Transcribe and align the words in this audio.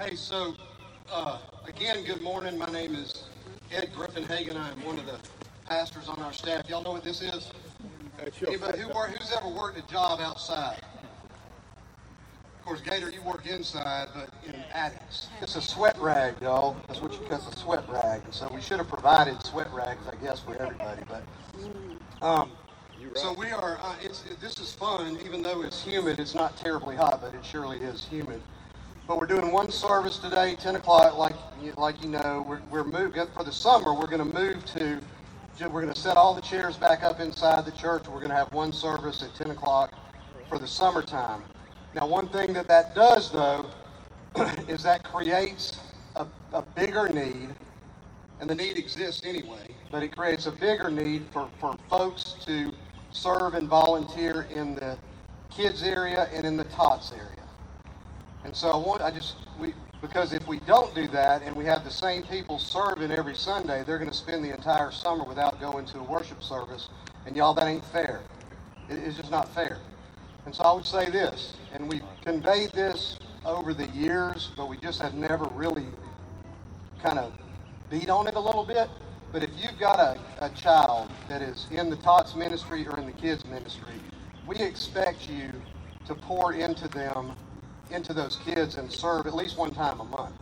Hey, 0.00 0.16
so 0.16 0.54
uh, 1.12 1.36
again, 1.66 2.02
good 2.04 2.22
morning. 2.22 2.56
My 2.56 2.70
name 2.72 2.94
is 2.94 3.24
Ed 3.70 3.90
Griffin 3.94 4.24
Hagen. 4.24 4.56
I 4.56 4.70
am 4.70 4.82
one 4.82 4.98
of 4.98 5.04
the 5.04 5.18
pastors 5.68 6.08
on 6.08 6.18
our 6.20 6.32
staff. 6.32 6.66
Y'all 6.70 6.82
know 6.82 6.92
what 6.92 7.04
this 7.04 7.20
is? 7.20 7.50
Anybody 8.46 8.78
who 8.78 8.88
work, 8.94 9.10
who's 9.10 9.30
ever 9.30 9.48
worked 9.48 9.78
a 9.78 9.92
job 9.92 10.20
outside? 10.20 10.80
Of 12.58 12.64
course, 12.64 12.80
Gator, 12.80 13.10
you 13.10 13.20
work 13.20 13.46
inside, 13.46 14.08
but 14.14 14.30
in 14.46 14.58
attics. 14.72 15.28
It's 15.42 15.56
a 15.56 15.60
sweat 15.60 15.98
rag, 15.98 16.36
y'all. 16.40 16.78
That's 16.88 17.02
what 17.02 17.12
you 17.12 17.18
call 17.28 17.36
a 17.36 17.56
sweat 17.58 17.84
rag. 17.86 18.22
So 18.30 18.50
we 18.54 18.62
should 18.62 18.78
have 18.78 18.88
provided 18.88 19.44
sweat 19.44 19.70
rags, 19.70 20.08
I 20.10 20.16
guess, 20.24 20.40
for 20.40 20.56
everybody. 20.56 21.02
But 21.10 21.24
um, 22.26 22.52
so 23.16 23.34
we 23.34 23.50
are. 23.50 23.78
Uh, 23.82 23.96
it's 24.02 24.24
it, 24.24 24.40
this 24.40 24.58
is 24.60 24.72
fun, 24.72 25.18
even 25.26 25.42
though 25.42 25.60
it's 25.60 25.84
humid. 25.84 26.20
It's 26.20 26.34
not 26.34 26.56
terribly 26.56 26.96
hot, 26.96 27.20
but 27.20 27.34
it 27.34 27.44
surely 27.44 27.76
is 27.80 28.06
humid. 28.06 28.40
But 29.10 29.18
we're 29.18 29.26
doing 29.26 29.50
one 29.50 29.72
service 29.72 30.18
today, 30.18 30.54
10 30.54 30.76
o'clock, 30.76 31.18
like 31.18 31.34
like 31.76 32.00
you 32.00 32.10
know. 32.10 32.44
We're 32.46 32.60
we're 32.70 32.84
moving 32.84 33.26
for 33.34 33.42
the 33.42 33.50
summer. 33.50 33.92
We're 33.92 34.06
going 34.06 34.24
to 34.24 34.38
move 34.38 34.64
to. 34.66 35.00
We're 35.60 35.82
going 35.82 35.92
to 35.92 36.00
set 36.00 36.16
all 36.16 36.32
the 36.32 36.40
chairs 36.40 36.76
back 36.76 37.02
up 37.02 37.18
inside 37.18 37.64
the 37.64 37.72
church. 37.72 38.06
We're 38.06 38.20
going 38.20 38.28
to 38.28 38.36
have 38.36 38.52
one 38.52 38.72
service 38.72 39.24
at 39.24 39.34
10 39.34 39.50
o'clock 39.50 39.92
for 40.48 40.60
the 40.60 40.66
summertime. 40.68 41.42
Now, 41.92 42.06
one 42.06 42.28
thing 42.28 42.52
that 42.52 42.68
that 42.68 42.94
does, 42.94 43.32
though, 43.32 43.66
is 44.68 44.84
that 44.84 45.02
creates 45.02 45.80
a, 46.14 46.24
a 46.52 46.62
bigger 46.76 47.08
need, 47.08 47.48
and 48.38 48.48
the 48.48 48.54
need 48.54 48.78
exists 48.78 49.22
anyway, 49.24 49.74
but 49.90 50.04
it 50.04 50.16
creates 50.16 50.46
a 50.46 50.52
bigger 50.52 50.88
need 50.88 51.26
for, 51.32 51.50
for 51.58 51.76
folks 51.88 52.36
to 52.46 52.72
serve 53.10 53.54
and 53.54 53.68
volunteer 53.68 54.46
in 54.54 54.76
the 54.76 54.96
kids 55.50 55.82
area 55.82 56.28
and 56.32 56.46
in 56.46 56.56
the 56.56 56.64
tots 56.66 57.10
area. 57.10 57.39
And 58.44 58.54
so 58.56 58.70
I 58.70 58.76
want, 58.76 59.02
I 59.02 59.10
just, 59.10 59.36
we, 59.58 59.74
because 60.00 60.32
if 60.32 60.46
we 60.48 60.60
don't 60.60 60.94
do 60.94 61.06
that 61.08 61.42
and 61.42 61.54
we 61.54 61.64
have 61.66 61.84
the 61.84 61.90
same 61.90 62.22
people 62.22 62.58
serving 62.58 63.10
every 63.10 63.34
Sunday, 63.34 63.84
they're 63.86 63.98
going 63.98 64.10
to 64.10 64.16
spend 64.16 64.44
the 64.44 64.54
entire 64.54 64.90
summer 64.90 65.24
without 65.24 65.60
going 65.60 65.84
to 65.86 65.98
a 65.98 66.02
worship 66.02 66.42
service. 66.42 66.88
And 67.26 67.36
y'all, 67.36 67.54
that 67.54 67.66
ain't 67.66 67.84
fair. 67.86 68.22
It, 68.88 68.94
it's 68.94 69.16
just 69.16 69.30
not 69.30 69.54
fair. 69.54 69.78
And 70.46 70.54
so 70.54 70.64
I 70.64 70.72
would 70.72 70.86
say 70.86 71.10
this, 71.10 71.54
and 71.72 71.88
we've 71.88 72.02
conveyed 72.24 72.70
this 72.72 73.18
over 73.44 73.74
the 73.74 73.86
years, 73.88 74.50
but 74.56 74.68
we 74.68 74.78
just 74.78 75.00
have 75.02 75.14
never 75.14 75.44
really 75.54 75.86
kind 77.02 77.18
of 77.18 77.32
beat 77.90 78.08
on 78.08 78.26
it 78.26 78.34
a 78.34 78.40
little 78.40 78.64
bit. 78.64 78.88
But 79.32 79.42
if 79.42 79.50
you've 79.56 79.78
got 79.78 80.00
a, 80.00 80.18
a 80.40 80.48
child 80.50 81.10
that 81.28 81.42
is 81.42 81.66
in 81.70 81.90
the 81.90 81.96
TOTS 81.96 82.34
ministry 82.34 82.86
or 82.88 82.98
in 82.98 83.06
the 83.06 83.12
kids 83.12 83.44
ministry, 83.44 83.94
we 84.46 84.56
expect 84.56 85.28
you 85.28 85.50
to 86.06 86.14
pour 86.14 86.54
into 86.54 86.88
them, 86.88 87.32
into 87.92 88.12
those 88.12 88.36
kids, 88.44 88.76
and 88.76 88.90
serve 88.90 89.26
at 89.26 89.34
least 89.34 89.56
one 89.58 89.72
time 89.72 90.00
a 90.00 90.04
month. 90.04 90.34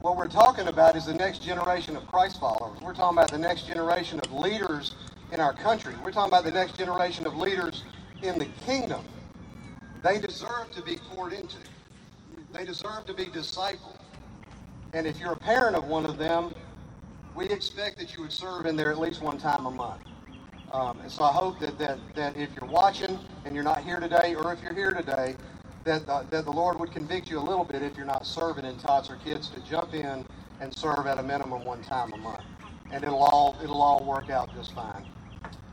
What 0.00 0.16
we're 0.16 0.28
talking 0.28 0.66
about 0.66 0.96
is 0.96 1.06
the 1.06 1.14
next 1.14 1.42
generation 1.42 1.96
of 1.96 2.06
Christ 2.08 2.40
followers. 2.40 2.80
We're 2.80 2.94
talking 2.94 3.18
about 3.18 3.30
the 3.30 3.38
next 3.38 3.66
generation 3.66 4.18
of 4.20 4.32
leaders 4.32 4.96
in 5.30 5.40
our 5.40 5.52
country. 5.52 5.94
We're 6.04 6.10
talking 6.10 6.30
about 6.30 6.44
the 6.44 6.50
next 6.50 6.76
generation 6.76 7.26
of 7.26 7.36
leaders 7.36 7.84
in 8.22 8.38
the 8.38 8.46
kingdom. 8.66 9.04
They 10.02 10.20
deserve 10.20 10.70
to 10.72 10.82
be 10.82 10.96
poured 10.96 11.32
into. 11.32 11.56
They 12.52 12.64
deserve 12.64 13.06
to 13.06 13.14
be 13.14 13.26
discipled. 13.26 13.98
And 14.92 15.06
if 15.06 15.18
you're 15.20 15.32
a 15.32 15.36
parent 15.36 15.76
of 15.76 15.84
one 15.84 16.04
of 16.04 16.18
them, 16.18 16.52
we 17.34 17.48
expect 17.48 17.98
that 17.98 18.14
you 18.14 18.22
would 18.22 18.32
serve 18.32 18.66
in 18.66 18.76
there 18.76 18.90
at 18.90 18.98
least 18.98 19.22
one 19.22 19.38
time 19.38 19.66
a 19.66 19.70
month. 19.70 20.02
Um, 20.72 20.98
and 21.00 21.10
so 21.10 21.24
I 21.24 21.32
hope 21.32 21.60
that, 21.60 21.78
that, 21.78 21.98
that 22.14 22.36
if 22.36 22.50
you're 22.60 22.68
watching 22.68 23.18
and 23.44 23.54
you're 23.54 23.64
not 23.64 23.84
here 23.84 24.00
today, 24.00 24.34
or 24.34 24.52
if 24.52 24.62
you're 24.62 24.74
here 24.74 24.90
today, 24.92 25.36
that, 25.84 26.08
uh, 26.08 26.22
that 26.30 26.44
the 26.44 26.50
Lord 26.50 26.78
would 26.78 26.92
convict 26.92 27.30
you 27.30 27.38
a 27.38 27.40
little 27.42 27.64
bit 27.64 27.82
if 27.82 27.96
you're 27.96 28.06
not 28.06 28.26
serving 28.26 28.64
in 28.64 28.76
tots 28.78 29.10
or 29.10 29.16
kids 29.16 29.48
to 29.50 29.60
jump 29.60 29.94
in 29.94 30.24
and 30.60 30.74
serve 30.74 31.06
at 31.06 31.18
a 31.18 31.22
minimum 31.22 31.64
one 31.64 31.82
time 31.82 32.12
a 32.12 32.16
month. 32.16 32.44
And 32.92 33.02
it'll 33.02 33.22
all, 33.22 33.56
it'll 33.62 33.80
all 33.80 34.04
work 34.04 34.30
out 34.30 34.54
just 34.54 34.74
fine. 34.74 35.06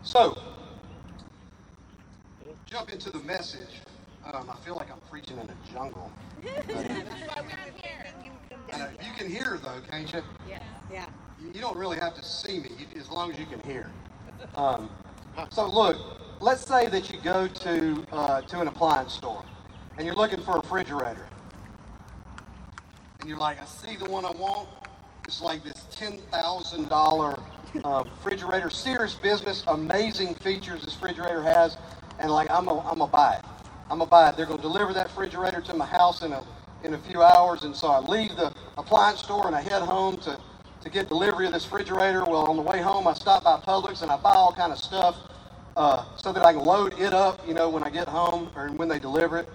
So, 0.03 0.37
jump 2.65 2.91
into 2.91 3.09
the 3.11 3.19
message. 3.19 3.81
Um, 4.25 4.49
I 4.49 4.55
feel 4.65 4.75
like 4.75 4.91
I'm 4.91 5.01
preaching 5.09 5.37
in 5.37 5.49
a 5.49 5.73
jungle. 5.73 6.11
Uh, 8.71 8.87
you 9.01 9.11
can 9.17 9.27
hear 9.27 9.59
though, 9.63 9.81
can't 9.89 10.13
you? 10.13 10.21
Yeah. 10.47 10.59
Yeah. 10.91 11.05
You 11.53 11.59
don't 11.59 11.75
really 11.75 11.97
have 11.97 12.13
to 12.13 12.23
see 12.23 12.59
me 12.59 12.69
you, 12.77 12.85
as 12.99 13.09
long 13.09 13.31
as 13.31 13.39
you 13.39 13.47
can 13.47 13.59
hear. 13.61 13.89
Um, 14.55 14.91
so 15.49 15.67
look, 15.67 15.97
let's 16.39 16.67
say 16.67 16.87
that 16.87 17.11
you 17.11 17.19
go 17.21 17.47
to 17.47 18.05
uh, 18.11 18.41
to 18.41 18.61
an 18.61 18.67
appliance 18.67 19.13
store 19.13 19.43
and 19.99 20.07
you're 20.07 20.15
looking 20.15 20.41
for 20.41 20.53
a 20.53 20.61
refrigerator, 20.61 21.27
and 23.19 23.29
you're 23.29 23.37
like, 23.37 23.61
I 23.61 23.65
see 23.65 23.97
the 23.97 24.09
one 24.09 24.25
I 24.25 24.31
want. 24.31 24.69
It's 25.27 25.41
like 25.41 25.61
this 25.63 25.85
ten 25.91 26.17
thousand 26.31 26.87
dollar 26.89 27.37
uh, 27.83 28.05
refrigerator, 28.05 28.69
serious 28.69 29.13
business, 29.15 29.65
amazing 29.67 30.35
features 30.35 30.85
this 30.85 30.95
refrigerator 30.95 31.43
has, 31.43 31.77
and 32.17 32.31
like 32.31 32.49
I'm 32.49 32.65
gonna 32.65 32.79
I'm 32.87 32.99
gonna 32.99 33.11
buy 33.11 33.35
it. 33.35 33.45
I'm 33.91 33.99
gonna 33.99 34.09
buy 34.09 34.29
it. 34.29 34.37
They're 34.37 34.45
gonna 34.45 34.61
deliver 34.61 34.93
that 34.93 35.07
refrigerator 35.07 35.61
to 35.61 35.73
my 35.73 35.85
house 35.85 36.23
in 36.23 36.31
a 36.31 36.45
in 36.85 36.93
a 36.93 36.97
few 36.97 37.21
hours, 37.21 37.63
and 37.63 37.75
so 37.75 37.89
I 37.89 37.99
leave 37.99 38.37
the 38.37 38.53
appliance 38.77 39.19
store 39.19 39.47
and 39.47 39.55
I 39.55 39.61
head 39.61 39.81
home 39.81 40.17
to 40.21 40.39
to 40.81 40.89
get 40.89 41.09
delivery 41.09 41.45
of 41.45 41.51
this 41.51 41.65
refrigerator. 41.65 42.23
Well, 42.23 42.45
on 42.47 42.55
the 42.55 42.61
way 42.63 42.81
home, 42.81 43.05
I 43.05 43.13
stop 43.15 43.43
by 43.43 43.57
Publix 43.59 44.01
and 44.01 44.09
I 44.09 44.15
buy 44.15 44.33
all 44.33 44.53
kind 44.53 44.71
of 44.71 44.79
stuff 44.79 45.17
uh, 45.75 46.05
so 46.15 46.31
that 46.31 46.45
I 46.45 46.53
can 46.53 46.63
load 46.63 46.97
it 46.99 47.13
up, 47.13 47.45
you 47.45 47.53
know, 47.53 47.69
when 47.69 47.83
I 47.83 47.89
get 47.89 48.07
home 48.07 48.49
or 48.55 48.69
when 48.69 48.87
they 48.87 48.97
deliver 48.97 49.39
it. 49.39 49.49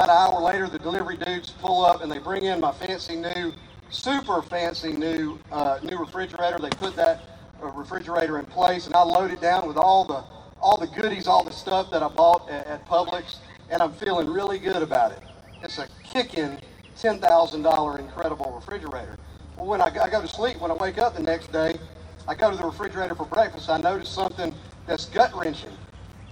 About 0.00 0.08
an 0.08 0.32
hour 0.32 0.40
later, 0.40 0.66
the 0.66 0.78
delivery 0.78 1.18
dudes 1.18 1.50
pull 1.50 1.84
up 1.84 2.00
and 2.02 2.10
they 2.10 2.16
bring 2.16 2.44
in 2.44 2.58
my 2.58 2.72
fancy 2.72 3.16
new, 3.16 3.52
super 3.90 4.40
fancy 4.40 4.94
new 4.94 5.38
uh, 5.52 5.78
new 5.82 5.98
refrigerator. 5.98 6.58
They 6.58 6.70
put 6.70 6.96
that 6.96 7.22
uh, 7.62 7.66
refrigerator 7.66 8.38
in 8.38 8.46
place, 8.46 8.86
and 8.86 8.94
I 8.94 9.02
load 9.02 9.30
it 9.30 9.42
down 9.42 9.68
with 9.68 9.76
all 9.76 10.06
the 10.06 10.24
all 10.58 10.78
the 10.78 10.86
goodies, 10.86 11.26
all 11.26 11.44
the 11.44 11.52
stuff 11.52 11.90
that 11.90 12.02
I 12.02 12.08
bought 12.08 12.48
at, 12.48 12.66
at 12.66 12.86
Publix, 12.86 13.40
and 13.68 13.82
I'm 13.82 13.92
feeling 13.92 14.30
really 14.30 14.58
good 14.58 14.82
about 14.82 15.12
it. 15.12 15.18
It's 15.62 15.78
a 15.78 15.86
kicking 16.02 16.56
$10,000 16.96 17.98
incredible 17.98 18.52
refrigerator. 18.52 19.18
Well, 19.58 19.66
when 19.66 19.82
I, 19.82 19.88
I 20.02 20.08
go 20.08 20.22
to 20.22 20.28
sleep, 20.28 20.62
when 20.62 20.70
I 20.70 20.74
wake 20.76 20.96
up 20.96 21.14
the 21.14 21.22
next 21.22 21.52
day, 21.52 21.78
I 22.26 22.34
go 22.34 22.50
to 22.50 22.56
the 22.56 22.64
refrigerator 22.64 23.14
for 23.14 23.26
breakfast. 23.26 23.68
I 23.68 23.76
notice 23.76 24.08
something 24.08 24.54
that's 24.86 25.04
gut 25.04 25.34
wrenching. 25.36 25.76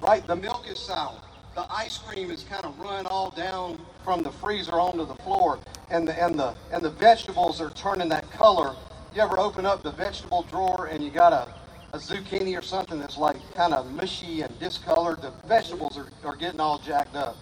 Right? 0.00 0.26
The 0.26 0.36
milk 0.36 0.66
is 0.70 0.78
sour. 0.78 1.20
The 1.58 1.66
ice 1.74 1.98
cream 1.98 2.30
is 2.30 2.44
kind 2.44 2.64
of 2.64 2.78
run 2.78 3.04
all 3.06 3.30
down 3.32 3.80
from 4.04 4.22
the 4.22 4.30
freezer 4.30 4.78
onto 4.78 5.04
the 5.04 5.16
floor, 5.16 5.58
and 5.90 6.06
the 6.06 6.14
and 6.22 6.38
the 6.38 6.54
and 6.70 6.80
the 6.80 6.90
vegetables 6.90 7.60
are 7.60 7.70
turning 7.70 8.08
that 8.10 8.30
color. 8.30 8.76
You 9.12 9.22
ever 9.22 9.40
open 9.40 9.66
up 9.66 9.82
the 9.82 9.90
vegetable 9.90 10.44
drawer 10.44 10.86
and 10.86 11.02
you 11.02 11.10
got 11.10 11.32
a, 11.32 11.52
a 11.94 11.98
zucchini 11.98 12.56
or 12.56 12.62
something 12.62 13.00
that's 13.00 13.18
like 13.18 13.38
kind 13.56 13.74
of 13.74 13.90
mushy 13.90 14.42
and 14.42 14.56
discolored? 14.60 15.20
The 15.20 15.32
vegetables 15.48 15.98
are, 15.98 16.06
are 16.22 16.36
getting 16.36 16.60
all 16.60 16.78
jacked 16.78 17.16
up. 17.16 17.36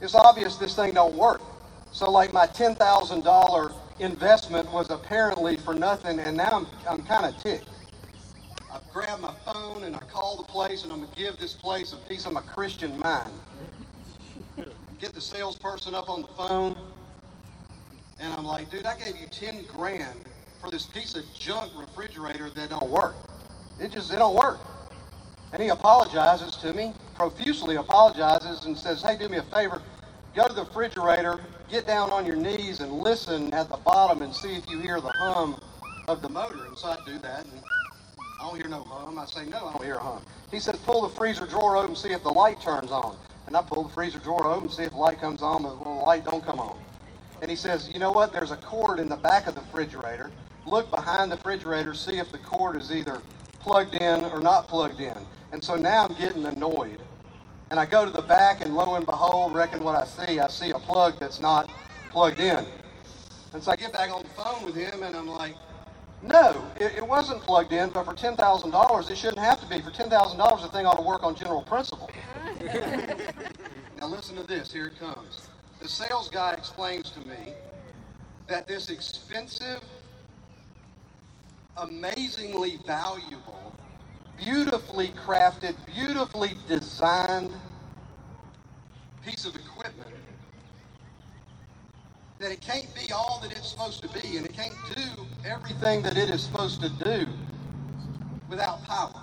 It's 0.00 0.14
obvious 0.14 0.56
this 0.56 0.74
thing 0.74 0.94
don't 0.94 1.14
work. 1.14 1.42
So 1.92 2.10
like 2.10 2.32
my 2.32 2.46
ten 2.46 2.74
thousand 2.74 3.22
dollar 3.22 3.70
investment 3.98 4.72
was 4.72 4.88
apparently 4.88 5.58
for 5.58 5.74
nothing, 5.74 6.20
and 6.20 6.38
now 6.38 6.52
I'm, 6.52 6.66
I'm 6.88 7.04
kind 7.04 7.26
of 7.26 7.36
ticked. 7.42 7.68
I 8.76 8.80
grab 8.92 9.20
my 9.20 9.32
phone 9.46 9.84
and 9.84 9.96
I 9.96 10.00
call 10.00 10.36
the 10.36 10.42
place, 10.42 10.82
and 10.82 10.92
I'm 10.92 11.00
going 11.00 11.10
to 11.10 11.16
give 11.16 11.38
this 11.38 11.54
place 11.54 11.94
a 11.94 11.96
piece 11.96 12.26
of 12.26 12.32
my 12.34 12.42
Christian 12.42 12.98
mind. 12.98 13.30
Get 15.00 15.14
the 15.14 15.20
salesperson 15.20 15.94
up 15.94 16.10
on 16.10 16.20
the 16.20 16.28
phone, 16.28 16.76
and 18.20 18.34
I'm 18.34 18.44
like, 18.44 18.70
dude, 18.70 18.84
I 18.84 18.98
gave 18.98 19.16
you 19.16 19.28
10 19.28 19.64
grand 19.64 20.20
for 20.60 20.70
this 20.70 20.84
piece 20.84 21.14
of 21.14 21.24
junk 21.38 21.72
refrigerator 21.74 22.50
that 22.50 22.68
don't 22.68 22.90
work. 22.90 23.14
It 23.80 23.92
just, 23.92 24.12
it 24.12 24.16
don't 24.16 24.34
work. 24.36 24.58
And 25.52 25.62
he 25.62 25.70
apologizes 25.70 26.56
to 26.56 26.74
me, 26.74 26.92
profusely 27.14 27.76
apologizes, 27.76 28.66
and 28.66 28.76
says, 28.76 29.00
hey, 29.00 29.16
do 29.16 29.30
me 29.30 29.38
a 29.38 29.42
favor, 29.44 29.80
go 30.34 30.46
to 30.48 30.52
the 30.52 30.64
refrigerator, 30.64 31.40
get 31.70 31.86
down 31.86 32.10
on 32.10 32.26
your 32.26 32.36
knees 32.36 32.80
and 32.80 32.92
listen 32.92 33.54
at 33.54 33.70
the 33.70 33.78
bottom 33.78 34.20
and 34.20 34.34
see 34.34 34.54
if 34.54 34.68
you 34.68 34.80
hear 34.80 35.00
the 35.00 35.12
hum 35.16 35.58
of 36.08 36.20
the 36.20 36.28
motor. 36.28 36.66
And 36.66 36.76
so 36.76 36.88
I 36.88 36.98
do 37.06 37.18
that, 37.20 37.46
and 37.46 37.62
I 38.46 38.50
don't 38.50 38.60
hear 38.60 38.68
no 38.68 38.84
hum. 38.84 39.18
I 39.18 39.26
say, 39.26 39.44
no, 39.46 39.66
I 39.66 39.72
don't 39.72 39.84
hear 39.84 39.96
a 39.96 40.00
hum. 40.00 40.22
He 40.52 40.60
says, 40.60 40.76
pull 40.76 41.02
the 41.02 41.08
freezer 41.08 41.46
drawer 41.46 41.76
open 41.76 41.90
and 41.90 41.98
see 41.98 42.10
if 42.10 42.22
the 42.22 42.30
light 42.30 42.60
turns 42.60 42.92
on. 42.92 43.16
And 43.48 43.56
I 43.56 43.62
pull 43.62 43.82
the 43.82 43.88
freezer 43.88 44.20
drawer 44.20 44.46
open 44.46 44.64
and 44.64 44.72
see 44.72 44.84
if 44.84 44.90
the 44.90 44.98
light 44.98 45.20
comes 45.20 45.42
on, 45.42 45.64
but 45.64 45.82
the 45.82 45.88
light 45.88 46.24
don't 46.24 46.44
come 46.44 46.60
on. 46.60 46.78
And 47.42 47.50
he 47.50 47.56
says, 47.56 47.90
you 47.92 47.98
know 47.98 48.12
what? 48.12 48.32
There's 48.32 48.52
a 48.52 48.56
cord 48.56 49.00
in 49.00 49.08
the 49.08 49.16
back 49.16 49.48
of 49.48 49.56
the 49.56 49.62
refrigerator. 49.62 50.30
Look 50.64 50.92
behind 50.92 51.32
the 51.32 51.36
refrigerator, 51.36 51.92
see 51.92 52.18
if 52.18 52.30
the 52.30 52.38
cord 52.38 52.76
is 52.76 52.92
either 52.92 53.20
plugged 53.58 53.96
in 53.96 54.24
or 54.26 54.40
not 54.40 54.68
plugged 54.68 55.00
in. 55.00 55.18
And 55.50 55.62
so 55.62 55.74
now 55.74 56.06
I'm 56.06 56.14
getting 56.14 56.46
annoyed. 56.46 57.00
And 57.70 57.80
I 57.80 57.84
go 57.84 58.04
to 58.04 58.12
the 58.12 58.22
back, 58.22 58.64
and 58.64 58.76
lo 58.76 58.94
and 58.94 59.04
behold, 59.04 59.56
reckon 59.56 59.82
what 59.82 59.96
I 59.96 60.06
see. 60.06 60.38
I 60.38 60.46
see 60.46 60.70
a 60.70 60.78
plug 60.78 61.18
that's 61.18 61.40
not 61.40 61.68
plugged 62.10 62.38
in. 62.38 62.64
And 63.54 63.62
so 63.62 63.72
I 63.72 63.76
get 63.76 63.92
back 63.92 64.12
on 64.12 64.22
the 64.22 64.28
phone 64.28 64.64
with 64.64 64.76
him, 64.76 65.02
and 65.02 65.16
I'm 65.16 65.26
like, 65.26 65.56
no, 66.22 66.64
it, 66.80 66.94
it 66.96 67.06
wasn't 67.06 67.42
plugged 67.42 67.72
in, 67.72 67.90
but 67.90 68.04
for 68.04 68.14
$10,000, 68.14 69.10
it 69.10 69.16
shouldn't 69.18 69.38
have 69.38 69.60
to 69.60 69.66
be. 69.68 69.80
For 69.80 69.90
$10,000, 69.90 70.62
the 70.62 70.68
thing 70.68 70.86
ought 70.86 70.96
to 70.96 71.02
work 71.02 71.22
on 71.22 71.34
general 71.34 71.62
principle. 71.62 72.10
now 74.00 74.06
listen 74.06 74.36
to 74.36 74.42
this. 74.42 74.72
Here 74.72 74.86
it 74.86 74.98
comes. 74.98 75.48
The 75.80 75.88
sales 75.88 76.28
guy 76.28 76.54
explains 76.54 77.10
to 77.10 77.20
me 77.20 77.54
that 78.48 78.66
this 78.66 78.90
expensive, 78.90 79.82
amazingly 81.76 82.78
valuable, 82.86 83.76
beautifully 84.38 85.08
crafted, 85.08 85.74
beautifully 85.86 86.52
designed 86.68 87.52
piece 89.24 89.44
of 89.44 89.56
equipment 89.56 90.10
that 92.38 92.52
it 92.52 92.60
can't 92.60 92.92
be 92.94 93.12
all 93.12 93.40
that 93.42 93.50
it's 93.52 93.70
supposed 93.70 94.02
to 94.02 94.08
be 94.08 94.36
and 94.36 94.46
it 94.46 94.52
can't 94.52 94.74
do 94.94 95.15
everything 95.56 96.02
that 96.02 96.18
it 96.18 96.28
is 96.28 96.42
supposed 96.42 96.82
to 96.82 96.90
do 97.02 97.26
without 98.50 98.84
power. 98.84 99.14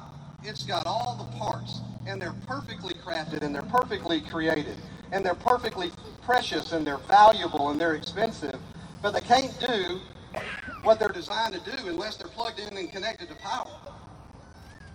It's 0.44 0.64
got 0.64 0.88
all 0.88 1.16
the 1.16 1.38
parts 1.38 1.82
and 2.08 2.20
they're 2.20 2.36
perfectly 2.48 2.96
crafted 2.96 3.44
and 3.44 3.54
they're 3.54 3.62
perfectly 3.62 4.20
created 4.20 4.78
and 5.12 5.24
they're 5.24 5.36
perfectly 5.36 5.92
precious 6.24 6.72
and 6.72 6.86
they're 6.86 6.98
valuable 6.98 7.70
and 7.70 7.80
they're 7.80 7.94
expensive, 7.94 8.60
but 9.04 9.12
they 9.14 9.22
can't 9.22 9.54
do 9.60 10.00
what 10.82 11.00
they're 11.00 11.10
designed 11.10 11.54
to 11.54 11.78
do 11.78 11.88
unless 11.88 12.18
they're 12.18 12.28
plugged 12.30 12.60
in 12.60 12.76
and 12.78 12.92
connected 12.92 13.30
to 13.30 13.36
power. 13.36 13.70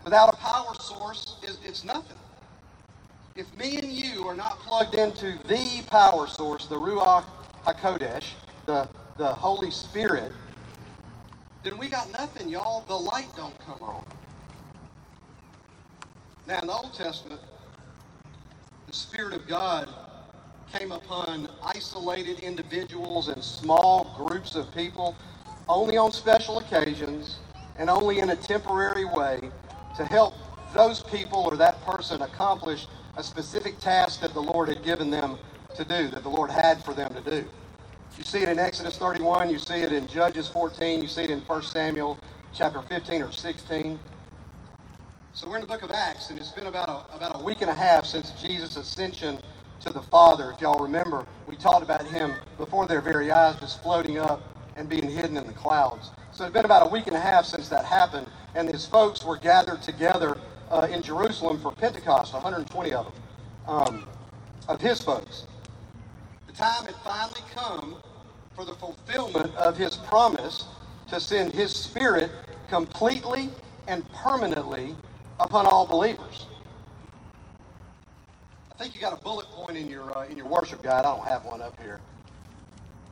Without 0.04 0.34
a 0.34 0.36
power 0.36 0.74
source, 0.80 1.36
it's 1.64 1.84
nothing. 1.84 2.16
If 3.36 3.56
me 3.56 3.76
and 3.76 3.92
you 3.92 4.26
are 4.26 4.34
not 4.34 4.58
plugged 4.58 4.96
into 4.96 5.38
the 5.46 5.82
power 5.88 6.26
source, 6.26 6.66
the 6.66 6.74
Ruach 6.74 7.24
HaKodesh, 7.64 8.24
the, 8.66 8.88
the 9.16 9.28
Holy 9.28 9.70
Spirit, 9.70 10.32
then 11.68 11.78
we 11.78 11.88
got 11.88 12.10
nothing, 12.12 12.48
y'all. 12.48 12.82
The 12.88 12.94
light 12.94 13.28
don't 13.36 13.58
come 13.60 13.82
on. 13.82 14.02
Now, 16.46 16.60
in 16.60 16.66
the 16.66 16.72
Old 16.72 16.94
Testament, 16.94 17.40
the 18.86 18.92
Spirit 18.92 19.34
of 19.34 19.46
God 19.46 19.86
came 20.72 20.92
upon 20.92 21.48
isolated 21.62 22.40
individuals 22.40 23.28
and 23.28 23.42
small 23.44 24.14
groups 24.16 24.54
of 24.54 24.72
people 24.74 25.14
only 25.68 25.98
on 25.98 26.10
special 26.10 26.58
occasions 26.58 27.38
and 27.76 27.90
only 27.90 28.20
in 28.20 28.30
a 28.30 28.36
temporary 28.36 29.04
way 29.04 29.38
to 29.96 30.04
help 30.06 30.34
those 30.72 31.02
people 31.02 31.40
or 31.50 31.56
that 31.56 31.82
person 31.84 32.22
accomplish 32.22 32.86
a 33.16 33.22
specific 33.22 33.78
task 33.78 34.20
that 34.20 34.32
the 34.32 34.40
Lord 34.40 34.68
had 34.70 34.82
given 34.82 35.10
them 35.10 35.38
to 35.76 35.84
do, 35.84 36.08
that 36.08 36.22
the 36.22 36.30
Lord 36.30 36.50
had 36.50 36.82
for 36.82 36.94
them 36.94 37.12
to 37.12 37.30
do. 37.30 37.46
You 38.18 38.24
see 38.24 38.40
it 38.40 38.48
in 38.48 38.58
Exodus 38.58 38.98
31, 38.98 39.48
you 39.48 39.60
see 39.60 39.76
it 39.76 39.92
in 39.92 40.08
Judges 40.08 40.48
14, 40.48 41.00
you 41.00 41.06
see 41.06 41.22
it 41.22 41.30
in 41.30 41.38
1 41.40 41.62
Samuel 41.62 42.18
chapter 42.52 42.82
15 42.82 43.22
or 43.22 43.30
16. 43.30 43.96
So 45.32 45.48
we're 45.48 45.54
in 45.54 45.60
the 45.60 45.68
book 45.68 45.82
of 45.82 45.92
Acts, 45.92 46.30
and 46.30 46.38
it's 46.40 46.50
been 46.50 46.66
about 46.66 46.88
a, 46.88 47.16
about 47.16 47.40
a 47.40 47.44
week 47.44 47.60
and 47.60 47.70
a 47.70 47.74
half 47.74 48.04
since 48.04 48.32
Jesus' 48.32 48.76
ascension 48.76 49.38
to 49.82 49.92
the 49.92 50.02
Father. 50.02 50.50
If 50.50 50.60
y'all 50.60 50.80
remember, 50.80 51.26
we 51.46 51.54
talked 51.54 51.84
about 51.84 52.04
him 52.08 52.34
before 52.56 52.88
their 52.88 53.00
very 53.00 53.30
eyes, 53.30 53.54
just 53.60 53.80
floating 53.84 54.18
up 54.18 54.42
and 54.74 54.88
being 54.88 55.08
hidden 55.08 55.36
in 55.36 55.46
the 55.46 55.52
clouds. 55.52 56.10
So 56.32 56.42
it's 56.42 56.52
been 56.52 56.64
about 56.64 56.88
a 56.88 56.90
week 56.90 57.06
and 57.06 57.14
a 57.14 57.20
half 57.20 57.44
since 57.44 57.68
that 57.68 57.84
happened, 57.84 58.26
and 58.56 58.68
his 58.68 58.84
folks 58.84 59.24
were 59.24 59.36
gathered 59.36 59.80
together 59.80 60.36
uh, 60.72 60.88
in 60.90 61.02
Jerusalem 61.02 61.60
for 61.60 61.70
Pentecost, 61.70 62.32
120 62.34 62.92
of 62.94 63.04
them, 63.04 63.14
um, 63.68 64.08
of 64.66 64.80
his 64.80 65.00
folks. 65.00 65.46
The 66.48 66.52
time 66.52 66.84
had 66.84 66.96
finally 66.96 67.42
come 67.54 67.96
for 68.58 68.64
the 68.64 68.74
fulfillment 68.74 69.54
of 69.54 69.76
his 69.76 69.96
promise 69.96 70.64
to 71.06 71.20
send 71.20 71.52
his 71.52 71.72
Spirit 71.72 72.28
completely 72.68 73.50
and 73.86 74.04
permanently 74.10 74.96
upon 75.38 75.64
all 75.64 75.86
believers. 75.86 76.46
I 78.72 78.74
think 78.82 78.96
you 78.96 79.00
got 79.00 79.12
a 79.12 79.22
bullet 79.22 79.46
point 79.46 79.76
in 79.76 79.88
your 79.88 80.10
uh, 80.18 80.24
in 80.24 80.36
your 80.36 80.48
worship 80.48 80.82
guide. 80.82 81.04
I 81.04 81.14
don't 81.14 81.24
have 81.28 81.44
one 81.44 81.62
up 81.62 81.80
here, 81.80 82.00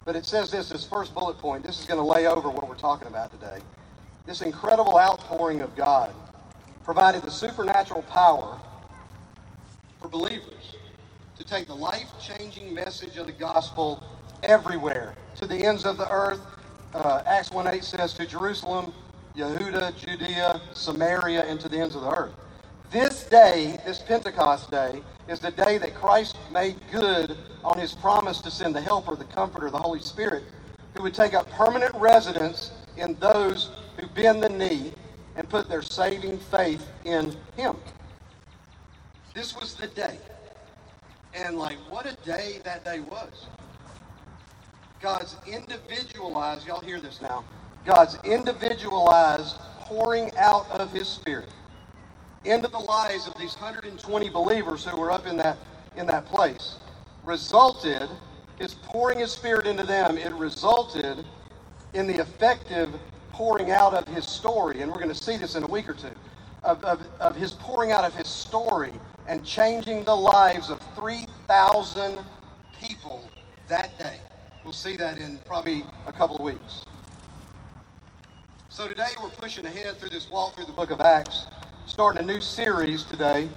but 0.04 0.16
it 0.16 0.26
says 0.26 0.50
this: 0.50 0.68
this 0.68 0.84
first 0.84 1.14
bullet 1.14 1.38
point. 1.38 1.64
This 1.64 1.78
is 1.78 1.86
going 1.86 2.00
to 2.00 2.04
lay 2.04 2.26
over 2.26 2.50
what 2.50 2.68
we're 2.68 2.74
talking 2.74 3.06
about 3.06 3.30
today. 3.30 3.60
This 4.26 4.42
incredible 4.42 4.98
outpouring 4.98 5.60
of 5.60 5.76
God 5.76 6.12
provided 6.82 7.22
the 7.22 7.30
supernatural 7.30 8.02
power 8.02 8.60
for 10.00 10.08
believers 10.08 10.74
to 11.38 11.44
take 11.44 11.68
the 11.68 11.76
life-changing 11.76 12.74
message 12.74 13.16
of 13.16 13.26
the 13.26 13.32
gospel 13.32 14.02
everywhere 14.42 15.14
to 15.36 15.46
the 15.46 15.56
ends 15.56 15.84
of 15.84 15.96
the 15.96 16.10
earth. 16.10 16.40
Uh, 16.94 17.22
Acts 17.26 17.50
1:8 17.50 17.84
says 17.84 18.14
to 18.14 18.26
Jerusalem, 18.26 18.92
Yehuda, 19.36 19.96
Judea, 19.96 20.60
Samaria, 20.72 21.42
and 21.44 21.60
to 21.60 21.68
the 21.68 21.78
ends 21.78 21.94
of 21.94 22.02
the 22.02 22.10
earth. 22.10 22.32
This 22.90 23.24
day, 23.24 23.78
this 23.84 23.98
Pentecost 24.00 24.70
day, 24.70 25.02
is 25.28 25.40
the 25.40 25.50
day 25.50 25.76
that 25.78 25.94
Christ 25.94 26.36
made 26.52 26.76
good 26.90 27.36
on 27.64 27.78
his 27.78 27.92
promise 27.92 28.40
to 28.42 28.50
send 28.50 28.74
the 28.74 28.80
Helper, 28.80 29.16
the 29.16 29.24
Comforter, 29.24 29.70
the 29.70 29.78
Holy 29.78 30.00
Spirit, 30.00 30.44
who 30.94 31.02
would 31.02 31.14
take 31.14 31.34
up 31.34 31.50
permanent 31.50 31.94
residence 31.96 32.70
in 32.96 33.14
those 33.14 33.70
who 33.98 34.06
bend 34.08 34.42
the 34.42 34.48
knee 34.48 34.92
and 35.36 35.48
put 35.48 35.68
their 35.68 35.82
saving 35.82 36.38
faith 36.38 36.88
in 37.04 37.36
him. 37.56 37.76
This 39.34 39.54
was 39.54 39.74
the 39.74 39.88
day. 39.88 40.18
And 41.34 41.58
like, 41.58 41.76
what 41.90 42.06
a 42.06 42.16
day 42.24 42.60
that 42.64 42.84
day 42.84 43.00
was. 43.00 43.46
God's 45.00 45.36
individualized, 45.46 46.66
y'all 46.66 46.80
hear 46.80 47.00
this 47.00 47.20
now, 47.20 47.44
God's 47.84 48.18
individualized 48.24 49.56
pouring 49.80 50.30
out 50.36 50.68
of 50.70 50.92
his 50.92 51.08
Spirit 51.08 51.48
into 52.44 52.68
the 52.68 52.78
lives 52.78 53.26
of 53.26 53.34
these 53.38 53.54
120 53.54 54.30
believers 54.30 54.84
who 54.84 54.96
were 54.96 55.10
up 55.10 55.26
in 55.26 55.36
that 55.36 55.58
in 55.96 56.06
that 56.06 56.26
place. 56.26 56.76
Resulted 57.24 58.08
his 58.58 58.74
pouring 58.74 59.18
his 59.18 59.32
spirit 59.32 59.66
into 59.66 59.84
them. 59.84 60.16
It 60.16 60.32
resulted 60.34 61.24
in 61.94 62.06
the 62.06 62.20
effective 62.20 62.90
pouring 63.32 63.70
out 63.70 63.94
of 63.94 64.06
his 64.08 64.26
story. 64.26 64.82
And 64.82 64.90
we're 64.90 64.98
going 64.98 65.08
to 65.08 65.14
see 65.14 65.36
this 65.36 65.56
in 65.56 65.62
a 65.62 65.66
week 65.66 65.88
or 65.88 65.94
two. 65.94 66.08
Of, 66.62 66.82
of, 66.84 67.06
of 67.20 67.36
his 67.36 67.52
pouring 67.52 67.92
out 67.92 68.04
of 68.04 68.14
his 68.14 68.28
story 68.28 68.92
and 69.28 69.44
changing 69.44 70.04
the 70.04 70.14
lives 70.14 70.70
of 70.70 70.80
3000 70.96 72.18
people 72.80 73.28
that 73.68 73.96
day 73.98 74.18
we'll 74.66 74.72
see 74.72 74.96
that 74.96 75.16
in 75.16 75.38
probably 75.46 75.84
a 76.06 76.12
couple 76.12 76.36
of 76.36 76.42
weeks 76.42 76.84
so 78.68 78.86
today 78.88 79.08
we're 79.22 79.30
pushing 79.30 79.64
ahead 79.64 79.96
through 79.96 80.10
this 80.10 80.28
walk 80.28 80.54
through 80.56 80.66
the 80.66 80.72
book 80.72 80.90
of 80.90 81.00
acts 81.00 81.46
starting 81.86 82.20
a 82.20 82.26
new 82.26 82.40
series 82.40 83.04
today 83.04 83.48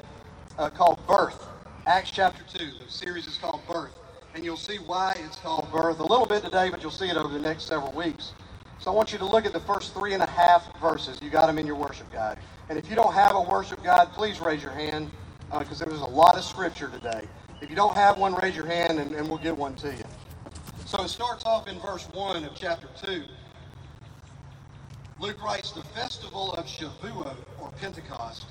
uh, 0.59 0.69
called 0.69 1.00
Birth. 1.07 1.47
Acts 1.88 2.11
chapter 2.11 2.44
2. 2.57 2.71
The 2.85 2.91
series 2.91 3.25
is 3.25 3.38
called 3.38 3.61
Birth. 3.67 3.97
And 4.35 4.45
you'll 4.45 4.57
see 4.57 4.77
why 4.77 5.15
it's 5.25 5.38
called 5.38 5.71
Birth 5.71 6.00
a 6.00 6.03
little 6.03 6.25
bit 6.25 6.44
today, 6.44 6.69
but 6.69 6.83
you'll 6.83 6.91
see 6.91 7.09
it 7.09 7.17
over 7.17 7.33
the 7.33 7.39
next 7.39 7.63
several 7.63 7.91
weeks. 7.94 8.33
So 8.78 8.92
I 8.92 8.94
want 8.94 9.11
you 9.11 9.18
to 9.18 9.25
look 9.25 9.45
at 9.45 9.54
the 9.54 9.59
first 9.61 9.94
three 9.94 10.13
and 10.13 10.21
a 10.21 10.30
half 10.30 10.80
verses. 10.80 11.18
You 11.21 11.30
got 11.30 11.47
them 11.47 11.57
in 11.57 11.66
your 11.66 11.75
worship 11.75 12.11
guide. 12.11 12.37
And 12.69 12.78
if 12.78 12.89
you 12.89 12.95
don't 12.95 13.13
have 13.13 13.35
a 13.35 13.42
worship 13.42 13.83
guide, 13.83 14.09
please 14.13 14.39
raise 14.39 14.61
your 14.61 14.71
hand 14.71 15.09
because 15.57 15.81
uh, 15.81 15.85
there's 15.85 16.01
a 16.01 16.06
lot 16.06 16.37
of 16.37 16.44
scripture 16.44 16.89
today. 16.89 17.25
If 17.61 17.69
you 17.69 17.75
don't 17.75 17.95
have 17.95 18.18
one, 18.18 18.35
raise 18.35 18.56
your 18.56 18.68
hand 18.68 18.99
and, 18.99 19.13
and 19.13 19.28
we'll 19.28 19.39
get 19.39 19.57
one 19.57 19.75
to 19.78 19.87
you. 19.87 20.04
So 20.90 21.04
it 21.04 21.10
starts 21.10 21.46
off 21.46 21.68
in 21.68 21.80
verse 21.80 22.08
1 22.14 22.44
of 22.46 22.56
chapter 22.56 22.88
2. 23.04 23.24
Luke 25.19 25.44
writes, 25.44 25.72
the 25.72 25.84
festival 25.84 26.52
of 26.54 26.66
Shavuot, 26.66 27.36
or 27.62 27.69
Pentecost, 27.80 28.48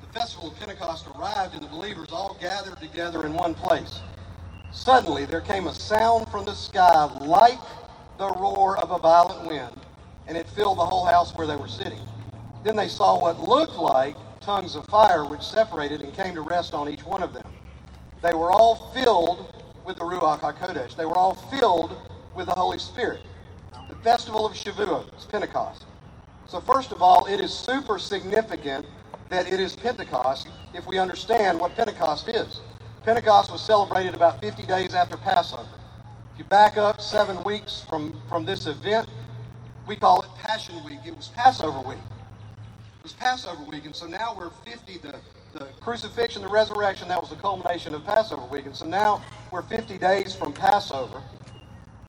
the 0.00 0.18
festival 0.18 0.48
of 0.48 0.58
Pentecost 0.58 1.06
arrived 1.14 1.52
and 1.52 1.62
the 1.62 1.66
believers 1.66 2.08
all 2.12 2.38
gathered 2.40 2.78
together 2.78 3.26
in 3.26 3.34
one 3.34 3.54
place. 3.54 4.00
Suddenly 4.72 5.26
there 5.26 5.42
came 5.42 5.66
a 5.66 5.74
sound 5.74 6.30
from 6.30 6.46
the 6.46 6.54
sky 6.54 7.04
like 7.20 7.60
the 8.16 8.30
roar 8.30 8.78
of 8.78 8.90
a 8.92 8.98
violent 8.98 9.46
wind, 9.46 9.78
and 10.28 10.34
it 10.34 10.48
filled 10.48 10.78
the 10.78 10.86
whole 10.86 11.04
house 11.04 11.36
where 11.36 11.46
they 11.46 11.56
were 11.56 11.68
sitting. 11.68 12.00
Then 12.64 12.74
they 12.74 12.88
saw 12.88 13.20
what 13.20 13.46
looked 13.46 13.76
like 13.76 14.16
tongues 14.40 14.76
of 14.76 14.86
fire 14.86 15.26
which 15.26 15.42
separated 15.42 16.00
and 16.00 16.14
came 16.14 16.34
to 16.36 16.40
rest 16.40 16.72
on 16.72 16.88
each 16.88 17.04
one 17.04 17.22
of 17.22 17.34
them. 17.34 17.52
They 18.22 18.32
were 18.32 18.50
all 18.50 18.90
filled 18.94 19.57
with 19.88 19.96
the 19.96 20.04
Ruach 20.04 20.40
HaKodesh. 20.40 20.94
They 20.94 21.06
were 21.06 21.16
all 21.16 21.34
filled 21.34 21.96
with 22.36 22.46
the 22.46 22.52
Holy 22.52 22.78
Spirit 22.78 23.22
the 23.88 23.94
festival 23.96 24.44
of 24.44 24.52
Shavuot. 24.52 25.08
It's 25.14 25.24
Pentecost. 25.24 25.86
So 26.46 26.60
first 26.60 26.92
of 26.92 27.00
all, 27.00 27.24
it 27.24 27.40
is 27.40 27.54
super 27.54 27.98
significant 27.98 28.84
that 29.30 29.50
it 29.50 29.58
is 29.58 29.74
Pentecost 29.74 30.48
if 30.74 30.86
we 30.86 30.98
understand 30.98 31.58
what 31.58 31.74
Pentecost 31.74 32.28
is. 32.28 32.60
Pentecost 33.02 33.50
was 33.50 33.62
celebrated 33.62 34.14
about 34.14 34.42
50 34.42 34.64
days 34.64 34.92
after 34.92 35.16
Passover. 35.16 35.66
If 36.34 36.38
you 36.40 36.44
back 36.44 36.76
up 36.76 37.00
seven 37.00 37.42
weeks 37.44 37.82
from, 37.88 38.20
from 38.28 38.44
this 38.44 38.66
event, 38.66 39.08
we 39.86 39.96
call 39.96 40.20
it 40.20 40.28
Passion 40.36 40.84
Week. 40.84 41.00
It 41.06 41.16
was 41.16 41.28
Passover 41.28 41.80
week. 41.88 41.98
It 42.98 43.02
was 43.02 43.14
Passover 43.14 43.62
week, 43.64 43.86
and 43.86 43.96
so 43.96 44.06
now 44.06 44.36
we're 44.38 44.50
50, 44.50 44.98
the, 44.98 45.14
the 45.54 45.64
crucifixion, 45.80 46.42
the 46.42 46.48
resurrection, 46.48 47.08
that 47.08 47.20
was 47.20 47.30
the 47.30 47.36
culmination 47.36 47.94
of 47.94 48.04
Passover 48.04 48.44
week. 48.46 48.66
And 48.66 48.76
so 48.76 48.84
now 48.84 49.22
we're 49.50 49.62
50 49.62 49.98
days 49.98 50.34
from 50.34 50.52
Passover. 50.52 51.22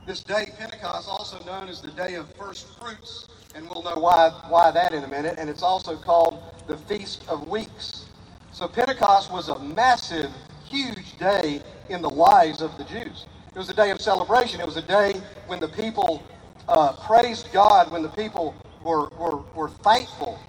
This 0.06 0.24
day, 0.24 0.52
Pentecost, 0.58 1.08
also 1.08 1.44
known 1.46 1.70
as 1.70 1.82
the 1.82 1.92
day 1.92 2.16
of 2.16 2.34
first 2.36 2.68
fruits, 2.80 3.28
and 3.56 3.70
we'll 3.70 3.84
know 3.84 3.96
why, 3.96 4.30
why 4.50 4.72
that 4.72 4.94
in 4.94 5.04
a 5.04 5.08
minute, 5.08 5.36
and 5.38 5.50
it's 5.50 5.64
also 5.64 5.96
called 5.96 6.42
the 6.68 6.78
Feast 6.78 7.24
of 7.30 7.48
Weeks. 7.48 8.06
So 8.52 8.68
Pentecost 8.68 9.32
was 9.32 9.50
a 9.50 9.60
massive, 9.60 10.32
huge 10.66 11.18
day 11.18 11.62
in 11.90 12.02
the 12.02 12.10
lives 12.10 12.62
of 12.62 12.78
the 12.78 12.84
Jews. 12.84 13.26
It 13.54 13.58
was 13.58 13.70
a 13.70 13.74
day 13.74 13.92
of 13.92 14.02
celebration. 14.02 14.60
It 14.60 14.66
was 14.66 14.78
a 14.78 14.82
day 14.82 15.14
when 15.48 15.60
the 15.60 15.70
people 15.70 16.24
uh, 16.68 16.94
praised 16.94 17.52
God, 17.54 17.92
when 17.92 18.02
the 18.02 18.10
people 18.10 18.56
were, 18.84 19.10
were, 19.18 19.38
were 19.56 19.70
thankful, 19.70 20.40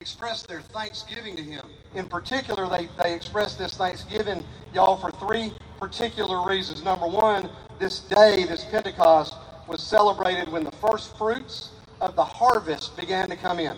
expressed 0.00 0.48
their 0.48 0.60
thanksgiving 0.60 1.36
to 1.36 1.42
Him. 1.42 1.64
In 1.94 2.06
particular, 2.06 2.68
they, 2.68 2.88
they 3.02 3.14
expressed 3.14 3.58
this 3.58 3.74
thanksgiving, 3.76 4.44
y'all, 4.72 4.96
for 4.96 5.10
three 5.12 5.52
particular 5.80 6.46
reasons. 6.46 6.84
Number 6.84 7.08
one, 7.08 7.48
this 7.78 8.00
day, 8.00 8.44
this 8.44 8.64
Pentecost, 8.66 9.34
was 9.66 9.82
celebrated 9.82 10.50
when 10.50 10.62
the 10.62 10.70
first 10.72 11.16
fruits 11.16 11.70
of 12.00 12.14
the 12.14 12.24
harvest 12.24 12.96
began 12.96 13.28
to 13.30 13.36
come 13.36 13.58
in. 13.58 13.76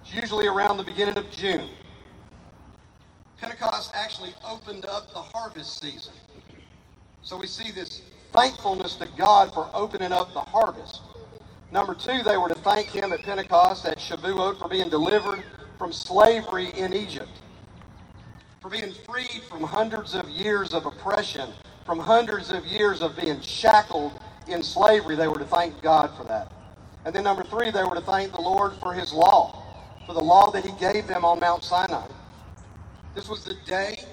It's 0.00 0.14
usually 0.14 0.46
around 0.46 0.78
the 0.78 0.84
beginning 0.84 1.18
of 1.18 1.30
June. 1.30 1.68
Pentecost 3.38 3.90
actually 3.94 4.32
opened 4.48 4.86
up 4.86 5.12
the 5.12 5.20
harvest 5.20 5.80
season. 5.80 6.12
So 7.22 7.36
we 7.36 7.46
see 7.46 7.70
this 7.72 8.02
thankfulness 8.32 8.96
to 8.96 9.08
God 9.16 9.52
for 9.52 9.68
opening 9.74 10.12
up 10.12 10.32
the 10.32 10.40
harvest. 10.40 11.02
Number 11.70 11.94
two, 11.94 12.22
they 12.22 12.36
were 12.36 12.48
to 12.48 12.54
thank 12.54 12.88
Him 12.88 13.12
at 13.12 13.22
Pentecost, 13.22 13.86
at 13.86 13.98
Shavuot, 13.98 14.58
for 14.58 14.68
being 14.68 14.88
delivered 14.88 15.42
from 15.78 15.92
slavery 15.92 16.70
in 16.76 16.92
Egypt, 16.92 17.30
for 18.62 18.70
being 18.70 18.92
freed 18.92 19.42
from 19.50 19.60
hundreds 19.64 20.14
of 20.14 20.28
years 20.28 20.72
of 20.72 20.86
oppression, 20.86 21.50
from 21.84 21.98
hundreds 21.98 22.52
of 22.52 22.64
years 22.64 23.02
of 23.02 23.16
being 23.16 23.40
shackled 23.40 24.12
in 24.46 24.62
slavery. 24.62 25.16
They 25.16 25.26
were 25.26 25.38
to 25.38 25.44
thank 25.44 25.82
God 25.82 26.16
for 26.16 26.22
that. 26.24 26.52
And 27.04 27.12
then 27.12 27.24
number 27.24 27.42
three, 27.42 27.72
they 27.72 27.82
were 27.82 27.96
to 27.96 28.00
thank 28.00 28.30
the 28.30 28.40
Lord 28.40 28.74
for 28.74 28.94
His 28.94 29.12
law, 29.12 29.64
for 30.06 30.14
the 30.14 30.22
law 30.22 30.52
that 30.52 30.64
He 30.64 30.70
gave 30.78 31.08
them 31.08 31.24
on 31.24 31.40
Mount 31.40 31.64
Sinai. 31.64 32.06
This 33.16 33.28
was 33.28 33.44
the 33.44 33.56
day 33.66 34.04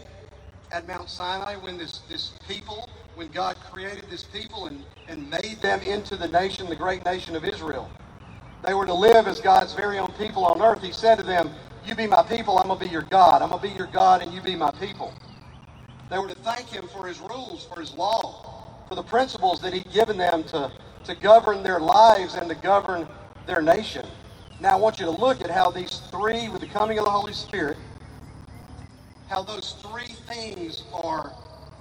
at 0.72 0.88
Mount 0.88 1.10
Sinai 1.10 1.56
when 1.58 1.78
this, 1.78 2.00
this 2.10 2.32
people, 2.48 2.90
when 3.14 3.28
God 3.28 3.56
created 3.72 4.06
this 4.10 4.24
people 4.24 4.66
and, 4.66 4.84
and 5.08 5.30
made 5.30 5.60
them 5.62 5.80
into 5.82 6.16
the 6.16 6.28
nation, 6.28 6.68
the 6.68 6.76
great 6.76 7.06
nation 7.06 7.36
of 7.36 7.46
Israel. 7.46 7.88
They 8.66 8.74
were 8.74 8.88
to 8.88 8.94
live 8.94 9.28
as 9.28 9.40
God's 9.40 9.74
very 9.74 10.00
own 10.00 10.12
people 10.18 10.44
on 10.44 10.60
earth. 10.60 10.82
He 10.82 10.92
said 10.92 11.18
to 11.20 11.24
them, 11.24 11.52
You 11.90 11.96
be 11.96 12.06
my 12.06 12.22
people, 12.22 12.60
I'm 12.60 12.68
going 12.68 12.78
to 12.78 12.86
be 12.86 12.92
your 12.92 13.02
God. 13.02 13.42
I'm 13.42 13.50
going 13.50 13.64
to 13.64 13.68
be 13.68 13.74
your 13.74 13.88
God, 13.88 14.22
and 14.22 14.32
you 14.32 14.42
be 14.42 14.56
my 14.56 14.70
people. 14.70 15.12
They 16.12 16.20
were 16.20 16.28
to 16.28 16.36
thank 16.36 16.70
Him 16.70 16.88
for 16.88 17.08
His 17.08 17.20
rules, 17.20 17.66
for 17.66 17.80
His 17.80 17.96
law, 17.96 18.86
for 18.88 18.94
the 18.94 19.02
principles 19.02 19.60
that 19.62 19.74
He'd 19.74 19.92
given 19.92 20.16
them 20.16 20.44
to, 20.44 20.72
to 21.06 21.16
govern 21.16 21.64
their 21.64 21.80
lives 21.80 22.36
and 22.36 22.48
to 22.48 22.54
govern 22.54 23.08
their 23.48 23.64
nation. 23.64 24.06
Now, 24.60 24.74
I 24.74 24.76
want 24.76 25.00
you 25.00 25.06
to 25.06 25.12
look 25.12 25.42
at 25.42 25.50
how 25.50 25.72
these 25.72 26.04
three, 26.12 26.48
with 26.48 26.62
the 26.62 26.68
coming 26.68 27.00
of 27.00 27.06
the 27.06 27.12
Holy 27.12 27.34
Spirit, 27.34 27.78
how 29.28 29.42
those 29.42 29.76
three 29.82 30.14
things 30.28 30.84
are 30.94 31.34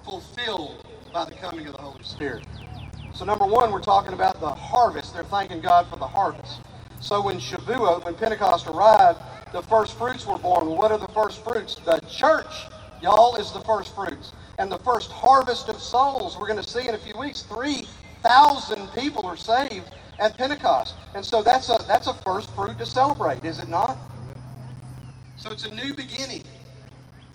fulfilled 0.06 0.86
by 1.12 1.26
the 1.26 1.34
coming 1.34 1.66
of 1.66 1.76
the 1.76 1.82
Holy 1.82 2.02
Spirit. 2.02 2.46
So, 3.12 3.26
number 3.26 3.44
one, 3.44 3.70
we're 3.70 3.82
talking 3.82 4.14
about 4.14 4.40
the 4.40 4.48
harvest. 4.54 5.12
They're 5.12 5.24
thanking 5.24 5.60
God 5.60 5.86
for 5.86 5.96
the 5.96 6.06
harvest. 6.06 6.62
So, 7.00 7.22
when 7.22 7.38
Shavuot, 7.38 8.06
when 8.06 8.14
Pentecost 8.14 8.68
arrived, 8.68 9.20
the 9.52 9.62
first 9.62 9.96
fruits 9.96 10.26
were 10.26 10.38
born. 10.38 10.66
What 10.66 10.92
are 10.92 10.98
the 10.98 11.08
first 11.08 11.42
fruits? 11.42 11.76
The 11.76 12.00
church, 12.10 12.66
y'all, 13.02 13.36
is 13.36 13.52
the 13.52 13.60
first 13.60 13.94
fruits. 13.94 14.32
And 14.58 14.70
the 14.70 14.78
first 14.78 15.10
harvest 15.10 15.68
of 15.68 15.80
souls, 15.80 16.36
we're 16.38 16.48
going 16.48 16.62
to 16.62 16.68
see 16.68 16.88
in 16.88 16.94
a 16.94 16.98
few 16.98 17.16
weeks, 17.18 17.42
3,000 17.42 18.88
people 18.92 19.26
are 19.26 19.36
saved 19.36 19.90
at 20.18 20.36
Pentecost. 20.36 20.94
And 21.14 21.24
so 21.24 21.42
that's 21.42 21.68
a, 21.70 21.78
that's 21.86 22.08
a 22.08 22.14
first 22.14 22.50
fruit 22.54 22.78
to 22.78 22.86
celebrate, 22.86 23.44
is 23.44 23.58
it 23.60 23.68
not? 23.68 23.96
So 25.36 25.50
it's 25.50 25.64
a 25.64 25.74
new 25.74 25.94
beginning. 25.94 26.42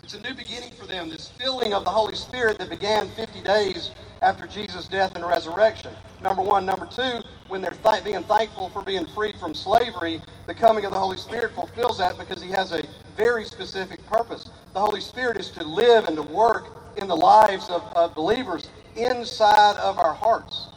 It's 0.04 0.14
a 0.14 0.22
new 0.22 0.34
beginning 0.34 0.72
for 0.72 0.86
them, 0.86 1.10
this 1.10 1.30
filling 1.30 1.74
of 1.74 1.86
the 1.86 1.90
Holy 1.90 2.16
Spirit 2.16 2.60
that 2.60 2.70
began 2.70 3.08
50 3.12 3.42
days 3.42 3.92
after 4.22 4.46
Jesus' 4.46 4.88
death 4.88 5.16
and 5.16 5.26
resurrection. 5.26 5.94
Number 6.22 6.42
one. 6.42 6.66
Number 6.66 6.86
two, 6.86 7.22
when 7.54 7.62
they're 7.62 7.70
th- 7.84 8.04
being 8.04 8.24
thankful 8.24 8.68
for 8.70 8.82
being 8.82 9.06
freed 9.06 9.36
from 9.36 9.54
slavery, 9.54 10.20
the 10.48 10.56
coming 10.56 10.86
of 10.86 10.92
the 10.92 10.98
Holy 10.98 11.18
Spirit 11.18 11.54
fulfills 11.54 12.00
that 12.00 12.18
because 12.18 12.42
He 12.42 12.50
has 12.50 12.72
a 12.72 12.84
very 13.16 13.46
specific 13.46 14.04
purpose. 14.08 14.50
The 14.74 14.80
Holy 14.80 15.00
Spirit 15.00 15.38
is 15.38 15.52
to 15.52 15.64
live 15.64 16.06
and 16.06 16.16
to 16.16 16.24
work 16.24 16.66
in 16.98 17.08
the 17.08 17.16
lives 17.16 17.70
of, 17.70 17.84
of 17.96 18.16
believers 18.16 18.70
inside 18.96 19.78
of 19.78 20.00
our 20.00 20.16
hearts 20.16 20.70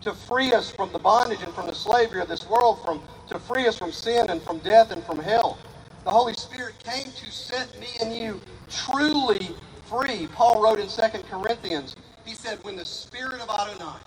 to 0.00 0.12
free 0.12 0.52
us 0.52 0.72
from 0.72 0.90
the 0.90 0.98
bondage 0.98 1.40
and 1.40 1.54
from 1.54 1.68
the 1.68 1.74
slavery 1.74 2.20
of 2.20 2.26
this 2.26 2.44
world, 2.48 2.82
from 2.84 3.00
to 3.28 3.38
free 3.38 3.68
us 3.68 3.78
from 3.78 3.92
sin 3.92 4.28
and 4.28 4.42
from 4.42 4.58
death 4.58 4.90
and 4.90 5.04
from 5.04 5.20
hell. 5.20 5.56
The 6.02 6.10
Holy 6.10 6.34
Spirit 6.34 6.74
came 6.82 7.12
to 7.12 7.30
set 7.30 7.78
me 7.78 7.86
and 8.00 8.12
you 8.12 8.40
truly 8.68 9.50
free. 9.88 10.26
Paul 10.32 10.60
wrote 10.60 10.80
in 10.80 10.88
2 10.88 11.00
Corinthians, 11.30 11.94
he 12.26 12.34
said, 12.34 12.58
when 12.64 12.74
the 12.74 12.84
Spirit 12.84 13.40
of 13.40 13.48
Adonai, 13.48 14.00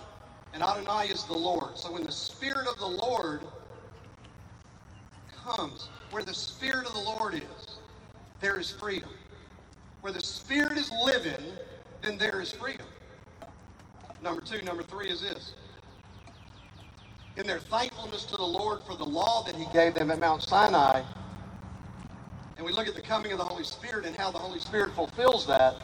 and 0.54 0.62
Adonai 0.62 1.08
is 1.08 1.24
the 1.24 1.36
Lord, 1.38 1.78
so 1.78 1.92
when 1.92 2.04
the 2.04 2.12
Spirit 2.12 2.66
of 2.68 2.78
the 2.78 2.86
Lord 2.86 3.40
comes, 5.44 5.88
where 6.10 6.24
the 6.24 6.34
Spirit 6.34 6.86
of 6.86 6.92
the 6.92 7.00
Lord 7.00 7.34
is, 7.34 7.78
there 8.40 8.58
is 8.58 8.70
freedom. 8.70 9.10
Where 10.00 10.12
the 10.12 10.20
Spirit 10.22 10.78
is 10.78 10.90
living, 11.04 11.44
then 12.02 12.18
there 12.18 12.40
is 12.40 12.52
freedom. 12.52 12.86
Number 14.22 14.40
two, 14.40 14.62
number 14.62 14.82
three 14.82 15.10
is 15.10 15.20
this. 15.20 15.54
In 17.36 17.46
their 17.46 17.60
thankfulness 17.60 18.24
to 18.26 18.36
the 18.36 18.44
Lord 18.44 18.82
for 18.82 18.96
the 18.96 19.04
law 19.04 19.42
that 19.44 19.56
He 19.56 19.66
gave 19.72 19.94
them 19.94 20.10
at 20.10 20.20
Mount 20.20 20.42
Sinai, 20.42 21.02
and 22.56 22.66
we 22.66 22.72
look 22.72 22.88
at 22.88 22.94
the 22.94 23.02
coming 23.02 23.32
of 23.32 23.38
the 23.38 23.44
Holy 23.44 23.64
Spirit 23.64 24.06
and 24.06 24.14
how 24.16 24.30
the 24.30 24.38
Holy 24.38 24.60
Spirit 24.60 24.92
fulfills 24.94 25.46
that, 25.46 25.82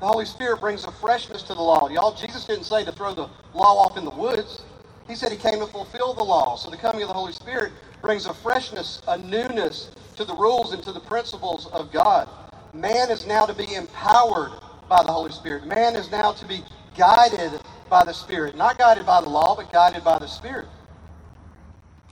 the 0.00 0.06
Holy 0.06 0.24
Spirit 0.26 0.60
brings 0.60 0.84
a 0.84 0.92
freshness 0.92 1.42
to 1.44 1.54
the 1.54 1.62
law. 1.62 1.88
Y'all, 1.88 2.14
Jesus 2.14 2.44
didn't 2.44 2.64
say 2.64 2.84
to 2.84 2.92
throw 2.92 3.14
the 3.14 3.28
law 3.54 3.84
off 3.84 3.96
in 3.96 4.04
the 4.04 4.10
woods. 4.10 4.62
He 5.08 5.16
said 5.16 5.32
he 5.32 5.38
came 5.38 5.58
to 5.60 5.66
fulfill 5.66 6.14
the 6.14 6.22
law. 6.22 6.56
So 6.56 6.70
the 6.70 6.76
coming 6.76 7.02
of 7.02 7.08
the 7.08 7.14
Holy 7.14 7.32
Spirit 7.32 7.72
brings 8.02 8.26
a 8.26 8.34
freshness, 8.34 9.02
a 9.08 9.18
newness 9.18 9.90
to 10.16 10.24
the 10.24 10.34
rules 10.34 10.72
and 10.72 10.82
to 10.84 10.92
the 10.92 11.00
principles 11.00 11.66
of 11.68 11.90
God. 11.92 12.28
Man 12.74 13.10
is 13.10 13.26
now 13.26 13.46
to 13.46 13.54
be 13.54 13.74
empowered 13.74 14.52
by 14.88 15.02
the 15.02 15.12
Holy 15.12 15.32
Spirit. 15.32 15.66
Man 15.66 15.96
is 15.96 16.10
now 16.10 16.32
to 16.32 16.46
be 16.46 16.62
guided 16.96 17.60
by 17.90 18.04
the 18.04 18.12
Spirit. 18.12 18.56
Not 18.56 18.78
guided 18.78 19.06
by 19.06 19.20
the 19.20 19.28
law, 19.28 19.56
but 19.56 19.72
guided 19.72 20.04
by 20.04 20.18
the 20.18 20.28
Spirit. 20.28 20.66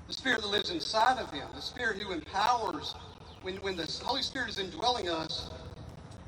The 0.08 0.14
Spirit 0.14 0.42
that 0.42 0.48
lives 0.48 0.70
inside 0.70 1.18
of 1.18 1.30
him. 1.32 1.46
The 1.54 1.62
Spirit 1.62 2.02
who 2.02 2.12
empowers 2.12 2.94
when, 3.42 3.56
when 3.56 3.76
the 3.76 3.86
Holy 4.04 4.22
Spirit 4.22 4.50
is 4.50 4.58
indwelling 4.58 5.08
us, 5.08 5.50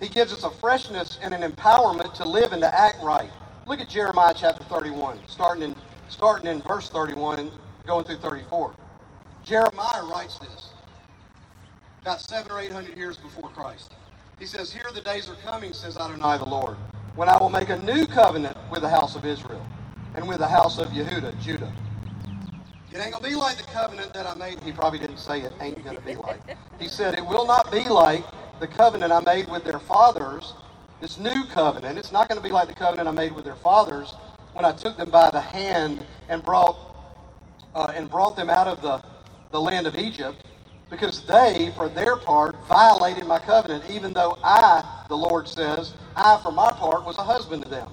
He 0.00 0.08
gives 0.08 0.32
us 0.32 0.44
a 0.44 0.50
freshness 0.50 1.18
and 1.22 1.34
an 1.34 1.50
empowerment 1.50 2.14
to 2.14 2.28
live 2.28 2.52
and 2.52 2.62
to 2.62 2.78
act 2.80 3.02
right. 3.02 3.30
Look 3.66 3.80
at 3.80 3.88
Jeremiah 3.88 4.34
chapter 4.36 4.64
31, 4.64 5.18
starting 5.26 5.64
in, 5.64 5.76
starting 6.08 6.48
in 6.48 6.62
verse 6.62 6.88
31 6.88 7.40
and 7.40 7.50
going 7.86 8.04
through 8.04 8.18
34. 8.18 8.74
Jeremiah 9.44 10.04
writes 10.04 10.38
this 10.38 10.70
about 12.02 12.20
seven 12.20 12.52
or 12.52 12.60
eight 12.60 12.72
hundred 12.72 12.96
years 12.96 13.16
before 13.16 13.50
Christ. 13.50 13.92
He 14.38 14.46
says, 14.46 14.72
Here 14.72 14.86
the 14.94 15.00
days 15.00 15.28
are 15.28 15.34
coming, 15.36 15.72
says 15.72 15.96
Adonai 15.96 16.38
the 16.38 16.44
Lord, 16.44 16.76
when 17.16 17.28
I 17.28 17.36
will 17.38 17.50
make 17.50 17.70
a 17.70 17.78
new 17.78 18.06
covenant 18.06 18.56
with 18.70 18.82
the 18.82 18.88
house 18.88 19.16
of 19.16 19.24
Israel 19.26 19.66
and 20.14 20.26
with 20.28 20.38
the 20.38 20.48
house 20.48 20.78
of 20.78 20.88
Yehuda, 20.88 21.40
Judah 21.40 21.72
it 22.92 22.98
ain't 22.98 23.14
to 23.16 23.22
be 23.22 23.34
like 23.34 23.56
the 23.58 23.64
covenant 23.64 24.14
that 24.14 24.26
I 24.26 24.34
made. 24.34 24.60
He 24.62 24.72
probably 24.72 24.98
didn't 24.98 25.18
say 25.18 25.42
it 25.42 25.52
ain't 25.60 25.84
to 25.84 26.00
be 26.00 26.14
like. 26.16 26.40
He 26.80 26.88
said, 26.88 27.18
It 27.18 27.26
will 27.26 27.46
not 27.46 27.70
be 27.70 27.84
like 27.84 28.24
the 28.60 28.66
covenant 28.68 29.12
I 29.12 29.20
made 29.20 29.48
with 29.48 29.64
their 29.64 29.78
fathers. 29.80 30.54
This 31.00 31.18
new 31.18 31.44
covenant. 31.46 31.98
It's 31.98 32.12
not 32.12 32.28
going 32.28 32.40
to 32.40 32.46
be 32.46 32.52
like 32.52 32.68
the 32.68 32.74
covenant 32.74 33.08
I 33.08 33.12
made 33.12 33.32
with 33.32 33.44
their 33.44 33.56
fathers 33.56 34.14
when 34.54 34.64
I 34.64 34.72
took 34.72 34.96
them 34.96 35.10
by 35.10 35.30
the 35.30 35.40
hand 35.40 36.04
and 36.28 36.42
brought 36.42 36.76
uh, 37.74 37.92
and 37.94 38.10
brought 38.10 38.36
them 38.36 38.50
out 38.50 38.66
of 38.66 38.82
the, 38.82 39.02
the 39.50 39.60
land 39.60 39.86
of 39.86 39.96
Egypt, 39.96 40.44
because 40.90 41.22
they, 41.26 41.72
for 41.76 41.88
their 41.88 42.16
part, 42.16 42.56
violated 42.68 43.26
my 43.26 43.38
covenant, 43.38 43.84
even 43.90 44.12
though 44.12 44.36
I, 44.42 44.84
the 45.08 45.16
Lord 45.16 45.48
says, 45.48 45.94
I, 46.16 46.40
for 46.42 46.52
my 46.52 46.70
part, 46.72 47.04
was 47.04 47.18
a 47.18 47.24
husband 47.24 47.64
to 47.64 47.68
them, 47.70 47.90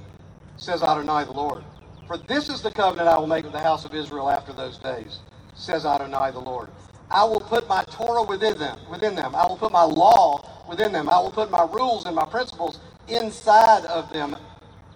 says 0.57 0.83
Adonai 0.83 1.25
the 1.25 1.33
Lord. 1.33 1.63
For 2.07 2.17
this 2.17 2.49
is 2.49 2.61
the 2.61 2.71
covenant 2.71 3.09
I 3.09 3.17
will 3.17 3.27
make 3.27 3.43
with 3.43 3.53
the 3.53 3.59
house 3.59 3.85
of 3.85 3.93
Israel 3.93 4.29
after 4.29 4.53
those 4.53 4.77
days, 4.77 5.19
says 5.55 5.85
Adonai 5.85 6.31
the 6.31 6.39
Lord. 6.39 6.69
I 7.11 7.23
will 7.25 7.39
put 7.39 7.67
my 7.69 7.83
Torah 7.85 8.23
within 8.23 8.57
them, 8.57 8.79
within 8.89 9.15
them. 9.15 9.35
I 9.35 9.45
will 9.47 9.57
put 9.57 9.71
my 9.71 9.83
law 9.83 10.65
within 10.67 10.91
them. 10.91 11.09
I 11.09 11.19
will 11.19 11.31
put 11.31 11.51
my 11.51 11.63
rules 11.71 12.05
and 12.05 12.15
my 12.15 12.25
principles 12.25 12.79
inside 13.07 13.85
of 13.85 14.11
them, 14.11 14.35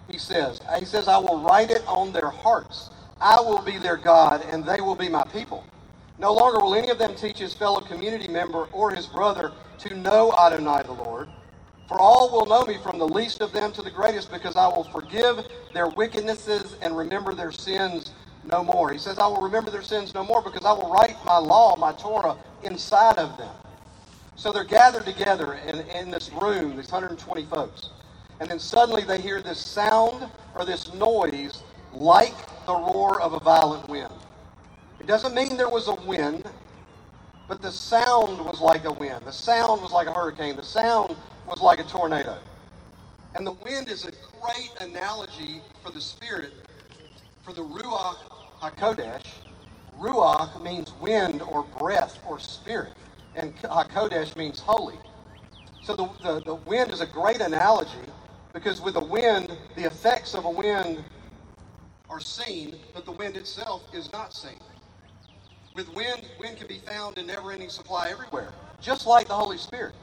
he 0.08 0.18
says. 0.18 0.60
He 0.78 0.84
says, 0.84 1.08
I 1.08 1.18
will 1.18 1.40
write 1.42 1.70
it 1.70 1.82
on 1.86 2.12
their 2.12 2.30
hearts. 2.30 2.90
I 3.20 3.40
will 3.40 3.62
be 3.62 3.78
their 3.78 3.96
God, 3.96 4.44
and 4.50 4.64
they 4.64 4.80
will 4.80 4.96
be 4.96 5.08
my 5.08 5.24
people. 5.24 5.64
No 6.18 6.32
longer 6.34 6.60
will 6.60 6.74
any 6.74 6.90
of 6.90 6.98
them 6.98 7.14
teach 7.14 7.38
his 7.38 7.54
fellow 7.54 7.80
community 7.80 8.28
member 8.28 8.64
or 8.72 8.90
his 8.90 9.06
brother 9.06 9.52
to 9.78 9.94
know 9.96 10.32
Adonai 10.32 10.82
the 10.84 10.92
Lord 10.92 11.28
for 11.90 12.00
all 12.00 12.30
will 12.30 12.46
know 12.46 12.64
me 12.64 12.78
from 12.78 13.00
the 13.00 13.08
least 13.08 13.40
of 13.40 13.50
them 13.52 13.72
to 13.72 13.82
the 13.82 13.90
greatest, 13.90 14.30
because 14.30 14.54
I 14.54 14.68
will 14.68 14.84
forgive 14.84 15.48
their 15.74 15.88
wickednesses 15.88 16.76
and 16.82 16.96
remember 16.96 17.34
their 17.34 17.50
sins 17.50 18.12
no 18.44 18.64
more. 18.64 18.90
He 18.90 18.98
says, 18.98 19.18
I 19.18 19.26
will 19.26 19.42
remember 19.42 19.70
their 19.70 19.82
sins 19.82 20.14
no 20.14 20.24
more, 20.24 20.42
because 20.42 20.64
I 20.64 20.72
will 20.72 20.90
write 20.90 21.16
my 21.24 21.38
law, 21.38 21.76
my 21.76 21.92
Torah, 21.92 22.36
inside 22.62 23.18
of 23.18 23.36
them. 23.38 23.52
So 24.36 24.52
they're 24.52 24.64
gathered 24.64 25.04
together 25.04 25.54
in, 25.66 25.80
in 25.80 26.10
this 26.10 26.30
room, 26.32 26.76
these 26.76 26.90
120 26.90 27.44
folks. 27.46 27.90
And 28.40 28.50
then 28.50 28.58
suddenly 28.58 29.04
they 29.04 29.20
hear 29.20 29.42
this 29.42 29.58
sound 29.58 30.30
or 30.54 30.64
this 30.64 30.92
noise 30.94 31.62
like 31.92 32.34
the 32.66 32.72
roar 32.74 33.20
of 33.20 33.34
a 33.34 33.40
violent 33.40 33.88
wind. 33.88 34.12
It 34.98 35.06
doesn't 35.06 35.34
mean 35.34 35.56
there 35.56 35.68
was 35.68 35.88
a 35.88 35.94
wind, 36.06 36.44
but 37.48 37.60
the 37.60 37.70
sound 37.72 38.42
was 38.44 38.60
like 38.60 38.84
a 38.84 38.92
wind. 38.92 39.24
The 39.26 39.32
sound 39.32 39.82
was 39.82 39.92
like 39.92 40.06
a 40.06 40.12
hurricane. 40.12 40.56
The 40.56 40.62
sound 40.62 41.16
was 41.46 41.60
like 41.60 41.78
a 41.78 41.84
tornado. 41.84 42.38
And 43.34 43.46
the 43.46 43.52
wind 43.52 43.88
is 43.88 44.06
a 44.06 44.12
great 44.40 44.70
analogy 44.80 45.60
for 45.82 45.90
the 45.90 46.00
Spirit, 46.00 46.52
for 47.42 47.52
the 47.52 47.62
Ruach 47.62 48.16
HaKodesh. 48.62 49.24
Ruach 49.98 50.62
means 50.62 50.92
wind 51.00 51.42
or 51.42 51.64
breath 51.78 52.18
or 52.26 52.38
spirit, 52.38 52.94
and 53.36 53.56
HaKodesh 53.62 54.36
means 54.36 54.60
holy. 54.60 54.98
So 55.82 55.94
the, 55.96 56.10
the, 56.22 56.40
the 56.44 56.54
wind 56.56 56.92
is 56.92 57.00
a 57.00 57.06
great 57.06 57.40
analogy 57.40 57.90
because 58.52 58.80
with 58.80 58.96
a 58.96 59.04
wind, 59.04 59.56
the 59.76 59.84
effects 59.84 60.34
of 60.34 60.44
a 60.44 60.50
wind 60.50 61.04
are 62.10 62.20
seen, 62.20 62.76
but 62.94 63.04
the 63.04 63.12
wind 63.12 63.36
itself 63.36 63.84
is 63.94 64.12
not 64.12 64.34
seen. 64.34 64.58
With 65.74 65.92
wind, 65.94 66.22
wind 66.40 66.58
can 66.58 66.66
be 66.66 66.78
found 66.78 67.18
in 67.18 67.26
never 67.26 67.52
ending 67.52 67.70
supply 67.70 68.10
everywhere, 68.10 68.52
just 68.80 69.06
like 69.06 69.28
the 69.28 69.34
Holy 69.34 69.58
Spirit. 69.58 69.94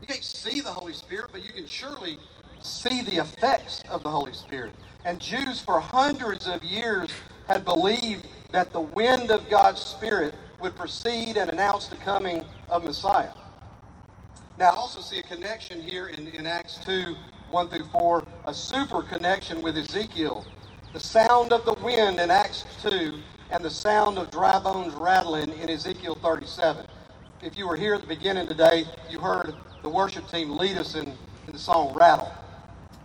You 0.00 0.06
can't 0.06 0.24
see 0.24 0.60
the 0.60 0.70
Holy 0.72 0.92
Spirit, 0.94 1.30
but 1.32 1.44
you 1.44 1.52
can 1.52 1.66
surely 1.66 2.18
see 2.62 3.02
the 3.02 3.16
effects 3.18 3.82
of 3.90 4.02
the 4.02 4.10
Holy 4.10 4.32
Spirit. 4.32 4.74
And 5.04 5.20
Jews 5.20 5.60
for 5.60 5.80
hundreds 5.80 6.46
of 6.48 6.64
years 6.64 7.10
had 7.50 7.64
believed 7.64 8.28
that 8.52 8.72
the 8.72 8.80
wind 8.80 9.32
of 9.32 9.50
God's 9.50 9.80
Spirit 9.80 10.34
would 10.60 10.76
precede 10.76 11.36
and 11.36 11.50
announce 11.50 11.88
the 11.88 11.96
coming 11.96 12.44
of 12.68 12.84
Messiah. 12.84 13.32
Now, 14.56 14.70
I 14.70 14.76
also 14.76 15.00
see 15.00 15.18
a 15.18 15.22
connection 15.24 15.80
here 15.80 16.06
in, 16.06 16.28
in 16.28 16.46
Acts 16.46 16.78
2 16.84 17.16
1 17.50 17.68
through 17.68 17.86
4, 17.86 18.24
a 18.46 18.54
super 18.54 19.02
connection 19.02 19.60
with 19.62 19.76
Ezekiel. 19.76 20.46
The 20.92 21.00
sound 21.00 21.52
of 21.52 21.64
the 21.64 21.74
wind 21.82 22.20
in 22.20 22.30
Acts 22.30 22.64
2 22.82 23.18
and 23.50 23.64
the 23.64 23.70
sound 23.70 24.18
of 24.18 24.30
dry 24.30 24.60
bones 24.60 24.94
rattling 24.94 25.50
in 25.58 25.68
Ezekiel 25.68 26.16
37. 26.22 26.86
If 27.42 27.58
you 27.58 27.66
were 27.66 27.74
here 27.74 27.94
at 27.94 28.02
the 28.02 28.06
beginning 28.06 28.46
today, 28.46 28.84
you 29.10 29.18
heard 29.18 29.56
the 29.82 29.88
worship 29.88 30.28
team 30.28 30.56
lead 30.56 30.76
us 30.76 30.94
in, 30.94 31.06
in 31.08 31.52
the 31.52 31.58
song 31.58 31.92
Rattle. 31.94 32.32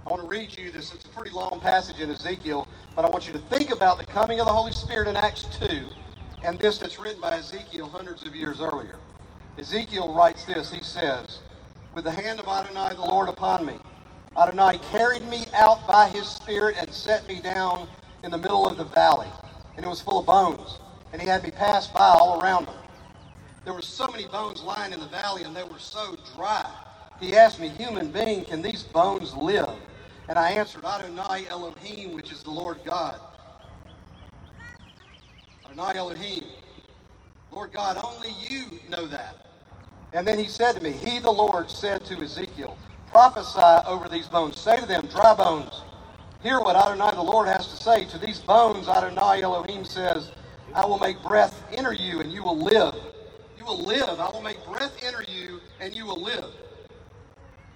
I 0.05 0.09
want 0.11 0.21
to 0.21 0.27
read 0.27 0.55
you 0.55 0.71
this. 0.71 0.93
It's 0.93 1.05
a 1.05 1.09
pretty 1.09 1.31
long 1.31 1.59
passage 1.59 1.99
in 1.99 2.11
Ezekiel, 2.11 2.67
but 2.95 3.05
I 3.05 3.09
want 3.09 3.27
you 3.27 3.33
to 3.33 3.39
think 3.39 3.71
about 3.71 3.97
the 3.97 4.05
coming 4.05 4.39
of 4.39 4.47
the 4.47 4.53
Holy 4.53 4.71
Spirit 4.71 5.07
in 5.07 5.17
Acts 5.17 5.45
2 5.59 5.85
and 6.43 6.59
this 6.59 6.77
that's 6.77 6.99
written 6.99 7.21
by 7.21 7.31
Ezekiel 7.37 7.89
hundreds 7.89 8.25
of 8.25 8.35
years 8.35 8.61
earlier. 8.61 8.99
Ezekiel 9.57 10.13
writes 10.13 10.45
this. 10.45 10.71
He 10.71 10.83
says, 10.83 11.39
With 11.93 12.05
the 12.05 12.11
hand 12.11 12.39
of 12.39 12.47
Adonai 12.47 12.95
the 12.95 13.01
Lord 13.01 13.29
upon 13.29 13.65
me, 13.65 13.75
Adonai 14.37 14.79
carried 14.91 15.27
me 15.27 15.45
out 15.53 15.87
by 15.87 16.09
his 16.09 16.27
Spirit 16.27 16.75
and 16.79 16.91
set 16.93 17.27
me 17.27 17.41
down 17.41 17.87
in 18.23 18.31
the 18.31 18.37
middle 18.37 18.67
of 18.67 18.77
the 18.77 18.85
valley 18.85 19.29
and 19.75 19.85
it 19.85 19.89
was 19.89 20.01
full 20.01 20.19
of 20.19 20.25
bones. 20.25 20.79
And 21.13 21.21
he 21.21 21.27
had 21.27 21.43
me 21.43 21.51
pass 21.51 21.87
by 21.87 22.07
all 22.07 22.41
around 22.41 22.67
them. 22.67 22.75
There 23.63 23.73
were 23.73 23.81
so 23.81 24.07
many 24.07 24.27
bones 24.27 24.61
lying 24.63 24.93
in 24.93 24.99
the 24.99 25.07
valley, 25.07 25.43
and 25.43 25.55
they 25.55 25.63
were 25.63 25.79
so 25.79 26.15
dry. 26.35 26.69
He 27.19 27.35
asked 27.35 27.59
me, 27.59 27.69
Human 27.69 28.11
being, 28.11 28.45
can 28.45 28.61
these 28.61 28.83
bones 28.83 29.33
live? 29.33 29.69
And 30.29 30.39
I 30.39 30.51
answered, 30.51 30.85
Adonai 30.85 31.47
Elohim, 31.49 32.13
which 32.13 32.31
is 32.31 32.43
the 32.43 32.51
Lord 32.51 32.79
God. 32.85 33.19
Adonai 35.65 35.97
Elohim. 35.97 36.43
Lord 37.51 37.73
God, 37.73 37.97
only 38.03 38.29
you 38.49 38.65
know 38.89 39.07
that. 39.07 39.47
And 40.13 40.27
then 40.27 40.39
he 40.39 40.47
said 40.47 40.73
to 40.73 40.83
me, 40.83 40.91
He, 40.91 41.19
the 41.19 41.31
Lord, 41.31 41.69
said 41.69 42.05
to 42.05 42.15
Ezekiel, 42.21 42.77
Prophesy 43.11 43.87
over 43.87 44.09
these 44.09 44.27
bones. 44.27 44.59
Say 44.59 44.77
to 44.77 44.85
them, 44.85 45.07
Dry 45.07 45.35
bones 45.35 45.83
Hear 46.43 46.59
what 46.61 46.75
Adonai 46.75 47.11
the 47.15 47.23
Lord 47.23 47.47
has 47.47 47.67
to 47.69 47.83
say. 47.83 48.05
To 48.05 48.19
these 48.19 48.39
bones, 48.39 48.87
Adonai 48.87 49.41
Elohim 49.41 49.83
says, 49.83 50.31
I 50.75 50.85
will 50.85 50.99
make 50.99 51.21
breath 51.23 51.63
enter 51.73 51.93
you 51.93 52.21
and 52.21 52.31
you 52.31 52.43
will 52.43 52.57
live. 52.57 52.95
You 53.57 53.65
will 53.65 53.81
live. 53.83 54.19
I 54.19 54.29
will 54.29 54.43
make 54.43 54.63
breath 54.65 54.95
enter 55.03 55.23
you 55.27 55.59
and 55.81 55.95
you 55.95 56.05
will 56.05 56.21
live. 56.21 56.45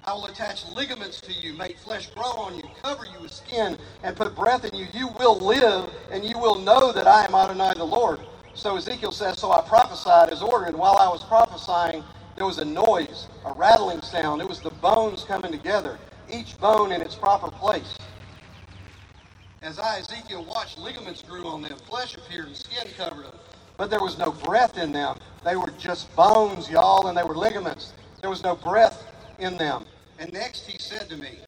I 0.10 0.14
will 0.14 0.26
attach 0.26 0.68
ligaments 0.70 1.22
to 1.22 1.32
you, 1.32 1.54
make 1.54 1.78
flesh 1.78 2.08
grow 2.08 2.32
on 2.32 2.56
you, 2.56 2.64
cover 2.82 3.06
you 3.06 3.20
with 3.22 3.32
skin, 3.32 3.78
and 4.02 4.16
put 4.16 4.36
breath 4.36 4.66
in 4.66 4.74
you. 4.74 4.88
You 4.92 5.10
will 5.20 5.38
live, 5.38 5.88
and 6.12 6.26
you 6.26 6.40
will 6.40 6.56
know 6.56 6.92
that 6.92 7.06
I 7.06 7.26
am 7.26 7.36
Adonai 7.36 7.76
the 7.76 7.84
Lord. 7.84 8.20
So 8.56 8.76
Ezekiel 8.76 9.12
says, 9.12 9.38
So 9.38 9.52
I 9.52 9.62
prophesied 9.62 10.32
as 10.32 10.42
ordered, 10.42 10.70
and 10.70 10.80
while 10.80 10.98
I 10.98 11.08
was 11.10 11.24
prophesying, 11.26 12.04
there 12.36 12.48
was 12.48 12.58
a 12.58 12.66
noise, 12.66 13.28
a 13.46 13.54
rattling 13.54 14.02
sound. 14.02 14.42
It 14.42 14.50
was 14.50 14.60
the 14.62 14.72
bones 14.72 15.26
coming 15.26 15.52
together, 15.52 16.00
each 16.28 16.58
bone 16.58 16.92
in 16.92 17.04
its 17.04 17.14
proper 17.14 17.52
place. 17.52 17.96
As 19.62 19.78
I, 19.78 20.00
Ezekiel, 20.00 20.44
watched, 20.44 20.80
ligaments 20.80 21.22
grew 21.22 21.46
on 21.46 21.62
them, 21.62 21.78
flesh 21.88 22.18
appeared, 22.18 22.48
and 22.48 22.56
skin 22.56 22.88
covered 22.98 23.26
them. 23.26 23.36
But 23.78 23.92
there 23.92 24.02
was 24.02 24.18
no 24.18 24.32
breath 24.32 24.76
in 24.76 24.92
them. 24.92 25.20
They 25.46 25.56
were 25.56 25.72
just 25.78 26.12
bones, 26.16 26.68
y'all, 26.68 27.10
and 27.10 27.16
they 27.16 27.24
were 27.24 27.36
ligaments. 27.36 27.94
There 28.22 28.32
was 28.32 28.42
no 28.44 28.56
breath 28.56 29.06
in 29.38 29.56
them. 29.56 29.86
And 30.20 30.34
next 30.34 30.68
he 30.68 30.80
said 30.80 31.10
to 31.10 31.18
me, 31.18 31.40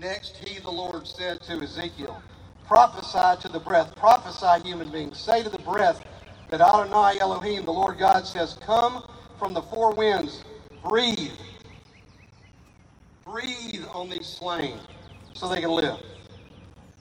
Next 0.00 0.38
he, 0.38 0.60
the 0.60 0.70
Lord, 0.72 1.06
said 1.08 1.42
to 1.42 1.54
Ezekiel, 1.62 2.22
Prophesy 2.66 3.42
to 3.42 3.48
the 3.50 3.60
breath, 3.60 3.96
prophesy, 3.96 4.66
human 4.68 4.90
beings. 4.92 5.20
Say 5.20 5.44
to 5.44 5.50
the 5.50 5.58
breath 5.60 6.04
that 6.50 6.62
Adonai 6.62 7.20
Elohim, 7.20 7.66
the 7.66 7.72
Lord 7.72 7.98
God, 7.98 8.26
says, 8.26 8.54
Come 8.62 9.04
from 9.38 9.54
the 9.54 9.62
four 9.62 9.94
winds, 9.94 10.44
breathe. 10.84 11.32
Breathe 13.26 13.86
on 13.94 14.10
these 14.10 14.26
slain 14.26 14.80
so 15.34 15.48
they 15.48 15.62
can 15.62 15.70
live. 15.70 15.98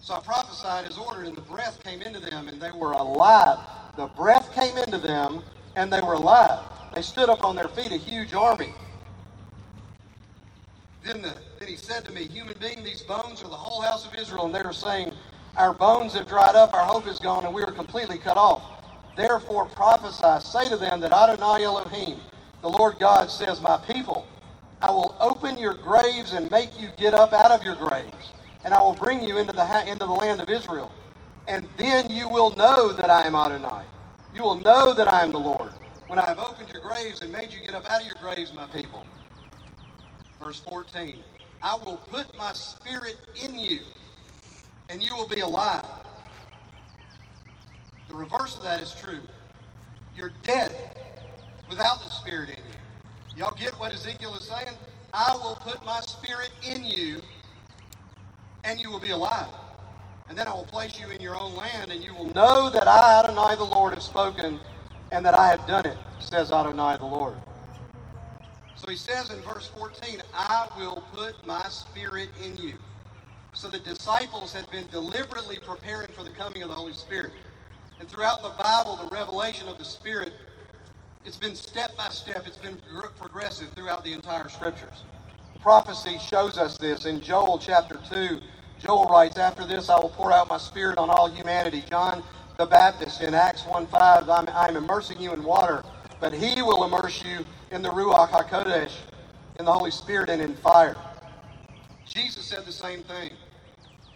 So 0.02 0.16
I 0.16 0.22
prophesied 0.22 0.86
as 0.88 0.98
ordered, 0.98 1.28
and 1.28 1.38
the 1.38 1.42
breath 1.42 1.84
came 1.84 2.02
into 2.02 2.20
them, 2.20 2.50
and 2.50 2.62
they 2.62 2.72
were 2.72 2.94
alive. 2.94 3.60
The 3.98 4.08
breath 4.08 4.54
came 4.54 4.78
into 4.78 5.00
them, 5.00 5.44
and 5.78 5.94
they 5.94 6.02
were 6.02 6.14
alive. 6.14 6.60
They 6.96 7.04
stood 7.04 7.30
up 7.30 7.46
on 7.46 7.56
their 7.56 7.70
feet, 7.70 7.92
a 7.94 7.98
huge 7.98 8.34
army. 8.34 8.70
Then, 11.04 11.22
the, 11.22 11.36
then 11.60 11.68
he 11.68 11.76
said 11.76 12.06
to 12.06 12.14
me, 12.14 12.28
Human 12.28 12.56
being, 12.60 12.84
these 12.84 13.04
bones 13.04 13.44
are 13.44 13.50
the 13.50 13.56
whole 13.56 13.82
house 13.82 14.06
of 14.08 14.16
Israel. 14.16 14.46
And 14.46 14.56
they 14.56 14.62
were 14.64 14.74
saying, 14.74 15.14
Our 15.58 15.74
bones 15.74 16.14
have 16.14 16.28
dried 16.28 16.56
up, 16.56 16.74
our 16.74 16.86
hope 16.86 17.08
is 17.08 17.20
gone, 17.20 17.46
and 17.46 17.54
we 17.54 17.64
are 17.64 17.72
completely 17.72 18.18
cut 18.18 18.38
off. 18.38 18.64
Therefore 19.16 19.66
prophesy, 19.68 20.46
say 20.46 20.70
to 20.70 20.78
them 20.78 21.00
that 21.02 21.12
Adonai 21.14 21.64
Elohim, 21.66 22.20
the 22.62 22.70
Lord 22.70 22.98
God, 23.00 23.30
says, 23.32 23.62
My 23.62 23.78
people, 23.78 24.28
I 24.82 24.92
will 24.92 25.16
open 25.20 25.58
your 25.58 25.76
graves 25.76 26.34
and 26.34 26.50
make 26.52 26.80
you 26.80 26.90
get 26.98 27.14
up 27.14 27.34
out 27.34 27.52
of 27.52 27.64
your 27.64 27.76
graves 27.76 28.34
and 28.64 28.74
I 28.74 28.82
will 28.82 28.96
bring 28.96 29.24
you 29.24 29.38
into 29.38 29.54
the, 29.54 29.90
into 29.90 30.06
the 30.06 30.12
land 30.12 30.42
of 30.42 30.50
Israel. 30.50 30.92
And 31.48 31.68
then 31.78 32.10
you 32.10 32.30
will 32.30 32.56
know 32.56 32.94
that 32.94 33.10
I 33.10 33.28
am 33.28 33.36
Adonai. 33.36 33.84
You 34.34 34.44
will 34.44 34.60
know 34.62 34.94
that 34.94 35.12
I 35.12 35.24
am 35.24 35.32
the 35.32 35.40
Lord. 35.40 35.72
When 36.08 36.20
I 36.20 36.26
have 36.26 36.40
opened 36.40 36.70
your 36.74 36.82
graves 36.82 37.22
and 37.22 37.32
made 37.32 37.52
you 37.54 37.60
get 37.66 37.74
up 37.76 37.90
out 37.90 38.02
of 38.02 38.08
your 38.08 38.16
graves, 38.22 38.54
my 38.54 38.68
people. 38.68 39.06
Verse 40.44 40.60
14 40.60 41.16
I 41.62 41.76
will 41.86 41.98
put 41.98 42.38
my 42.38 42.52
spirit 42.52 43.16
in 43.42 43.58
you, 43.58 43.80
and 44.90 45.02
you 45.02 45.16
will 45.16 45.30
be 45.30 45.40
alive. 45.40 45.86
The 48.10 48.16
reverse 48.16 48.58
of 48.58 48.64
that 48.64 48.82
is 48.82 48.94
true. 48.94 49.22
You're 50.14 50.34
dead 50.44 50.76
without 51.70 52.04
the 52.04 52.10
spirit 52.10 52.50
in 52.50 52.58
you. 52.58 53.38
Y'all 53.38 53.56
get 53.58 53.72
what 53.80 53.94
Ezekiel 53.94 54.36
is 54.36 54.44
saying? 54.44 54.76
I 55.14 55.34
will 55.36 55.56
put 55.56 55.84
my 55.86 56.02
spirit 56.02 56.52
in 56.68 56.84
you, 56.84 57.22
and 58.66 58.80
you 58.80 58.92
will 58.92 59.00
be 59.00 59.12
alive. 59.12 59.48
And 60.28 60.38
then 60.38 60.48
I 60.48 60.54
will 60.54 60.66
place 60.66 61.00
you 61.00 61.10
in 61.10 61.22
your 61.22 61.40
own 61.40 61.56
land, 61.56 61.92
and 61.92 62.04
you 62.04 62.14
will 62.14 62.34
know 62.34 62.70
that 62.70 62.88
I, 62.88 63.22
Adonai 63.24 63.56
the 63.56 63.64
Lord, 63.64 63.94
have 63.94 64.04
spoken, 64.04 64.60
and 65.12 65.26
that 65.26 65.36
I 65.36 65.48
have 65.48 65.66
done 65.68 65.86
it, 65.86 65.98
says 66.20 66.52
Adonai 66.52 66.98
the 66.98 67.06
Lord. 67.06 67.36
So 68.84 68.92
he 68.92 68.98
says 68.98 69.30
in 69.30 69.40
verse 69.44 69.68
14, 69.78 70.22
I 70.34 70.68
will 70.78 71.06
put 71.14 71.48
my 71.48 71.66
spirit 71.70 72.28
in 72.44 72.58
you. 72.58 72.74
So 73.54 73.70
the 73.70 73.80
disciples 73.80 74.52
had 74.52 74.70
been 74.72 74.88
deliberately 74.92 75.58
preparing 75.66 76.10
for 76.10 76.24
the 76.24 76.32
coming 76.32 76.64
of 76.64 76.70
the 76.70 76.76
Holy 76.76 76.92
Spirit. 76.92 77.32
And 78.02 78.10
throughout 78.10 78.44
the 78.44 78.52
Bible, 78.62 78.98
the 78.98 79.16
revelation 79.16 79.70
of 79.70 79.78
the 79.78 79.86
Spirit, 79.86 80.34
it's 81.24 81.38
been 81.38 81.56
step 81.56 81.96
by 81.96 82.10
step, 82.10 82.46
it's 82.46 82.58
been 82.58 82.78
progressive 83.18 83.70
throughout 83.70 84.04
the 84.04 84.12
entire 84.12 84.50
scriptures. 84.50 85.04
Prophecy 85.62 86.18
shows 86.20 86.58
us 86.58 86.78
this 86.78 87.06
in 87.06 87.22
Joel 87.22 87.60
chapter 87.60 87.98
2, 88.12 88.42
Joel 88.82 89.06
writes, 89.06 89.38
After 89.38 89.66
this 89.66 89.90
I 89.90 89.98
will 89.98 90.10
pour 90.10 90.34
out 90.34 90.50
my 90.50 90.58
spirit 90.58 90.98
on 90.98 91.10
all 91.10 91.30
humanity. 91.30 91.86
John 91.90 92.22
the 92.58 92.66
Baptist 92.66 93.22
in 93.22 93.34
Acts 93.34 93.66
1 93.66 93.88
5, 93.88 94.30
I'm, 94.30 94.50
I'm 94.50 94.76
immersing 94.76 95.22
you 95.22 95.32
in 95.32 95.42
water, 95.42 95.86
but 96.20 96.34
he 96.34 96.62
will 96.62 96.84
immerse 96.84 97.24
you 97.24 97.46
in 97.74 97.82
the 97.82 97.90
Ruach 97.90 98.30
HaKodesh, 98.30 98.92
in 99.58 99.66
the 99.66 99.74
Holy 99.74 99.90
Spirit 99.90 100.30
and 100.30 100.42
in 100.42 100.54
fire. 100.54 100.96
Jesus 102.08 102.46
said 102.46 102.66
the 102.66 102.72
same 102.72 103.02
thing. 103.02 103.32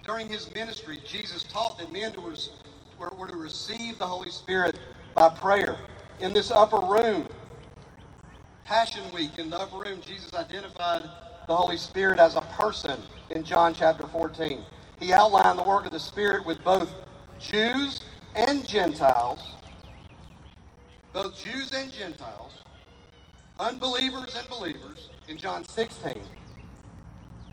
During 0.05 0.29
his 0.29 0.53
ministry, 0.53 0.99
Jesus 1.05 1.43
taught 1.43 1.79
that 1.79 1.91
men 1.91 2.13
were, 2.21 3.09
were 3.17 3.27
to 3.27 3.35
receive 3.35 3.97
the 3.97 4.05
Holy 4.05 4.29
Spirit 4.29 4.77
by 5.15 5.29
prayer. 5.29 5.75
In 6.19 6.33
this 6.33 6.51
upper 6.51 6.79
room, 6.79 7.27
Passion 8.63 9.03
Week, 9.11 9.39
in 9.39 9.49
the 9.49 9.57
upper 9.57 9.77
room, 9.77 10.01
Jesus 10.05 10.33
identified 10.35 11.01
the 11.47 11.55
Holy 11.55 11.77
Spirit 11.77 12.19
as 12.19 12.35
a 12.35 12.41
person 12.41 12.99
in 13.31 13.43
John 13.43 13.73
chapter 13.73 14.05
14. 14.05 14.61
he 14.99 15.13
outlined 15.13 15.57
the 15.57 15.63
work 15.63 15.85
of 15.85 15.91
the 15.91 15.99
Spirit 15.99 16.45
with 16.45 16.63
both 16.63 16.93
Jews 17.39 18.01
and 18.35 18.67
Gentiles, 18.67 19.39
both 21.11 21.43
Jews 21.43 21.71
and 21.73 21.91
Gentiles, 21.91 22.51
unbelievers 23.59 24.35
and 24.37 24.47
believers, 24.49 25.09
in 25.27 25.37
John 25.37 25.65
16. 25.65 26.21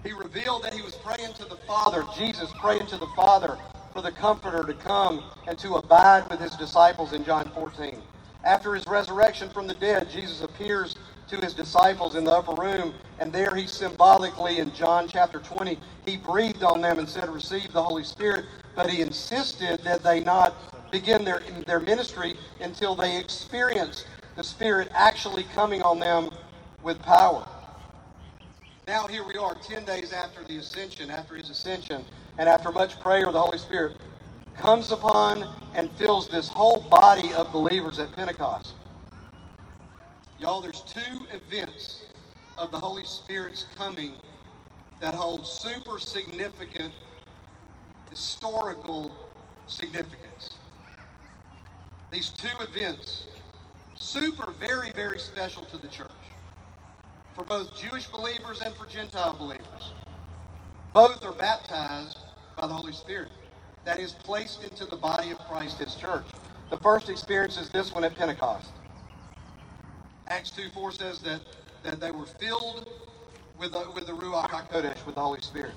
He 0.05 0.12
revealed 0.12 0.62
that 0.64 0.75
he 0.75 0.83
was 0.83 0.95
praying 0.97 1.33
to 1.35 1.45
the 1.47 1.57
Father, 1.67 2.05
Jesus 2.17 2.53
praying 2.61 2.87
to 2.88 2.99
the 2.99 3.07
Father 3.17 3.59
for 3.93 4.03
the 4.03 4.12
Comforter 4.12 4.62
to 4.64 4.75
come 4.75 5.23
and 5.47 5.59
to 5.59 5.77
abide 5.77 6.29
with 6.31 6.40
his 6.40 6.55
disciples 6.57 7.12
in 7.12 7.25
John 7.25 7.51
14. 7.55 8.03
After 8.45 8.75
his 8.75 8.87
resurrection 8.87 9.49
from 9.49 9.67
the 9.67 9.75
dead, 9.75 10.11
Jesus 10.11 10.43
appears 10.43 10.97
to 11.29 11.37
his 11.38 11.55
disciples 11.55 12.17
in 12.17 12.25
the 12.25 12.33
upper 12.33 12.53
room, 12.61 12.93
and 13.19 13.33
there 13.33 13.55
he 13.55 13.67
symbolically, 13.67 14.59
in 14.59 14.75
John 14.75 15.09
chapter 15.09 15.38
20, 15.38 15.79
he 16.05 16.19
breathed 16.19 16.62
on 16.62 16.83
them 16.83 16.99
and 16.99 17.09
said, 17.09 17.31
Receive 17.31 17.73
the 17.73 17.83
Holy 17.83 18.05
Spirit, 18.05 18.45
but 18.77 18.90
he 18.90 19.01
insisted 19.01 19.81
that 19.85 20.03
they 20.03 20.21
not 20.21 20.55
begin 20.93 21.25
their, 21.25 21.43
their 21.67 21.81
ministry 21.81 22.37
until 22.61 22.95
they 22.95 23.17
experience 23.17 24.05
the 24.37 24.44
Spirit 24.44 24.88
actually 24.94 25.44
coming 25.55 25.83
on 25.83 25.99
them 25.99 26.31
with 26.83 27.01
power. 27.03 27.47
Now, 28.87 29.07
here 29.07 29.25
we 29.25 29.37
are, 29.37 29.55
10 29.55 29.85
days 29.85 30.12
after 30.12 30.44
the 30.44 30.59
ascension, 30.59 31.11
after 31.11 31.37
his 31.37 31.51
ascension, 31.51 32.05
and 32.38 32.49
after 32.49 32.70
much 32.70 33.01
prayer, 33.01 33.31
the 33.33 33.40
Holy 33.40 33.59
Spirit 33.59 33.97
comes 34.57 34.92
upon 34.92 35.49
and 35.75 35.90
fills 35.92 36.29
this 36.29 36.49
whole 36.49 36.83
body 36.90 37.33
of 37.35 37.51
believers 37.53 37.99
at 37.99 38.12
Pentecost. 38.12 38.75
Y'all, 40.38 40.61
there's 40.61 40.83
two 40.83 41.27
events 41.33 42.05
of 42.59 42.70
the 42.70 42.79
Holy 42.79 43.05
Spirit's 43.05 43.66
coming 43.77 44.12
that 45.01 45.14
hold 45.14 45.47
super 45.47 45.99
significant 45.99 46.92
historical 48.11 49.11
significance. 49.66 50.51
These 52.11 52.31
two 52.31 52.49
events, 52.61 53.27
super, 54.05 54.53
very, 54.61 54.90
very 54.93 55.19
special 55.19 55.64
to 55.64 55.79
the 55.79 55.88
church 55.88 56.11
for 57.35 57.43
both 57.45 57.75
Jewish 57.77 58.07
believers 58.07 58.61
and 58.61 58.75
for 58.75 58.87
Gentile 58.87 59.35
believers. 59.38 59.93
Both 60.93 61.25
are 61.25 61.33
baptized 61.33 62.19
by 62.57 62.67
the 62.67 62.75
Holy 62.75 62.93
Spirit. 62.93 63.31
That 63.85 63.99
is 63.99 64.12
placed 64.12 64.62
into 64.62 64.85
the 64.85 64.97
body 64.97 65.31
of 65.31 65.38
Christ, 65.38 65.79
his 65.79 65.95
church. 65.95 66.25
The 66.71 66.77
first 66.79 67.09
experience 67.09 67.59
is 67.59 67.71
this 67.71 67.93
one 67.93 68.05
at 68.05 68.14
Pentecost. 68.14 68.71
Acts 70.29 70.51
2 70.51 70.69
4 70.71 70.93
says 70.93 71.19
that, 71.21 71.40
that 71.83 72.01
they 72.01 72.11
were 72.11 72.27
filled 72.27 72.88
with 73.59 73.73
the, 73.73 73.90
with 73.95 74.07
the 74.07 74.12
Ruach 74.12 74.49
HaKodesh, 74.49 75.05
with 75.07 75.17
the 75.17 75.21
Holy 75.21 75.40
Spirit. 75.40 75.73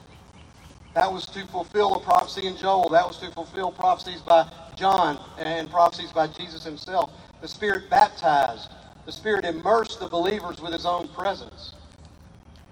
That 0.93 1.11
was 1.11 1.25
to 1.27 1.45
fulfill 1.47 1.95
a 1.95 1.99
prophecy 1.99 2.47
in 2.47 2.57
Joel. 2.57 2.89
That 2.89 3.07
was 3.07 3.17
to 3.19 3.31
fulfill 3.31 3.71
prophecies 3.71 4.21
by 4.21 4.49
John 4.75 5.19
and 5.37 5.69
prophecies 5.69 6.11
by 6.11 6.27
Jesus 6.27 6.63
himself. 6.63 7.11
The 7.41 7.47
Spirit 7.47 7.89
baptized 7.89 8.69
the 9.07 9.13
Spirit 9.13 9.45
immersed 9.45 10.01
the 10.01 10.09
believers 10.09 10.59
with 10.59 10.73
His 10.73 10.85
own 10.85 11.07
presence. 11.07 11.71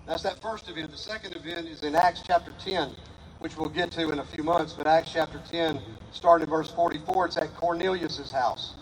That's 0.05 0.21
that 0.23 0.41
first 0.41 0.69
event. 0.69 0.91
The 0.91 0.97
second 0.97 1.33
event 1.33 1.65
is 1.69 1.81
in 1.81 1.95
Acts 1.95 2.23
chapter 2.27 2.51
10, 2.61 2.91
which 3.39 3.55
we'll 3.55 3.69
get 3.69 3.89
to 3.91 4.09
in 4.09 4.19
a 4.19 4.25
few 4.25 4.43
months. 4.43 4.73
But 4.73 4.85
Acts 4.85 5.13
chapter 5.13 5.41
10, 5.49 5.79
starting 6.11 6.43
in 6.43 6.49
verse 6.49 6.69
44, 6.71 7.27
it's 7.27 7.37
at 7.37 7.55
Cornelius' 7.55 8.33
house. 8.33 8.73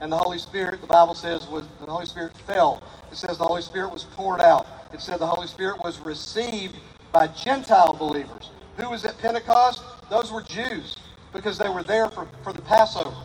And 0.00 0.12
the 0.12 0.16
Holy 0.16 0.38
Spirit, 0.38 0.80
the 0.82 0.86
Bible 0.86 1.16
says, 1.16 1.48
was 1.48 1.64
the 1.80 1.90
Holy 1.90 2.06
Spirit 2.06 2.36
fell. 2.46 2.80
It 3.10 3.16
says 3.16 3.36
the 3.36 3.44
Holy 3.44 3.62
Spirit 3.62 3.92
was 3.92 4.04
poured 4.04 4.40
out. 4.40 4.68
It 4.94 5.00
said 5.00 5.18
the 5.18 5.26
Holy 5.26 5.48
Spirit 5.48 5.82
was 5.82 5.98
received 5.98 6.76
by 7.10 7.26
Gentile 7.26 7.92
believers. 7.92 8.50
Who 8.76 8.88
was 8.88 9.04
at 9.04 9.18
Pentecost? 9.18 9.82
Those 10.10 10.30
were 10.30 10.42
Jews 10.42 10.94
because 11.32 11.58
they 11.58 11.68
were 11.68 11.82
there 11.82 12.08
for, 12.08 12.28
for 12.44 12.52
the 12.52 12.62
Passover. 12.62 13.16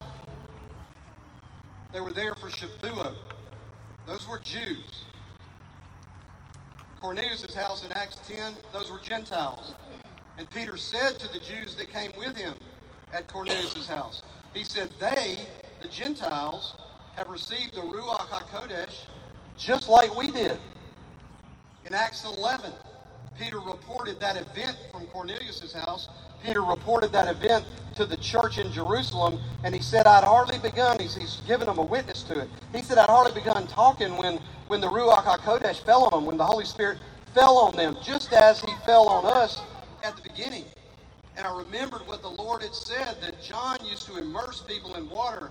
They 1.95 2.01
were 2.01 2.11
there 2.11 2.35
for 2.35 2.49
Shavuot. 2.49 3.15
Those 4.05 4.27
were 4.27 4.39
Jews. 4.39 5.05
Cornelius' 6.99 7.55
house 7.55 7.85
in 7.85 7.91
Acts 7.93 8.17
10, 8.27 8.53
those 8.73 8.91
were 8.91 8.99
Gentiles. 8.99 9.75
And 10.37 10.49
Peter 10.49 10.75
said 10.75 11.17
to 11.19 11.31
the 11.31 11.39
Jews 11.39 11.75
that 11.75 11.89
came 11.89 12.11
with 12.17 12.35
him 12.35 12.53
at 13.13 13.29
Cornelius' 13.29 13.87
house, 13.87 14.23
he 14.53 14.65
said, 14.65 14.89
They, 14.99 15.37
the 15.81 15.87
Gentiles, 15.87 16.75
have 17.15 17.29
received 17.29 17.75
the 17.75 17.81
Ruach 17.81 18.27
HaKodesh 18.27 19.05
just 19.57 19.87
like 19.87 20.13
we 20.17 20.31
did. 20.31 20.59
In 21.85 21.93
Acts 21.93 22.25
11, 22.25 22.73
Peter 23.39 23.59
reported 23.61 24.19
that 24.19 24.35
event 24.35 24.77
from 24.91 25.07
Cornelius' 25.07 25.71
house 25.71 26.09
Peter 26.45 26.61
reported 26.61 27.11
that 27.11 27.27
event 27.27 27.65
to 27.95 28.05
the 28.05 28.17
church 28.17 28.57
in 28.57 28.71
Jerusalem, 28.71 29.39
and 29.63 29.73
he 29.73 29.81
said, 29.81 30.05
I'd 30.05 30.23
hardly 30.23 30.59
begun, 30.59 30.99
he's, 30.99 31.15
he's 31.15 31.41
given 31.47 31.67
them 31.67 31.77
a 31.77 31.83
witness 31.83 32.23
to 32.23 32.41
it. 32.41 32.49
He 32.73 32.81
said, 32.81 32.97
I'd 32.97 33.09
hardly 33.09 33.33
begun 33.33 33.67
talking 33.67 34.17
when, 34.17 34.39
when 34.67 34.81
the 34.81 34.87
Ruach 34.87 35.23
HaKodesh 35.23 35.85
fell 35.85 36.03
on 36.05 36.11
them, 36.11 36.25
when 36.25 36.37
the 36.37 36.45
Holy 36.45 36.65
Spirit 36.65 36.97
fell 37.33 37.57
on 37.57 37.75
them, 37.75 37.97
just 38.03 38.33
as 38.33 38.59
he 38.61 38.71
fell 38.85 39.07
on 39.07 39.25
us 39.25 39.61
at 40.03 40.15
the 40.15 40.21
beginning. 40.21 40.65
And 41.37 41.45
I 41.45 41.57
remembered 41.57 42.05
what 42.07 42.21
the 42.21 42.29
Lord 42.29 42.61
had 42.61 42.73
said 42.73 43.17
that 43.21 43.41
John 43.41 43.77
used 43.83 44.05
to 44.07 44.17
immerse 44.17 44.61
people 44.61 44.95
in 44.95 45.09
water, 45.09 45.49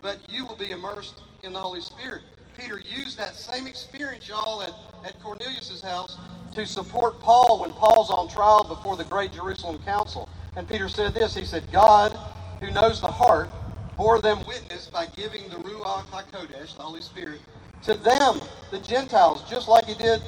but 0.00 0.18
you 0.28 0.46
will 0.46 0.56
be 0.56 0.70
immersed 0.70 1.20
in 1.42 1.52
the 1.52 1.58
Holy 1.58 1.80
Spirit. 1.80 2.22
Peter 2.56 2.80
used 2.80 3.18
that 3.18 3.34
same 3.34 3.66
experience, 3.66 4.28
y'all, 4.28 4.62
at, 4.62 4.72
at 5.04 5.22
Cornelius' 5.22 5.80
house 5.80 6.18
to 6.54 6.66
support 6.66 7.20
Paul 7.20 7.60
when 7.60 7.70
Paul's 7.72 8.10
on 8.10 8.28
trial 8.28 8.64
before 8.64 8.96
the 8.96 9.04
great 9.04 9.32
Jerusalem 9.32 9.78
council. 9.84 10.28
And 10.56 10.68
Peter 10.68 10.88
said 10.88 11.14
this 11.14 11.34
He 11.34 11.44
said, 11.44 11.70
God, 11.72 12.18
who 12.60 12.70
knows 12.70 13.00
the 13.00 13.10
heart, 13.10 13.50
bore 13.96 14.20
them 14.20 14.38
witness 14.46 14.88
by 14.88 15.06
giving 15.16 15.48
the 15.48 15.56
Ruach 15.56 16.04
HaKodesh, 16.06 16.76
the 16.76 16.82
Holy 16.82 17.00
Spirit, 17.00 17.40
to 17.82 17.94
them, 17.94 18.40
the 18.70 18.78
Gentiles, 18.78 19.44
just 19.48 19.68
like 19.68 19.86
he 19.86 19.94
did 19.94 20.22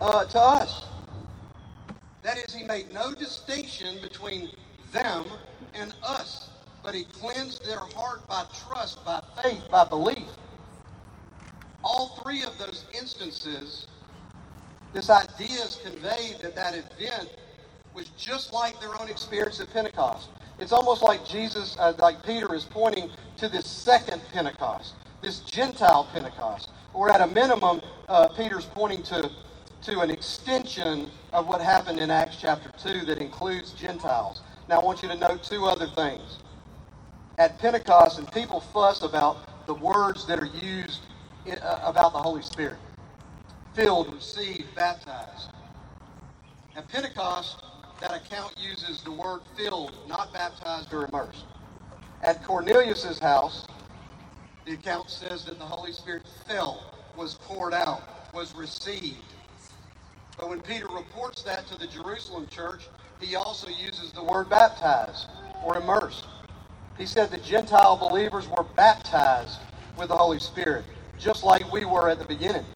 uh, 0.00 0.24
to 0.26 0.40
us. 0.40 0.86
That 2.22 2.38
is, 2.38 2.54
he 2.54 2.64
made 2.64 2.92
no 2.92 3.12
distinction 3.14 3.98
between 4.02 4.50
them 4.92 5.24
and 5.74 5.94
us, 6.02 6.50
but 6.82 6.94
he 6.94 7.04
cleansed 7.04 7.64
their 7.66 7.80
heart 7.80 8.26
by 8.28 8.44
trust, 8.66 9.04
by 9.04 9.22
faith, 9.42 9.62
by 9.70 9.84
belief. 9.84 10.28
All 11.82 12.18
three 12.22 12.42
of 12.44 12.56
those 12.58 12.86
instances 12.98 13.88
this 14.94 15.10
idea 15.10 15.60
is 15.64 15.80
conveyed 15.82 16.38
that 16.42 16.54
that 16.54 16.74
event 16.74 17.28
was 17.94 18.08
just 18.18 18.52
like 18.52 18.78
their 18.80 19.00
own 19.00 19.08
experience 19.08 19.60
at 19.60 19.72
Pentecost. 19.72 20.28
It's 20.58 20.72
almost 20.72 21.02
like 21.02 21.24
Jesus, 21.26 21.76
uh, 21.78 21.94
like 21.98 22.24
Peter, 22.24 22.54
is 22.54 22.64
pointing 22.64 23.10
to 23.38 23.48
this 23.48 23.66
second 23.66 24.22
Pentecost, 24.32 24.94
this 25.22 25.40
Gentile 25.40 26.08
Pentecost. 26.12 26.70
Or 26.92 27.10
at 27.10 27.20
a 27.20 27.26
minimum, 27.26 27.80
uh, 28.08 28.28
Peter's 28.28 28.66
pointing 28.66 29.02
to, 29.04 29.30
to 29.82 30.00
an 30.00 30.10
extension 30.10 31.10
of 31.32 31.48
what 31.48 31.60
happened 31.60 31.98
in 31.98 32.10
Acts 32.10 32.36
chapter 32.40 32.70
2 32.82 33.04
that 33.06 33.18
includes 33.18 33.72
Gentiles. 33.72 34.42
Now, 34.68 34.80
I 34.80 34.84
want 34.84 35.02
you 35.02 35.08
to 35.08 35.16
note 35.16 35.42
two 35.42 35.66
other 35.66 35.88
things. 35.88 36.38
At 37.38 37.58
Pentecost, 37.58 38.18
and 38.18 38.30
people 38.32 38.60
fuss 38.60 39.02
about 39.02 39.66
the 39.66 39.74
words 39.74 40.26
that 40.26 40.38
are 40.38 40.50
used 40.62 41.00
in, 41.46 41.58
uh, 41.58 41.80
about 41.84 42.12
the 42.12 42.20
Holy 42.20 42.42
Spirit 42.42 42.78
filled, 43.74 44.14
received, 44.14 44.72
baptized. 44.76 45.50
At 46.76 46.88
Pentecost, 46.88 47.63
that 48.04 48.26
account 48.26 48.54
uses 48.58 49.00
the 49.00 49.10
word 49.10 49.40
filled, 49.56 49.94
not 50.06 50.30
baptized 50.30 50.92
or 50.92 51.06
immersed. 51.06 51.46
At 52.22 52.44
Cornelius's 52.44 53.18
house, 53.18 53.66
the 54.66 54.74
account 54.74 55.08
says 55.08 55.46
that 55.46 55.58
the 55.58 55.64
Holy 55.64 55.92
Spirit 55.92 56.22
fell, 56.46 56.92
was 57.16 57.36
poured 57.36 57.72
out, 57.72 58.02
was 58.34 58.54
received. 58.54 59.24
But 60.36 60.50
when 60.50 60.60
Peter 60.60 60.86
reports 60.88 61.42
that 61.44 61.66
to 61.68 61.78
the 61.78 61.86
Jerusalem 61.86 62.46
church, 62.48 62.82
he 63.20 63.36
also 63.36 63.68
uses 63.70 64.12
the 64.12 64.22
word 64.22 64.50
baptized 64.50 65.28
or 65.64 65.78
immersed. 65.78 66.26
He 66.98 67.06
said 67.06 67.30
the 67.30 67.38
Gentile 67.38 67.96
believers 67.96 68.46
were 68.48 68.64
baptized 68.76 69.60
with 69.96 70.08
the 70.08 70.16
Holy 70.16 70.40
Spirit, 70.40 70.84
just 71.18 71.42
like 71.42 71.72
we 71.72 71.86
were 71.86 72.10
at 72.10 72.18
the 72.18 72.26
beginning. 72.26 72.66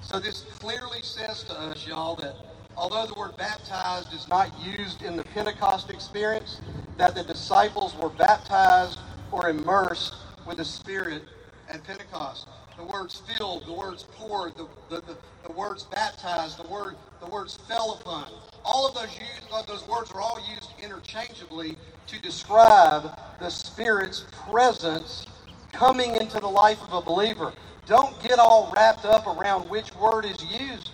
So 0.00 0.18
this 0.18 0.44
clearly 0.58 1.02
says 1.02 1.42
to 1.44 1.52
us, 1.52 1.86
y'all, 1.86 2.16
that 2.16 2.34
although 2.78 3.06
the 3.06 3.18
word 3.18 3.36
baptized 3.36 4.14
is 4.14 4.28
not 4.28 4.50
used 4.64 5.02
in 5.02 5.16
the 5.16 5.24
Pentecost 5.24 5.90
experience, 5.90 6.60
that 6.96 7.14
the 7.14 7.24
disciples 7.24 7.94
were 7.96 8.08
baptized 8.08 9.00
or 9.32 9.48
immersed 9.50 10.14
with 10.46 10.58
the 10.58 10.64
Spirit 10.64 11.22
at 11.68 11.82
Pentecost. 11.82 12.46
The 12.76 12.84
words 12.84 13.20
filled, 13.36 13.66
the 13.66 13.72
words 13.72 14.04
poured, 14.14 14.54
the, 14.56 14.68
the, 14.88 15.00
the, 15.00 15.16
the 15.44 15.52
words 15.52 15.82
baptized, 15.82 16.62
the 16.62 16.68
word 16.68 16.94
the 17.20 17.26
words 17.26 17.58
fell 17.68 17.98
upon. 18.00 18.26
All 18.64 18.86
of 18.86 18.94
those 18.94 19.10
used, 19.18 19.66
those 19.66 19.86
words 19.88 20.12
are 20.12 20.20
all 20.20 20.38
used 20.54 20.70
interchangeably 20.80 21.76
to 22.06 22.22
describe 22.22 23.18
the 23.40 23.50
Spirit's 23.50 24.24
presence 24.48 25.26
coming 25.72 26.14
into 26.14 26.38
the 26.38 26.48
life 26.48 26.80
of 26.82 26.92
a 26.92 27.02
believer. 27.02 27.52
Don't 27.86 28.20
get 28.22 28.38
all 28.38 28.72
wrapped 28.74 29.04
up 29.04 29.26
around 29.26 29.68
which 29.68 29.92
word 29.96 30.24
is 30.24 30.42
used. 30.44 30.90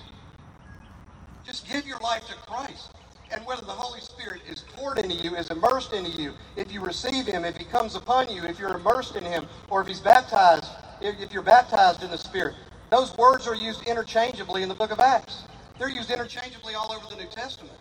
Just 1.46 1.68
give 1.68 1.86
your 1.86 1.98
life 1.98 2.26
to 2.28 2.34
Christ. 2.34 2.92
And 3.30 3.44
whether 3.46 3.62
the 3.62 3.72
Holy 3.72 4.00
Spirit 4.00 4.40
is 4.48 4.64
poured 4.76 4.98
into 4.98 5.14
you, 5.14 5.36
is 5.36 5.50
immersed 5.50 5.92
into 5.92 6.10
you, 6.10 6.32
if 6.56 6.72
you 6.72 6.80
receive 6.80 7.26
him, 7.26 7.44
if 7.44 7.56
he 7.56 7.64
comes 7.64 7.96
upon 7.96 8.28
you, 8.28 8.44
if 8.44 8.58
you're 8.58 8.74
immersed 8.74 9.16
in 9.16 9.24
him, 9.24 9.46
or 9.68 9.80
if 9.80 9.88
he's 9.88 10.00
baptized, 10.00 10.66
if, 11.00 11.32
you're 11.32 11.42
baptized 11.42 12.02
in 12.02 12.10
the 12.10 12.18
Spirit, 12.18 12.54
those 12.90 13.16
words 13.16 13.46
are 13.46 13.54
used 13.54 13.86
interchangeably 13.86 14.62
in 14.62 14.68
the 14.68 14.74
book 14.74 14.90
of 14.90 15.00
Acts. 15.00 15.44
They're 15.78 15.88
used 15.88 16.10
interchangeably 16.10 16.74
all 16.74 16.92
over 16.92 17.06
the 17.10 17.16
New 17.16 17.28
Testament. 17.28 17.76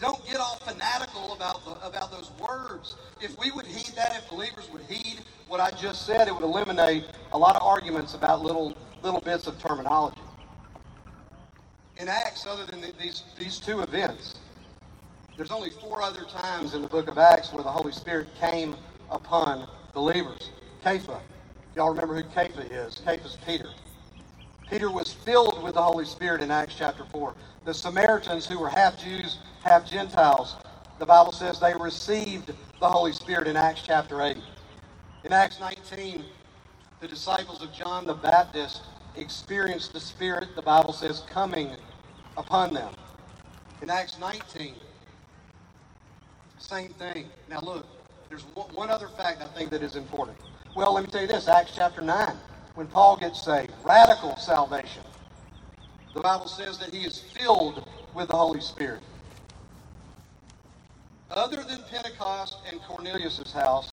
Don't 0.00 0.24
get 0.26 0.36
all 0.36 0.56
fanatical 0.56 1.34
about, 1.34 1.64
the, 1.64 1.72
about 1.86 2.10
those 2.10 2.30
words. 2.40 2.96
If 3.20 3.38
we 3.38 3.50
would 3.50 3.66
heed 3.66 3.94
that, 3.96 4.16
if 4.16 4.28
believers 4.28 4.68
would 4.72 4.82
heed 4.82 5.20
what 5.48 5.60
I 5.60 5.70
just 5.70 6.06
said, 6.06 6.28
it 6.28 6.34
would 6.34 6.44
eliminate 6.44 7.04
a 7.32 7.38
lot 7.38 7.56
of 7.56 7.62
arguments 7.62 8.14
about 8.14 8.42
little, 8.42 8.76
little 9.02 9.20
bits 9.20 9.46
of 9.46 9.58
terminology. 9.58 10.20
In 11.98 12.08
Acts, 12.08 12.46
other 12.46 12.66
than 12.66 12.82
these, 13.00 13.22
these 13.38 13.58
two 13.58 13.80
events, 13.80 14.34
there's 15.36 15.50
only 15.50 15.70
four 15.70 16.02
other 16.02 16.24
times 16.24 16.74
in 16.74 16.82
the 16.82 16.88
book 16.88 17.08
of 17.08 17.16
Acts 17.16 17.52
where 17.52 17.62
the 17.62 17.70
Holy 17.70 17.92
Spirit 17.92 18.28
came 18.38 18.76
upon 19.10 19.66
believers. 19.94 20.50
Kepha. 20.84 21.20
Y'all 21.74 21.90
remember 21.90 22.14
who 22.14 22.22
Kepha 22.22 22.70
is? 22.70 23.00
Kepha's 23.06 23.38
Peter. 23.46 23.70
Peter 24.68 24.90
was 24.90 25.12
filled 25.12 25.62
with 25.62 25.74
the 25.74 25.82
Holy 25.82 26.04
Spirit 26.04 26.42
in 26.42 26.50
Acts 26.50 26.74
chapter 26.76 27.04
4. 27.12 27.34
The 27.64 27.72
Samaritans, 27.72 28.46
who 28.46 28.58
were 28.58 28.68
half 28.68 29.02
Jews, 29.02 29.38
half 29.62 29.88
Gentiles, 29.88 30.56
the 30.98 31.06
Bible 31.06 31.32
says 31.32 31.60
they 31.60 31.74
received 31.78 32.52
the 32.80 32.88
Holy 32.88 33.12
Spirit 33.12 33.46
in 33.46 33.56
Acts 33.56 33.82
chapter 33.86 34.22
8. 34.22 34.36
In 35.24 35.32
Acts 35.32 35.60
19, 35.60 36.24
the 37.00 37.08
disciples 37.08 37.62
of 37.62 37.72
John 37.72 38.06
the 38.06 38.14
Baptist 38.14 38.82
experienced 39.16 39.92
the 39.92 40.00
Spirit, 40.00 40.54
the 40.56 40.62
Bible 40.62 40.92
says, 40.92 41.22
coming 41.28 41.76
upon 42.36 42.74
them. 42.74 42.92
In 43.82 43.90
Acts 43.90 44.18
19, 44.18 44.74
same 46.58 46.88
thing. 46.94 47.28
Now 47.48 47.60
look, 47.60 47.86
there's 48.28 48.42
one 48.42 48.90
other 48.90 49.08
fact 49.08 49.42
I 49.42 49.46
think 49.46 49.70
that 49.70 49.82
is 49.82 49.96
important. 49.96 50.36
Well, 50.74 50.94
let 50.94 51.04
me 51.04 51.10
tell 51.10 51.22
you 51.22 51.28
this 51.28 51.48
Acts 51.48 51.72
chapter 51.74 52.00
9 52.00 52.36
when 52.74 52.86
Paul 52.86 53.16
gets 53.16 53.42
saved, 53.42 53.72
radical 53.84 54.36
salvation. 54.36 55.02
The 56.14 56.20
Bible 56.20 56.48
says 56.48 56.78
that 56.78 56.92
he 56.92 57.04
is 57.04 57.20
filled 57.20 57.88
with 58.14 58.28
the 58.28 58.36
Holy 58.36 58.60
Spirit. 58.60 59.00
Other 61.30 61.62
than 61.62 61.82
Pentecost 61.90 62.56
and 62.70 62.80
Cornelius' 62.82 63.52
house, 63.52 63.90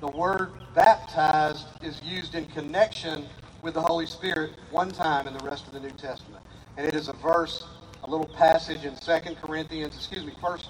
the 0.00 0.08
word 0.08 0.50
baptized 0.74 1.66
is 1.82 2.00
used 2.02 2.34
in 2.34 2.46
connection 2.46 3.26
with 3.62 3.74
the 3.74 3.82
Holy 3.82 4.06
Spirit 4.06 4.52
one 4.70 4.90
time 4.90 5.26
in 5.26 5.32
the 5.32 5.44
rest 5.44 5.66
of 5.66 5.72
the 5.72 5.80
New 5.80 5.90
Testament. 5.90 6.42
And 6.78 6.86
it 6.86 6.94
is 6.94 7.08
a 7.08 7.12
verse, 7.14 7.64
a 8.04 8.10
little 8.10 8.28
passage 8.28 8.84
in 8.84 8.94
2 8.94 9.34
Corinthians, 9.42 9.96
excuse 9.96 10.24
me, 10.24 10.32
1 10.38 10.60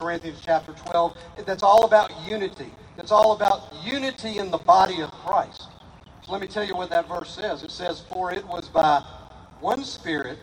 Corinthians 0.00 0.40
chapter 0.42 0.72
12, 0.72 1.14
that's 1.44 1.62
all 1.62 1.84
about 1.84 2.10
unity. 2.26 2.72
That's 2.96 3.12
all 3.12 3.32
about 3.32 3.74
unity 3.84 4.38
in 4.38 4.50
the 4.50 4.56
body 4.56 5.02
of 5.02 5.10
Christ. 5.10 5.64
So 6.24 6.32
let 6.32 6.40
me 6.40 6.46
tell 6.46 6.64
you 6.64 6.74
what 6.74 6.88
that 6.88 7.06
verse 7.06 7.30
says. 7.30 7.62
It 7.62 7.70
says, 7.70 8.00
For 8.10 8.32
it 8.32 8.46
was 8.46 8.66
by 8.70 9.04
one 9.60 9.84
Spirit 9.84 10.38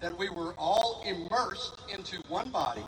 that 0.00 0.18
we 0.18 0.28
were 0.30 0.52
all 0.58 1.04
immersed 1.06 1.80
into 1.88 2.16
one 2.28 2.50
body, 2.50 2.84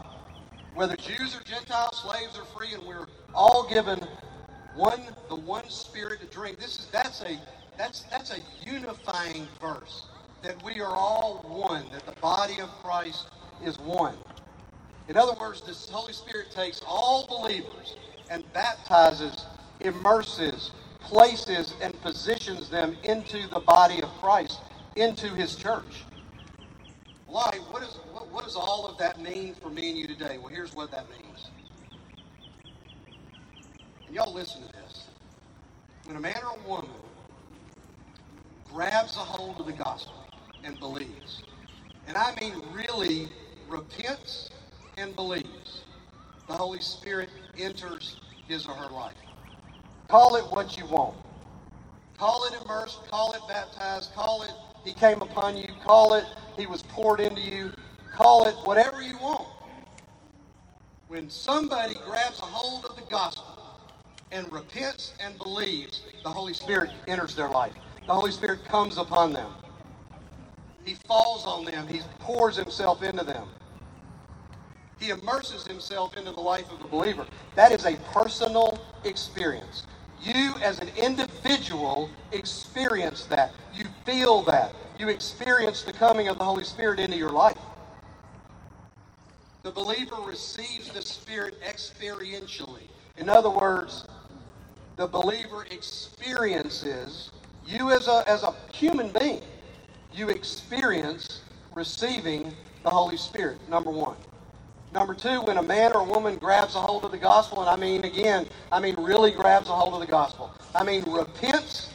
whether 0.75 0.97
Jews 0.97 1.37
or 1.37 1.45
Gentiles, 1.45 2.03
slaves 2.03 2.37
or 2.37 2.45
free, 2.45 2.75
and 2.75 2.83
we 2.83 2.88
we're 2.88 3.07
all 3.35 3.69
given 3.69 4.01
one 4.75 5.01
the 5.29 5.37
one 5.37 5.69
Spirit 5.71 6.21
to 6.23 6.27
drink. 6.27 6.59
This 6.59 6.81
is 6.81 6.87
that's 6.87 7.23
a 7.23 7.38
that's 7.79 8.03
that's 8.11 8.33
a 8.33 8.40
unifying 8.69 9.47
verse. 9.61 10.07
That 10.42 10.62
we 10.64 10.81
are 10.81 10.94
all 10.94 11.44
one, 11.68 11.85
that 11.92 12.07
the 12.07 12.18
body 12.20 12.61
of 12.61 12.70
Christ 12.83 13.26
is 13.62 13.79
one. 13.79 14.16
In 15.09 15.16
other 15.16 15.35
words, 15.38 15.61
the 15.61 15.92
Holy 15.92 16.14
Spirit 16.14 16.50
takes 16.50 16.81
all 16.87 17.26
believers 17.26 17.96
and 18.31 18.50
baptizes, 18.55 19.44
immerses, 19.81 20.70
places 21.00 21.74
and 21.83 22.00
positions 22.00 22.70
them 22.70 22.96
into 23.03 23.48
the 23.48 23.61
body 23.61 24.00
of 24.03 24.09
Christ, 24.20 24.61
into 24.96 25.29
his 25.29 25.57
church. 25.57 26.05
Why? 27.26 27.50
What, 27.70 27.83
is, 27.83 27.98
what, 28.12 28.31
what 28.31 28.44
does 28.44 28.57
all 28.57 28.87
of 28.87 28.96
that 28.98 29.20
mean 29.20 29.55
for 29.55 29.68
me 29.68 29.90
and 29.90 29.98
you 29.98 30.07
today? 30.07 30.38
Well, 30.38 30.48
here's 30.48 30.74
what 30.74 30.90
that 30.92 31.07
means. 31.11 31.50
And 34.07 34.16
y'all 34.16 34.33
listen 34.33 34.62
to 34.62 34.72
this. 34.72 35.09
When 36.07 36.16
a 36.16 36.20
man 36.20 36.38
or 36.42 36.57
a 36.57 36.68
woman 36.68 36.90
grabs 38.72 39.16
a 39.16 39.20
hold 39.20 39.61
of 39.61 39.66
the 39.66 39.72
gospel 39.72 40.14
and 40.64 40.79
believes, 40.81 41.42
and 42.07 42.16
I 42.16 42.35
mean 42.40 42.55
really 42.73 43.29
repents 43.68 44.51
and 44.96 45.14
believes, 45.16 45.85
the 46.49 46.55
Holy 46.55 46.81
Spirit 46.81 47.31
enters 47.59 48.16
his 48.49 48.66
or 48.66 48.75
her 48.75 48.90
life. 48.90 49.14
Call 50.09 50.37
it 50.37 50.44
what 50.51 50.77
you 50.77 50.87
want. 50.87 51.16
Call 52.18 52.44
it 52.46 52.55
immersed, 52.62 53.09
call 53.11 53.33
it 53.33 53.40
baptized, 53.49 54.12
call 54.14 54.42
it 54.42 54.53
he 54.85 54.92
came 54.92 55.23
upon 55.23 55.57
you, 55.57 55.68
call 55.85 56.14
it 56.14 56.25
he 56.59 56.66
was 56.66 56.83
poured 56.83 57.20
into 57.20 57.40
you, 57.40 57.73
call 58.14 58.46
it 58.46 58.55
whatever 58.64 59.03
you 59.03 59.18
want. 59.18 59.46
When 61.09 61.31
somebody 61.31 61.94
grabs 62.07 62.40
a 62.40 62.46
hold 62.46 62.87
of 62.87 62.96
the 62.96 63.03
gospel 63.11 63.59
and 64.33 64.51
repents 64.53 65.14
and 65.20 65.38
believes, 65.38 66.03
the 66.25 66.31
Holy 66.31 66.55
Spirit 66.55 66.90
enters 67.09 67.35
their 67.35 67.49
life. 67.51 67.75
The 68.07 68.14
Holy 68.14 68.33
Spirit 68.33 68.64
comes 68.64 68.99
upon 68.99 69.33
them. 69.33 69.51
He 70.85 70.95
falls 70.95 71.47
on 71.47 71.64
them. 71.64 71.87
He 71.87 72.01
pours 72.21 72.57
himself 72.57 73.03
into 73.03 73.25
them. 73.25 73.49
He 74.99 75.11
immerses 75.11 75.66
himself 75.66 76.16
into 76.16 76.33
the 76.33 76.40
life 76.40 76.71
of 76.71 76.79
the 76.79 76.88
believer. 76.88 77.27
That 77.55 77.73
is 77.73 77.87
a 77.87 77.97
personal 78.12 78.79
experience. 79.05 79.85
You, 80.23 80.55
as 80.62 80.79
an 80.81 80.90
individual, 80.97 82.11
experience 82.33 83.25
that. 83.27 83.53
You 83.75 83.85
feel 84.05 84.43
that. 84.43 84.75
You 84.99 85.09
experience 85.09 85.83
the 85.83 85.93
coming 85.95 86.29
of 86.29 86.37
the 86.38 86.45
Holy 86.45 86.64
Spirit 86.64 87.01
into 87.01 87.16
your 87.16 87.31
life. 87.31 87.57
The 89.62 89.71
believer 89.71 90.16
receives 90.16 90.90
the 90.90 91.03
Spirit 91.03 91.61
experientially. 91.62 92.88
In 93.16 93.31
other 93.31 93.51
words, 93.51 94.07
the 94.97 95.07
believer 95.07 95.64
experiences, 95.71 97.31
you 97.66 97.90
as 97.90 98.07
a, 98.09 98.23
as 98.27 98.43
a 98.43 98.55
human 98.73 99.11
being, 99.11 99.43
you 100.12 100.29
experience 100.29 101.42
receiving 101.75 102.53
the 102.85 102.90
Holy 102.90 103.16
Spirit, 103.16 103.59
number 103.68 103.90
one. 103.90 104.16
Number 104.92 105.14
two, 105.14 105.40
when 105.42 105.59
a 105.59 105.62
man 105.62 105.92
or 105.92 106.01
a 106.01 106.05
woman 106.05 106.37
grabs 106.37 106.75
a 106.75 106.81
hold 106.81 107.05
of 107.05 107.12
the 107.12 107.18
gospel, 107.18 107.61
and 107.61 107.70
I 107.70 107.77
mean, 107.77 108.05
again, 108.05 108.46
I 108.73 108.81
mean 108.81 108.96
really 108.96 109.31
grabs 109.31 109.68
a 109.68 109.73
hold 109.73 109.94
of 109.94 110.01
the 110.01 110.07
gospel. 110.07 110.53
I 110.75 110.83
mean 110.85 111.05
repents 111.05 111.94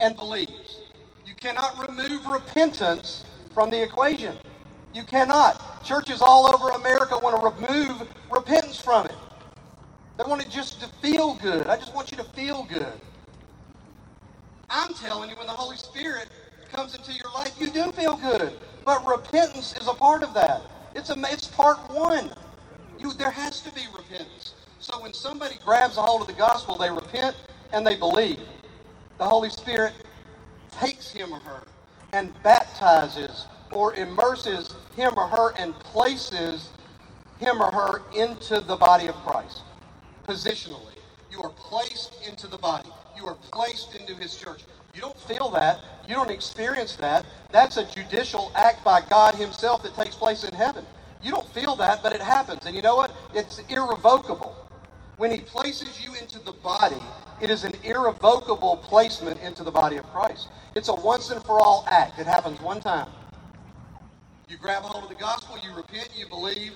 and 0.00 0.16
believes. 0.16 0.80
You 1.26 1.34
cannot 1.34 1.88
remove 1.88 2.26
repentance 2.26 3.24
from 3.52 3.70
the 3.70 3.82
equation. 3.82 4.36
You 4.94 5.02
cannot. 5.04 5.84
Churches 5.84 6.22
all 6.22 6.46
over 6.46 6.70
America 6.70 7.18
want 7.18 7.40
to 7.40 7.66
remove 7.66 8.08
repentance 8.30 8.80
from 8.80 9.06
it. 9.06 9.14
They 10.18 10.24
want 10.24 10.42
it 10.42 10.50
just 10.50 10.80
to 10.80 10.88
feel 11.00 11.34
good. 11.36 11.66
I 11.66 11.76
just 11.76 11.94
want 11.94 12.10
you 12.12 12.16
to 12.18 12.24
feel 12.24 12.64
good. 12.64 12.92
I'm 14.70 14.94
telling 14.94 15.30
you, 15.30 15.36
when 15.36 15.46
the 15.46 15.52
Holy 15.52 15.76
Spirit 15.76 16.28
comes 16.72 16.94
into 16.94 17.12
your 17.12 17.30
life, 17.34 17.54
you 17.60 17.70
do 17.70 17.92
feel 17.92 18.16
good. 18.16 18.52
But 18.84 19.06
repentance 19.06 19.76
is 19.76 19.86
a 19.86 19.94
part 19.94 20.22
of 20.22 20.34
that. 20.34 20.62
It's 20.94 21.10
a 21.10 21.16
it's 21.30 21.46
part 21.46 21.78
one. 21.90 22.30
You 22.98 23.12
there 23.12 23.30
has 23.30 23.60
to 23.62 23.72
be 23.72 23.82
repentance. 23.96 24.54
So 24.80 25.00
when 25.02 25.12
somebody 25.12 25.56
grabs 25.64 25.96
a 25.96 26.02
hold 26.02 26.22
of 26.22 26.26
the 26.26 26.32
gospel, 26.32 26.76
they 26.76 26.90
repent 26.90 27.36
and 27.72 27.86
they 27.86 27.96
believe. 27.96 28.40
The 29.18 29.24
Holy 29.24 29.50
Spirit 29.50 29.92
takes 30.80 31.10
him 31.10 31.32
or 31.32 31.40
her 31.40 31.62
and 32.12 32.32
baptizes 32.42 33.46
or 33.70 33.94
immerses 33.94 34.74
him 34.96 35.12
or 35.16 35.26
her 35.28 35.54
and 35.58 35.74
places 35.80 36.70
him 37.38 37.60
or 37.62 37.70
her 37.70 38.02
into 38.14 38.60
the 38.60 38.76
body 38.76 39.06
of 39.06 39.14
Christ. 39.16 39.62
Positionally. 40.26 40.96
You 41.30 41.42
are 41.42 41.50
placed 41.50 42.14
into 42.28 42.46
the 42.46 42.58
body. 42.58 42.90
You 43.16 43.26
are 43.26 43.36
placed 43.50 43.94
into 43.94 44.14
his 44.14 44.36
church. 44.36 44.64
You 44.94 45.00
don't 45.00 45.18
feel 45.20 45.50
that. 45.50 45.80
You 46.08 46.14
don't 46.14 46.30
experience 46.30 46.96
that. 46.96 47.24
That's 47.50 47.76
a 47.78 47.84
judicial 47.84 48.52
act 48.54 48.84
by 48.84 49.00
God 49.08 49.34
Himself 49.34 49.82
that 49.84 49.94
takes 49.94 50.14
place 50.14 50.44
in 50.44 50.52
heaven. 50.54 50.84
You 51.22 51.30
don't 51.30 51.48
feel 51.48 51.76
that, 51.76 52.02
but 52.02 52.12
it 52.12 52.20
happens. 52.20 52.66
And 52.66 52.76
you 52.76 52.82
know 52.82 52.96
what? 52.96 53.12
It's 53.34 53.60
irrevocable. 53.68 54.54
When 55.16 55.30
He 55.30 55.38
places 55.38 56.04
you 56.04 56.14
into 56.14 56.38
the 56.40 56.52
body, 56.52 57.00
it 57.40 57.50
is 57.50 57.64
an 57.64 57.72
irrevocable 57.84 58.76
placement 58.78 59.40
into 59.40 59.62
the 59.64 59.70
body 59.70 59.96
of 59.96 60.04
Christ. 60.12 60.48
It's 60.74 60.88
a 60.88 60.94
once 60.94 61.30
and 61.30 61.42
for 61.44 61.60
all 61.60 61.84
act. 61.88 62.18
It 62.18 62.26
happens 62.26 62.60
one 62.60 62.80
time. 62.80 63.08
You 64.48 64.58
grab 64.58 64.82
hold 64.82 65.04
of 65.04 65.08
the 65.08 65.16
gospel, 65.16 65.56
you 65.62 65.74
repent, 65.74 66.10
you 66.14 66.26
believe, 66.28 66.74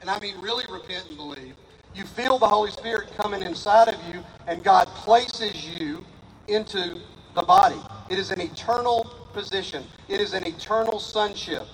and 0.00 0.10
I 0.10 0.18
mean 0.20 0.38
really 0.40 0.64
repent 0.70 1.06
and 1.08 1.16
believe. 1.16 1.54
You 1.94 2.04
feel 2.04 2.38
the 2.38 2.48
Holy 2.48 2.70
Spirit 2.70 3.08
coming 3.16 3.40
inside 3.42 3.88
of 3.88 3.96
you, 4.12 4.22
and 4.46 4.62
God 4.62 4.86
places 4.88 5.66
you 5.78 6.04
into 6.48 7.00
the 7.34 7.42
body. 7.42 7.80
It 8.10 8.18
is 8.18 8.30
an 8.32 8.40
eternal 8.40 9.04
position, 9.32 9.84
it 10.08 10.20
is 10.20 10.34
an 10.34 10.46
eternal 10.46 11.00
sonship. 11.00 11.66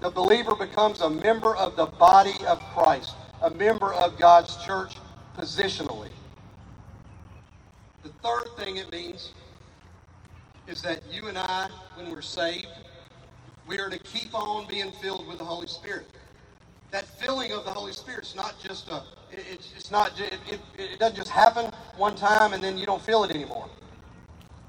The 0.00 0.10
believer 0.10 0.54
becomes 0.56 1.00
a 1.00 1.10
member 1.10 1.56
of 1.56 1.76
the 1.76 1.86
body 1.86 2.34
of 2.46 2.60
Christ. 2.74 3.16
a 3.42 3.50
member 3.50 3.94
of 3.94 4.18
God's 4.18 4.56
church 4.64 4.96
positionally. 5.38 6.10
The 8.04 8.10
third 8.22 8.46
thing 8.58 8.76
it 8.78 8.90
means 8.92 9.32
is 10.68 10.82
that 10.82 11.02
you 11.12 11.28
and 11.28 11.38
I, 11.38 11.68
when 11.96 12.10
we're 12.10 12.22
saved, 12.22 12.68
we 13.66 13.78
are 13.78 13.90
to 13.90 13.98
keep 14.00 14.34
on 14.34 14.66
being 14.68 14.92
filled 14.92 15.28
with 15.28 15.38
the 15.38 15.44
Holy 15.44 15.68
Spirit. 15.68 16.06
That 16.92 17.06
filling 17.06 17.52
of 17.52 17.64
the 17.64 17.72
Holy 17.72 17.92
Spirit 17.92 18.24
is 18.26 18.36
not 18.36 18.56
just 18.62 18.88
a, 18.90 19.02
it's, 19.32 19.72
it's 19.76 19.90
not, 19.90 20.18
it, 20.20 20.34
it, 20.50 20.60
it 20.78 20.98
doesn't 21.00 21.16
just 21.16 21.30
happen 21.30 21.72
one 21.96 22.16
time 22.16 22.52
and 22.54 22.62
then 22.62 22.78
you 22.78 22.86
don't 22.86 23.02
feel 23.02 23.24
it 23.24 23.30
anymore. 23.32 23.68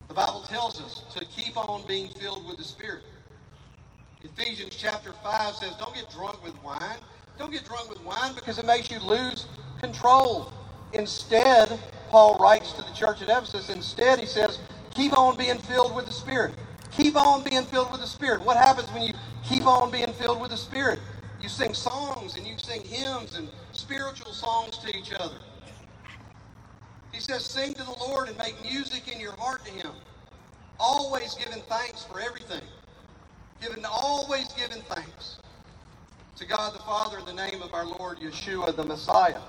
The 0.08 0.14
Bible 0.14 0.44
tells 0.48 0.82
us 0.82 1.04
to 1.16 1.26
keep 1.26 1.58
on 1.58 1.86
being 1.88 2.10
filled 2.10 2.48
with 2.48 2.58
the 2.58 2.64
Spirit. 2.64 3.04
Ephesians 4.24 4.76
chapter 4.78 5.14
5 5.24 5.56
says, 5.56 5.74
don't 5.80 5.94
get 5.96 6.10
drunk 6.12 6.44
with 6.44 6.62
wine. 6.64 6.98
Don't 7.38 7.52
get 7.52 7.66
drunk 7.66 7.90
with 7.90 8.04
wine 8.04 8.34
because 8.36 8.60
it 8.60 8.66
makes 8.66 8.92
you 8.92 9.00
lose 9.00 9.48
control. 9.82 10.52
Instead, 10.94 11.80
Paul 12.10 12.38
writes 12.38 12.74
to 12.74 12.84
the 12.84 12.92
church 12.94 13.22
at 13.22 13.30
Ephesus, 13.30 13.70
instead 13.70 14.20
he 14.20 14.26
says, 14.26 14.60
keep 14.94 15.18
on 15.18 15.36
being 15.36 15.58
filled 15.58 15.96
with 15.96 16.06
the 16.06 16.14
Spirit. 16.14 16.54
Keep 16.92 17.16
on 17.16 17.44
being 17.44 17.64
filled 17.64 17.92
with 17.92 18.02
the 18.02 18.08
Spirit. 18.08 18.44
What 18.44 18.58
happens 18.58 18.88
when 18.92 19.02
you 19.02 19.14
keep 19.44 19.66
on 19.66 19.90
being 19.92 20.14
filled 20.14 20.40
with 20.40 20.52
the 20.52 20.58
Spirit? 20.58 21.00
You 21.42 21.50
sing 21.50 21.74
songs 21.74 22.38
and 22.38 22.46
you 22.46 22.58
sing 22.58 22.84
hymns 22.84 23.36
and 23.36 23.50
spiritual 23.72 24.32
songs 24.32 24.78
to 24.78 24.96
each 24.96 25.12
other. 25.14 25.36
He 27.14 27.20
says, 27.20 27.46
sing 27.46 27.74
to 27.76 27.84
the 27.84 27.96
Lord 28.00 28.28
and 28.28 28.38
make 28.38 28.62
music 28.64 29.08
in 29.08 29.20
your 29.20 29.34
heart 29.34 29.64
to 29.66 29.72
Him. 29.72 29.92
Always 30.80 31.36
giving 31.36 31.62
thanks 31.64 32.04
for 32.04 32.20
everything. 32.20 32.64
Giving, 33.62 33.86
always 33.86 34.52
giving 34.54 34.82
thanks 34.84 35.38
to 36.36 36.46
God 36.46 36.74
the 36.74 36.80
Father 36.80 37.20
in 37.20 37.26
the 37.26 37.34
name 37.34 37.62
of 37.62 37.74
our 37.74 37.86
Lord 37.86 38.20
Yeshua 38.20 38.76
the 38.76 38.84
Messiah. 38.84 39.40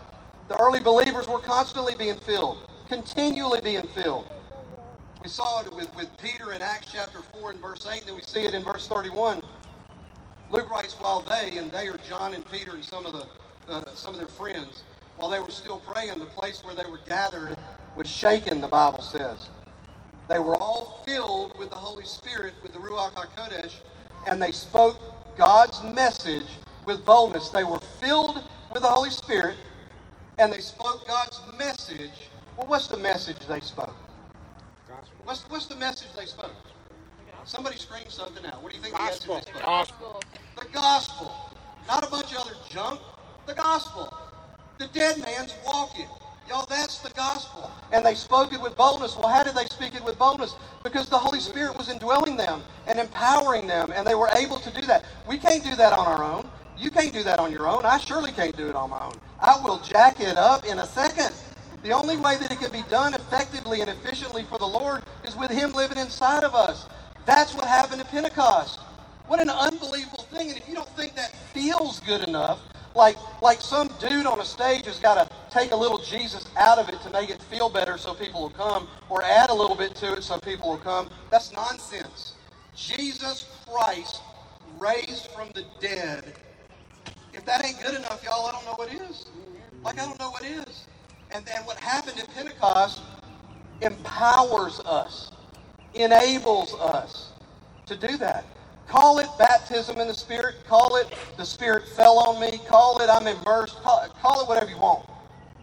The 0.49 0.61
early 0.61 0.81
believers 0.81 1.27
were 1.27 1.39
constantly 1.39 1.95
being 1.95 2.17
filled, 2.17 2.59
continually 2.89 3.63
being 3.63 3.87
filled. 3.89 4.31
We 5.23 5.31
saw 5.31 5.63
it 5.63 5.75
with, 5.75 5.95
with 5.97 6.11
Peter 6.19 6.53
in 6.53 6.61
Acts 6.61 6.89
chapter 6.93 7.21
4 7.41 7.53
and 7.53 7.61
verse 7.61 7.87
8, 7.91 8.01
and 8.01 8.09
then 8.09 8.15
we 8.15 8.23
see 8.23 8.45
it 8.45 8.53
in 8.53 8.63
verse 8.63 8.87
31. 8.87 9.41
Luke 10.51 10.71
writes, 10.71 10.93
while 11.01 11.23
they, 11.23 11.57
and 11.57 11.73
they 11.73 11.89
are 11.89 11.97
John 12.07 12.35
and 12.35 12.45
Peter 12.51 12.73
and 12.73 12.85
some 12.85 13.07
of, 13.07 13.15
the, 13.15 13.27
uh, 13.73 13.83
some 13.95 14.13
of 14.13 14.21
their 14.21 14.29
friends, 14.29 14.83
while 15.17 15.31
they 15.31 15.41
were 15.41 15.51
still 15.51 15.79
praying, 15.81 16.19
the 16.19 16.27
place 16.27 16.63
where 16.65 16.75
they 16.75 16.89
were 16.91 17.01
gathered 17.07 17.57
was 17.97 18.09
shaken, 18.09 18.61
the 18.61 18.69
Bible 18.69 19.03
says. 19.03 19.49
They 20.29 20.39
were 20.39 20.57
all 20.57 21.03
filled 21.05 21.59
with 21.59 21.71
the 21.71 21.77
Holy 21.77 22.05
Spirit, 22.05 22.55
with 22.63 22.73
the 22.73 22.79
Ruach 22.79 23.13
HaKodesh, 23.13 23.75
and 24.27 24.41
they 24.41 24.53
spoke 24.53 24.99
God's 25.37 25.83
message 25.83 26.47
with 26.87 27.05
boldness. 27.05 27.51
They 27.51 27.65
were 27.65 27.81
filled 28.01 28.43
with 28.73 28.83
the 28.83 28.89
Holy 28.89 29.11
Spirit, 29.11 29.57
and 30.39 30.53
they 30.53 30.61
spoke 30.61 31.07
God's 31.07 31.41
message. 31.59 32.31
Well, 32.57 32.67
what's 32.67 32.89
the 32.89 32.97
message 32.97 33.39
they 33.49 33.61
spoke? 33.61 33.95
What's, 35.25 35.43
what's 35.49 35.67
the 35.67 35.77
message 35.77 36.09
they 36.17 36.27
spoke? 36.27 36.53
Somebody 37.45 37.77
scream 37.77 38.09
something 38.09 38.45
out. 38.47 38.63
What 38.63 38.73
do 38.73 38.79
you 38.79 38.83
think 38.83 38.97
gospel. 38.97 39.35
the 39.35 39.41
message 39.41 39.53
they 39.53 39.61
spoke? 39.61 39.67
Gospel. 39.67 40.23
The 40.59 40.67
gospel. 40.73 41.35
Not 41.87 42.07
a 42.07 42.11
bunch 42.11 42.33
of 42.33 42.39
other 42.39 42.57
junk. 42.71 43.01
The 43.47 43.55
gospel. 43.55 44.17
The 44.79 44.89
dead 44.89 45.19
man's 45.21 45.55
walking. 45.65 46.09
Y'all, 46.49 46.67
that's 46.69 46.99
the 46.99 47.11
gospel. 47.11 47.71
And 47.93 48.05
they 48.05 48.15
spoke 48.15 48.53
it 48.53 48.61
with 48.61 48.77
boldness. 48.77 49.17
Well, 49.17 49.29
how 49.29 49.45
did 49.45 49.55
they 49.55 49.67
speak 49.67 49.95
it 49.95 50.05
with 50.05 50.19
boldness? 50.19 50.57
Because 50.83 51.09
the 51.09 51.17
Holy 51.17 51.39
Spirit 51.39 51.77
was 51.79 51.89
indwelling 51.89 52.37
them 52.37 52.61
and 52.89 52.99
empowering 52.99 53.69
them, 53.69 53.93
and 53.95 54.07
they 54.07 54.17
were 54.17 54.31
able 54.37 54.59
to 54.59 54.71
do 54.73 54.85
that. 54.87 55.05
We 55.29 55.39
can't 55.39 55.63
do 55.63 55.77
that 55.77 55.93
on 55.93 56.07
our 56.07 56.25
own. 56.25 56.49
You 56.77 56.91
can't 56.91 57.13
do 57.13 57.23
that 57.23 57.39
on 57.39 57.53
your 57.53 57.69
own. 57.69 57.85
I 57.85 57.99
surely 57.99 58.33
can't 58.33 58.57
do 58.57 58.69
it 58.69 58.75
on 58.75 58.91
my 58.91 59.01
own. 59.01 59.15
I 59.41 59.61
will 59.63 59.79
jack 59.79 60.19
it 60.21 60.37
up 60.37 60.67
in 60.67 60.81
a 60.81 60.87
second. 60.87 61.33
The 61.85 61.93
only 61.93 62.17
way 62.17 62.37
that 62.37 62.51
it 62.51 62.59
can 62.59 62.73
be 62.73 62.83
done 62.91 63.15
effectively 63.15 63.81
and 63.81 63.89
efficiently 63.89 64.43
for 64.43 64.59
the 64.59 64.67
Lord 64.67 65.05
is 65.23 65.37
with 65.37 65.53
Him 65.53 65.73
living 65.73 65.99
inside 65.99 66.43
of 66.43 66.55
us. 66.55 66.87
That's 67.27 67.55
what 67.55 67.65
happened 67.65 68.01
at 68.01 68.09
Pentecost. 68.09 68.81
What 69.29 69.41
an 69.41 69.51
unbelievable 69.51 70.25
thing. 70.33 70.49
And 70.49 70.59
if 70.59 70.69
you 70.69 70.75
don't 70.75 70.89
think 70.91 71.15
that 71.15 71.33
feels 71.53 72.01
good 72.01 72.27
enough, 72.29 72.61
like, 72.95 73.17
like 73.43 73.61
some 73.61 73.89
dude 74.01 74.27
on 74.27 74.41
a 74.41 74.45
stage 74.45 74.87
has 74.87 74.99
got 74.99 75.15
to 75.15 75.35
take 75.51 75.73
a 75.73 75.77
little 75.77 75.99
Jesus 75.99 76.47
out 76.57 76.79
of 76.79 76.89
it 76.89 77.01
to 77.03 77.11
make 77.11 77.31
it 77.31 77.43
feel 77.43 77.69
better 77.69 77.99
so 77.99 78.15
people 78.15 78.43
will 78.43 78.51
come, 78.51 78.89
or 79.09 79.23
add 79.23 79.51
a 79.51 79.55
little 79.55 79.77
bit 79.77 79.95
to 79.97 80.15
it 80.15 80.23
so 80.23 80.39
people 80.39 80.71
will 80.71 80.79
come, 80.79 81.09
that's 81.31 81.53
nonsense. 81.53 82.35
Jesus 82.77 83.47
Christ 83.69 84.21
raised 84.79 85.29
from 85.29 85.49
the 85.55 85.65
dead. 85.81 86.35
If 87.33 87.45
that 87.45 87.65
ain't 87.65 87.81
good 87.83 87.95
enough, 87.95 88.23
y'all, 88.25 88.47
I 88.47 88.53
don't 88.53 88.65
know 88.65 88.75
what 88.75 88.93
is. 88.93 89.27
Like, 89.85 90.01
I 90.01 90.07
don't 90.07 90.19
know 90.19 90.31
what 90.31 90.45
is. 90.45 90.87
And 91.33 91.45
then 91.45 91.63
what 91.65 91.77
happened 91.79 92.19
at 92.19 92.33
Pentecost 92.35 93.03
empowers 93.81 94.81
us, 94.81 95.33
enables 95.95 96.75
us 96.75 97.33
to 97.87 97.97
do 97.97 98.17
that. 98.19 98.45
Call 98.89 99.19
it 99.19 99.29
baptism 99.39 99.99
in 99.99 100.09
the 100.09 100.15
Spirit. 100.15 100.57
Call 100.69 100.97
it 100.97 101.09
the 101.37 101.45
Spirit 101.45 101.89
fell 101.89 102.19
on 102.19 102.41
me. 102.41 102.59
Call 102.69 103.01
it 103.03 103.11
I'm 103.11 103.27
immersed. 103.27 103.83
Call, 103.83 104.07
call 104.21 104.43
it 104.43 104.49
whatever 104.49 104.71
you 104.71 104.79
want. 104.79 105.09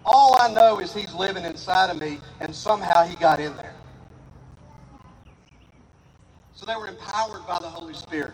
All 0.05 0.37
I 0.41 0.51
know 0.53 0.79
is 0.79 0.93
He's 0.93 1.13
living 1.13 1.45
inside 1.45 1.89
of 1.91 1.99
me, 1.99 2.19
and 2.39 2.55
somehow 2.55 3.05
He 3.05 3.15
got 3.15 3.39
in 3.39 3.55
there. 3.57 3.73
So 6.53 6.65
they 6.65 6.75
were 6.75 6.87
empowered 6.87 7.45
by 7.47 7.59
the 7.59 7.69
Holy 7.69 7.93
Spirit. 7.93 8.33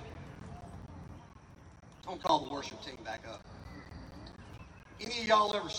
Gonna 2.06 2.20
call 2.20 2.46
the 2.46 2.54
worship 2.54 2.82
team 2.84 2.98
back 3.04 3.24
up. 3.30 3.42
Any 5.02 5.22
of 5.22 5.28
y'all 5.28 5.56
ever, 5.56 5.70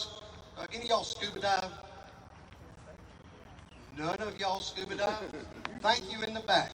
uh, 0.58 0.66
any 0.72 0.84
of 0.84 0.90
y'all 0.90 1.04
scuba 1.04 1.40
dive? 1.40 1.72
None 3.98 4.16
of 4.20 4.38
y'all 4.40 4.60
scuba 4.60 4.94
dive? 4.96 5.32
Thank 5.80 6.12
you 6.12 6.22
in 6.22 6.34
the 6.34 6.40
back. 6.40 6.72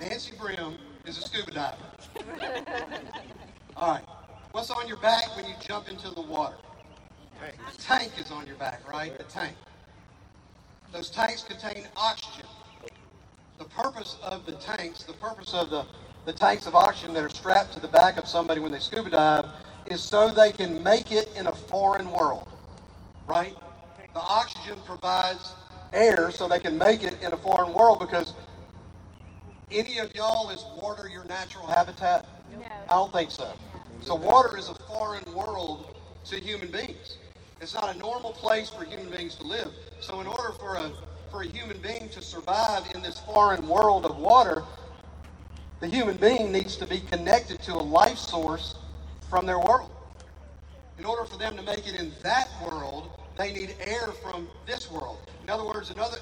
Nancy 0.00 0.34
Brim 0.36 0.76
is 1.06 1.18
a 1.18 1.22
scuba 1.22 1.50
diver. 1.52 1.76
All 3.76 3.92
right. 3.92 4.04
What's 4.52 4.70
on 4.70 4.88
your 4.88 4.96
back 4.98 5.36
when 5.36 5.46
you 5.46 5.54
jump 5.60 5.88
into 5.88 6.10
the 6.10 6.20
water? 6.22 6.56
The 7.40 7.82
tank 7.82 8.12
is 8.18 8.30
on 8.30 8.46
your 8.46 8.56
back, 8.56 8.88
right? 8.90 9.16
The 9.16 9.24
tank. 9.24 9.54
Those 10.92 11.10
tanks 11.10 11.42
contain 11.42 11.86
oxygen. 11.96 12.46
The 13.58 13.64
purpose 13.64 14.16
of 14.22 14.46
the 14.46 14.52
tanks, 14.52 15.02
the 15.04 15.12
purpose 15.14 15.54
of 15.54 15.70
the, 15.70 15.84
the 16.24 16.32
tanks 16.32 16.66
of 16.66 16.74
oxygen 16.74 17.14
that 17.14 17.22
are 17.22 17.28
strapped 17.28 17.72
to 17.74 17.80
the 17.80 17.88
back 17.88 18.16
of 18.16 18.26
somebody 18.26 18.60
when 18.60 18.72
they 18.72 18.78
scuba 18.78 19.10
dive 19.10 19.46
is 19.86 20.02
so 20.02 20.30
they 20.30 20.52
can 20.52 20.82
make 20.82 21.12
it 21.12 21.30
in 21.36 21.46
a 21.46 21.52
foreign 21.52 22.10
world, 22.10 22.48
right? 23.26 23.54
The 24.14 24.20
oxygen 24.20 24.78
provides 24.86 25.52
air 25.92 26.30
so 26.30 26.48
they 26.48 26.58
can 26.58 26.76
make 26.76 27.02
it 27.02 27.20
in 27.22 27.32
a 27.32 27.36
foreign 27.36 27.72
world 27.72 28.00
because 28.00 28.34
any 29.70 29.98
of 29.98 30.14
y'all 30.14 30.50
is 30.50 30.64
water 30.80 31.08
your 31.08 31.24
natural 31.24 31.66
habitat? 31.66 32.26
No. 32.52 32.64
I 32.88 32.94
don't 32.94 33.12
think 33.12 33.30
so. 33.30 33.52
So 34.00 34.14
water 34.14 34.56
is 34.56 34.68
a 34.68 34.74
foreign 34.74 35.24
world 35.34 35.96
to 36.26 36.36
human 36.36 36.70
beings. 36.70 37.18
It's 37.60 37.74
not 37.74 37.94
a 37.94 37.98
normal 37.98 38.32
place 38.32 38.70
for 38.70 38.84
human 38.84 39.10
beings 39.10 39.34
to 39.36 39.44
live. 39.44 39.72
So 40.00 40.20
in 40.20 40.26
order 40.26 40.52
for 40.58 40.76
a 40.76 40.92
for 41.30 41.42
a 41.42 41.46
human 41.46 41.78
being 41.78 42.08
to 42.10 42.22
survive 42.22 42.84
in 42.94 43.02
this 43.02 43.18
foreign 43.20 43.66
world 43.66 44.06
of 44.06 44.16
water, 44.16 44.62
the 45.80 45.88
human 45.88 46.16
being 46.16 46.52
needs 46.52 46.76
to 46.76 46.86
be 46.86 47.00
connected 47.00 47.60
to 47.62 47.74
a 47.74 47.82
life 47.82 48.18
source 48.18 48.76
from 49.28 49.44
their 49.44 49.58
world. 49.58 49.90
In 50.98 51.04
order 51.04 51.24
for 51.24 51.36
them 51.36 51.56
to 51.56 51.62
make 51.62 51.86
it 51.86 51.98
in 51.98 52.12
that 52.22 52.48
world, 52.64 53.10
they 53.36 53.52
need 53.52 53.74
air 53.80 54.12
from 54.22 54.48
this 54.66 54.90
world. 54.90 55.18
In 55.42 55.50
other 55.50 55.64
words, 55.64 55.90
another 55.90 56.18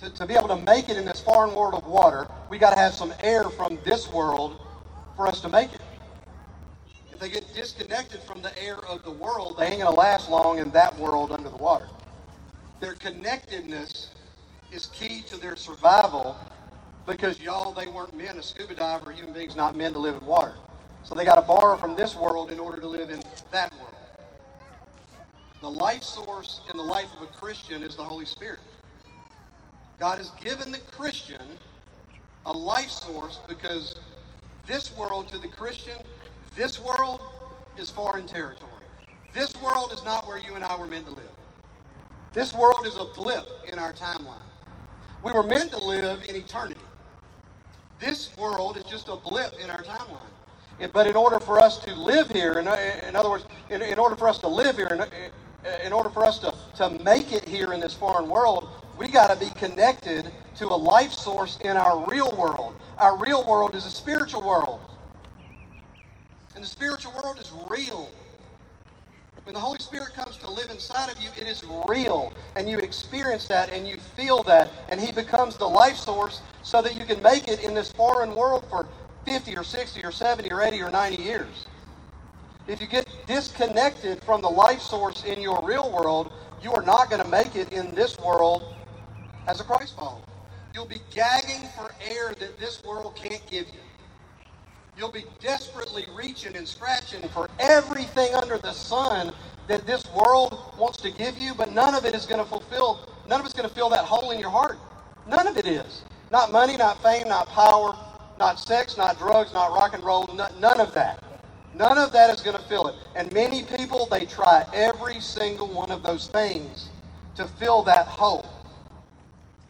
to, 0.00 0.10
to 0.10 0.26
be 0.26 0.34
able 0.34 0.48
to 0.48 0.56
make 0.56 0.88
it 0.88 0.96
in 0.96 1.04
this 1.04 1.20
foreign 1.20 1.54
world 1.54 1.74
of 1.74 1.86
water, 1.86 2.26
we 2.48 2.58
got 2.58 2.70
to 2.70 2.78
have 2.78 2.94
some 2.94 3.12
air 3.22 3.44
from 3.44 3.78
this 3.84 4.10
world 4.10 4.60
for 5.16 5.26
us 5.26 5.40
to 5.42 5.48
make 5.48 5.72
it. 5.72 5.80
If 7.12 7.18
they 7.18 7.28
get 7.28 7.52
disconnected 7.54 8.20
from 8.20 8.40
the 8.40 8.62
air 8.62 8.78
of 8.88 9.02
the 9.04 9.10
world, 9.10 9.56
they 9.58 9.66
ain't 9.66 9.82
going 9.82 9.92
to 9.94 10.00
last 10.00 10.30
long 10.30 10.58
in 10.58 10.70
that 10.70 10.98
world 10.98 11.32
under 11.32 11.50
the 11.50 11.56
water. 11.56 11.86
Their 12.80 12.94
connectedness 12.94 14.08
is 14.72 14.86
key 14.86 15.22
to 15.28 15.36
their 15.36 15.56
survival 15.56 16.36
because 17.06 17.38
y'all, 17.40 17.72
they 17.72 17.86
weren't 17.86 18.16
men. 18.16 18.38
A 18.38 18.42
scuba 18.42 18.74
diver, 18.74 19.10
human 19.10 19.34
beings, 19.34 19.54
not 19.56 19.76
men 19.76 19.92
to 19.92 19.98
live 19.98 20.16
in 20.16 20.24
water. 20.24 20.54
So 21.02 21.14
they 21.14 21.24
got 21.24 21.34
to 21.34 21.42
borrow 21.42 21.76
from 21.76 21.96
this 21.96 22.14
world 22.14 22.50
in 22.50 22.58
order 22.58 22.80
to 22.80 22.88
live 22.88 23.10
in 23.10 23.22
that 23.50 23.72
world. 23.74 23.86
The 25.60 25.70
life 25.70 26.02
source 26.02 26.62
in 26.70 26.78
the 26.78 26.82
life 26.82 27.08
of 27.16 27.28
a 27.28 27.32
Christian 27.32 27.82
is 27.82 27.96
the 27.96 28.04
Holy 28.04 28.24
Spirit. 28.24 28.60
God 30.00 30.16
has 30.16 30.30
given 30.42 30.72
the 30.72 30.78
Christian 30.78 31.42
a 32.46 32.52
life 32.52 32.88
source 32.88 33.38
because 33.46 33.96
this 34.66 34.96
world 34.96 35.28
to 35.28 35.38
the 35.38 35.46
Christian, 35.46 35.98
this 36.56 36.80
world 36.80 37.20
is 37.76 37.90
foreign 37.90 38.26
territory. 38.26 38.70
This 39.34 39.54
world 39.60 39.92
is 39.92 40.02
not 40.02 40.26
where 40.26 40.38
you 40.38 40.54
and 40.54 40.64
I 40.64 40.74
were 40.76 40.86
meant 40.86 41.04
to 41.04 41.12
live. 41.12 41.30
This 42.32 42.54
world 42.54 42.86
is 42.86 42.96
a 42.96 43.04
blip 43.14 43.46
in 43.70 43.78
our 43.78 43.92
timeline. 43.92 44.40
We 45.22 45.32
were 45.32 45.42
meant 45.42 45.70
to 45.72 45.84
live 45.84 46.24
in 46.26 46.34
eternity. 46.34 46.80
This 48.00 48.34
world 48.38 48.78
is 48.78 48.84
just 48.84 49.08
a 49.08 49.16
blip 49.16 49.52
in 49.62 49.68
our 49.68 49.82
timeline. 49.82 50.90
But 50.94 51.08
in 51.08 51.14
order 51.14 51.38
for 51.38 51.60
us 51.60 51.78
to 51.80 51.94
live 51.94 52.30
here, 52.30 52.58
in, 52.58 52.66
other 53.14 53.28
words, 53.28 53.44
in, 53.68 53.82
in 53.82 53.98
order 53.98 54.16
for 54.16 54.28
us 54.28 54.38
to 54.38 54.48
live 54.48 54.76
here, 54.76 54.86
in, 54.86 55.04
in 55.84 55.92
order 55.92 56.08
for 56.08 56.24
us 56.24 56.38
to, 56.38 56.54
to 56.76 56.88
make 57.04 57.32
it 57.32 57.46
here 57.46 57.74
in 57.74 57.80
this 57.80 57.92
foreign 57.92 58.30
world, 58.30 58.79
we 59.00 59.08
got 59.08 59.28
to 59.28 59.36
be 59.36 59.50
connected 59.58 60.30
to 60.56 60.66
a 60.66 60.76
life 60.76 61.10
source 61.10 61.58
in 61.64 61.74
our 61.74 62.04
real 62.06 62.36
world. 62.36 62.74
Our 62.98 63.16
real 63.16 63.48
world 63.48 63.74
is 63.74 63.86
a 63.86 63.90
spiritual 63.90 64.42
world. 64.42 64.78
And 66.54 66.62
the 66.62 66.68
spiritual 66.68 67.12
world 67.12 67.38
is 67.40 67.50
real. 67.70 68.10
When 69.44 69.54
the 69.54 69.60
Holy 69.60 69.78
Spirit 69.78 70.12
comes 70.12 70.36
to 70.36 70.50
live 70.50 70.68
inside 70.68 71.10
of 71.10 71.18
you, 71.18 71.30
it 71.40 71.48
is 71.48 71.64
real. 71.88 72.34
And 72.56 72.68
you 72.68 72.76
experience 72.76 73.48
that 73.48 73.70
and 73.70 73.88
you 73.88 73.96
feel 73.96 74.42
that. 74.42 74.68
And 74.90 75.00
He 75.00 75.12
becomes 75.12 75.56
the 75.56 75.66
life 75.66 75.96
source 75.96 76.42
so 76.62 76.82
that 76.82 76.94
you 76.94 77.06
can 77.06 77.22
make 77.22 77.48
it 77.48 77.64
in 77.64 77.72
this 77.72 77.90
foreign 77.90 78.34
world 78.34 78.66
for 78.68 78.86
50 79.24 79.56
or 79.56 79.64
60 79.64 80.04
or 80.04 80.12
70 80.12 80.52
or 80.52 80.60
80 80.60 80.82
or 80.82 80.90
90 80.90 81.22
years. 81.22 81.66
If 82.68 82.82
you 82.82 82.86
get 82.86 83.08
disconnected 83.26 84.22
from 84.24 84.42
the 84.42 84.50
life 84.50 84.82
source 84.82 85.24
in 85.24 85.40
your 85.40 85.64
real 85.64 85.90
world, 85.90 86.30
you 86.62 86.70
are 86.74 86.82
not 86.82 87.08
going 87.08 87.22
to 87.22 87.28
make 87.28 87.56
it 87.56 87.72
in 87.72 87.94
this 87.94 88.18
world 88.18 88.74
as 89.46 89.60
a 89.60 89.64
Christ 89.64 89.96
follower. 89.96 90.22
You'll 90.74 90.86
be 90.86 91.00
gagging 91.12 91.68
for 91.76 91.92
air 92.04 92.34
that 92.38 92.58
this 92.58 92.82
world 92.84 93.16
can't 93.16 93.44
give 93.50 93.66
you. 93.66 93.80
You'll 94.96 95.10
be 95.10 95.24
desperately 95.40 96.06
reaching 96.14 96.56
and 96.56 96.66
scratching 96.66 97.28
for 97.30 97.48
everything 97.58 98.34
under 98.34 98.58
the 98.58 98.72
sun 98.72 99.32
that 99.66 99.86
this 99.86 100.04
world 100.12 100.74
wants 100.78 100.98
to 100.98 101.10
give 101.10 101.38
you, 101.38 101.54
but 101.54 101.72
none 101.72 101.94
of 101.94 102.04
it 102.04 102.14
is 102.14 102.26
going 102.26 102.42
to 102.42 102.48
fulfill, 102.48 103.08
none 103.28 103.40
of 103.40 103.46
it's 103.46 103.54
going 103.54 103.68
to 103.68 103.74
fill 103.74 103.88
that 103.90 104.04
hole 104.04 104.30
in 104.30 104.38
your 104.38 104.50
heart. 104.50 104.78
None 105.26 105.46
of 105.46 105.56
it 105.56 105.66
is. 105.66 106.02
Not 106.30 106.52
money, 106.52 106.76
not 106.76 107.02
fame, 107.02 107.28
not 107.28 107.48
power, 107.48 107.96
not 108.38 108.58
sex, 108.58 108.96
not 108.96 109.18
drugs, 109.18 109.52
not 109.52 109.72
rock 109.72 109.94
and 109.94 110.02
roll, 110.04 110.26
none 110.34 110.80
of 110.80 110.92
that. 110.94 111.22
None 111.74 111.98
of 111.98 112.12
that 112.12 112.30
is 112.30 112.42
going 112.42 112.56
to 112.56 112.62
fill 112.64 112.88
it. 112.88 112.96
And 113.14 113.32
many 113.32 113.62
people, 113.62 114.06
they 114.10 114.26
try 114.26 114.66
every 114.72 115.20
single 115.20 115.68
one 115.68 115.90
of 115.90 116.02
those 116.02 116.26
things 116.26 116.88
to 117.36 117.46
fill 117.46 117.82
that 117.84 118.06
hole. 118.06 118.44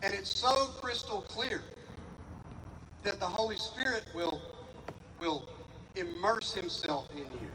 And 0.03 0.14
it's 0.14 0.34
so 0.38 0.66
crystal 0.80 1.22
clear 1.22 1.62
that 3.03 3.20
the 3.20 3.26
Holy 3.26 3.57
Spirit 3.57 4.05
will, 4.14 4.40
will 5.20 5.44
immerse 5.96 6.53
himself 6.53 7.09
in 7.12 7.18
you, 7.18 7.51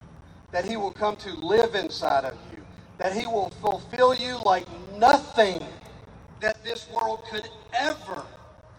that 0.51 0.65
he 0.65 0.77
will 0.77 0.91
come 0.91 1.15
to 1.17 1.33
live 1.35 1.75
inside 1.75 2.25
of 2.25 2.37
you, 2.51 2.63
that 2.97 3.13
he 3.13 3.25
will 3.25 3.49
fulfill 3.61 4.13
you 4.13 4.39
like 4.45 4.65
nothing 4.97 5.61
that 6.39 6.63
this 6.63 6.87
world 6.89 7.23
could 7.31 7.47
ever, 7.73 8.23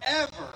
ever 0.01 0.53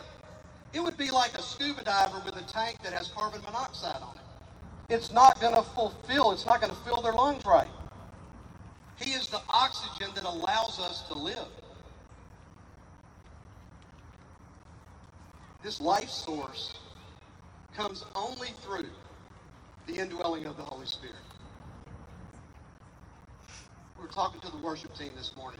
it 0.73 0.79
would 0.81 0.97
be 0.97 1.11
like 1.11 1.37
a 1.37 1.41
scuba 1.41 1.83
diver 1.83 2.21
with 2.25 2.37
a 2.37 2.43
tank 2.43 2.77
that 2.83 2.93
has 2.93 3.09
carbon 3.09 3.41
monoxide 3.43 4.01
on 4.01 4.15
it. 4.15 4.93
It's 4.93 5.11
not 5.11 5.39
going 5.41 5.55
to 5.55 5.61
fulfill, 5.63 6.31
it's 6.31 6.45
not 6.45 6.61
going 6.61 6.71
to 6.71 6.79
fill 6.79 7.01
their 7.01 7.13
lungs 7.13 7.45
right. 7.45 7.67
He 8.97 9.11
is 9.11 9.27
the 9.27 9.41
oxygen 9.49 10.11
that 10.15 10.23
allows 10.23 10.79
us 10.79 11.03
to 11.09 11.13
live. 11.17 11.47
This 15.63 15.79
life 15.79 16.09
source 16.09 16.73
comes 17.75 18.03
only 18.15 18.49
through 18.63 18.89
the 19.85 19.95
indwelling 19.95 20.45
of 20.45 20.57
the 20.57 20.63
Holy 20.63 20.87
Spirit. 20.87 21.15
We 23.97 24.05
were 24.05 24.11
talking 24.11 24.41
to 24.41 24.49
the 24.49 24.57
worship 24.57 24.95
team 24.95 25.11
this 25.15 25.35
morning 25.35 25.59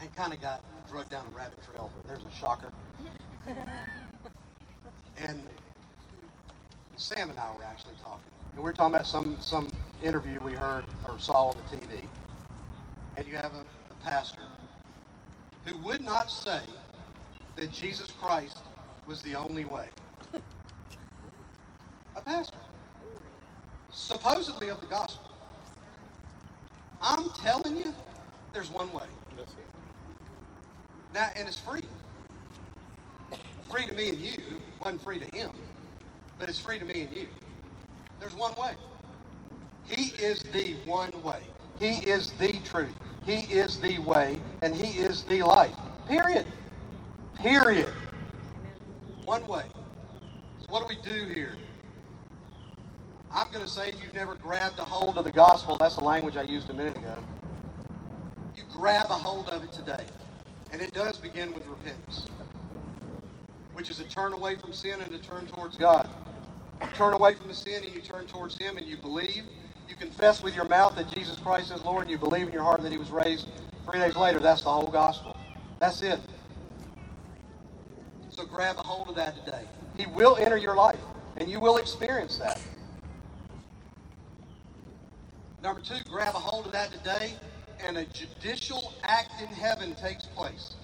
and 0.00 0.14
kind 0.14 0.32
of 0.32 0.40
got 0.40 0.62
drugged 0.88 1.10
down 1.10 1.24
a 1.32 1.36
rabbit 1.36 1.58
trail. 1.68 1.90
There's 2.06 2.22
a 2.22 2.30
shocker. 2.38 2.70
And 5.18 5.42
Sam 6.96 7.30
and 7.30 7.38
I 7.38 7.52
were 7.56 7.64
actually 7.64 7.94
talking. 8.02 8.30
And 8.54 8.62
we 8.62 8.70
are 8.70 8.72
talking 8.72 8.94
about 8.94 9.06
some, 9.08 9.36
some 9.40 9.68
interview 10.04 10.38
we 10.44 10.52
heard 10.52 10.84
or 11.08 11.18
saw 11.18 11.48
on 11.48 11.56
the 11.70 11.76
TV. 11.76 12.04
And 13.16 13.26
you 13.26 13.34
have 13.34 13.52
a, 13.54 13.64
a 13.90 14.04
pastor 14.04 14.42
who 15.64 15.76
would 15.78 16.00
not 16.00 16.30
say 16.30 16.60
that 17.56 17.72
Jesus 17.72 18.12
Christ 18.20 18.58
was 19.06 19.22
the 19.22 19.34
only 19.34 19.64
way. 19.64 19.88
A 22.16 22.20
pastor. 22.22 22.58
Supposedly 23.90 24.68
of 24.68 24.80
the 24.80 24.86
gospel. 24.86 25.30
I'm 27.00 27.30
telling 27.30 27.76
you, 27.76 27.94
there's 28.52 28.70
one 28.70 28.92
way. 28.92 29.06
Now, 31.14 31.30
and 31.36 31.48
it's 31.48 31.60
free 31.60 31.82
free 33.70 33.86
to 33.86 33.94
me 33.94 34.10
and 34.10 34.18
you. 34.18 34.36
wasn't 34.80 35.02
free 35.02 35.18
to 35.18 35.36
him, 35.36 35.50
but 36.38 36.48
it's 36.48 36.58
free 36.58 36.78
to 36.78 36.84
me 36.84 37.02
and 37.02 37.16
you. 37.16 37.26
There's 38.20 38.34
one 38.34 38.54
way. 38.56 38.74
He 39.84 40.12
is 40.22 40.42
the 40.52 40.74
one 40.86 41.10
way. 41.22 41.40
He 41.78 41.94
is 42.08 42.32
the 42.32 42.52
truth. 42.64 42.94
He 43.24 43.40
is 43.52 43.78
the 43.80 43.98
way, 44.00 44.40
and 44.62 44.74
He 44.74 44.98
is 45.00 45.22
the 45.24 45.42
life. 45.42 45.74
Period. 46.08 46.46
Period. 47.38 47.92
One 49.26 49.46
way. 49.48 49.64
So 50.60 50.66
what 50.70 50.88
do 50.88 50.96
we 50.96 51.02
do 51.02 51.26
here? 51.34 51.56
I'm 53.32 53.48
going 53.52 53.64
to 53.64 53.70
say 53.70 53.90
if 53.90 54.02
you've 54.02 54.14
never 54.14 54.36
grabbed 54.36 54.78
a 54.80 54.84
hold 54.84 55.18
of 55.18 55.24
the 55.24 55.32
gospel, 55.32 55.76
that's 55.78 55.96
the 55.96 56.04
language 56.04 56.36
I 56.38 56.44
used 56.44 56.70
a 56.70 56.74
minute 56.74 56.96
ago. 56.98 57.14
You 58.56 58.64
grab 58.72 59.06
a 59.10 59.14
hold 59.14 59.48
of 59.50 59.64
it 59.64 59.72
today. 59.72 60.04
And 60.72 60.82
it 60.82 60.94
does 60.94 61.18
begin 61.18 61.54
with 61.54 61.66
repentance 61.68 62.28
which 63.74 63.90
is 63.90 63.98
to 63.98 64.04
turn 64.04 64.32
away 64.32 64.56
from 64.56 64.72
sin 64.72 65.00
and 65.02 65.10
to 65.12 65.18
turn 65.18 65.46
towards 65.46 65.76
God. 65.76 66.08
You 66.82 66.88
turn 66.96 67.14
away 67.14 67.34
from 67.34 67.48
the 67.48 67.54
sin 67.54 67.84
and 67.84 67.94
you 67.94 68.02
turn 68.02 68.26
towards 68.26 68.58
Him 68.58 68.78
and 68.78 68.86
you 68.86 68.96
believe. 68.96 69.44
You 69.88 69.96
confess 69.96 70.42
with 70.42 70.56
your 70.56 70.66
mouth 70.66 70.96
that 70.96 71.10
Jesus 71.12 71.38
Christ 71.38 71.72
is 71.72 71.84
Lord 71.84 72.04
and 72.04 72.10
you 72.10 72.18
believe 72.18 72.48
in 72.48 72.54
your 72.54 72.64
heart 72.64 72.82
that 72.82 72.92
He 72.92 72.98
was 72.98 73.10
raised 73.10 73.48
three 73.90 74.00
days 74.00 74.16
later. 74.16 74.40
That's 74.40 74.62
the 74.62 74.70
whole 74.72 74.88
gospel. 74.88 75.36
That's 75.80 76.02
it. 76.02 76.20
Grab 78.50 78.76
a 78.78 78.82
hold 78.82 79.08
of 79.08 79.14
that 79.16 79.44
today. 79.44 79.64
He 79.96 80.06
will 80.06 80.36
enter 80.36 80.56
your 80.56 80.76
life 80.76 81.00
and 81.36 81.50
you 81.50 81.60
will 81.60 81.76
experience 81.78 82.38
that. 82.38 82.60
Number 85.62 85.80
two, 85.80 85.96
grab 86.08 86.34
a 86.34 86.38
hold 86.38 86.66
of 86.66 86.72
that 86.72 86.92
today 86.92 87.32
and 87.84 87.98
a 87.98 88.04
judicial 88.06 88.92
act 89.02 89.40
in 89.40 89.48
heaven 89.48 89.94
takes 89.94 90.26
place. 90.26 90.74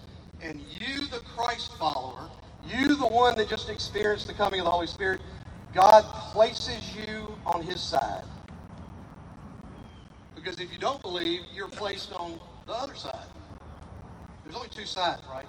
And 0.42 0.60
you, 0.60 1.06
the 1.06 1.20
Christ 1.20 1.72
follower, 1.78 2.28
you, 2.66 2.96
the 2.96 3.06
one 3.06 3.36
that 3.36 3.48
just 3.48 3.68
experienced 3.68 4.26
the 4.26 4.34
coming 4.34 4.60
of 4.60 4.66
the 4.66 4.70
Holy 4.70 4.86
Spirit, 4.86 5.20
God 5.74 6.02
places 6.32 6.94
you 6.96 7.28
on 7.46 7.62
His 7.62 7.80
side. 7.80 8.24
Because 10.34 10.60
if 10.60 10.72
you 10.72 10.78
don't 10.78 11.00
believe, 11.00 11.42
you're 11.54 11.68
placed 11.68 12.12
on 12.12 12.38
the 12.66 12.72
other 12.72 12.94
side. 12.94 13.26
There's 14.44 14.56
only 14.56 14.68
two 14.70 14.86
sides, 14.86 15.22
right? 15.30 15.46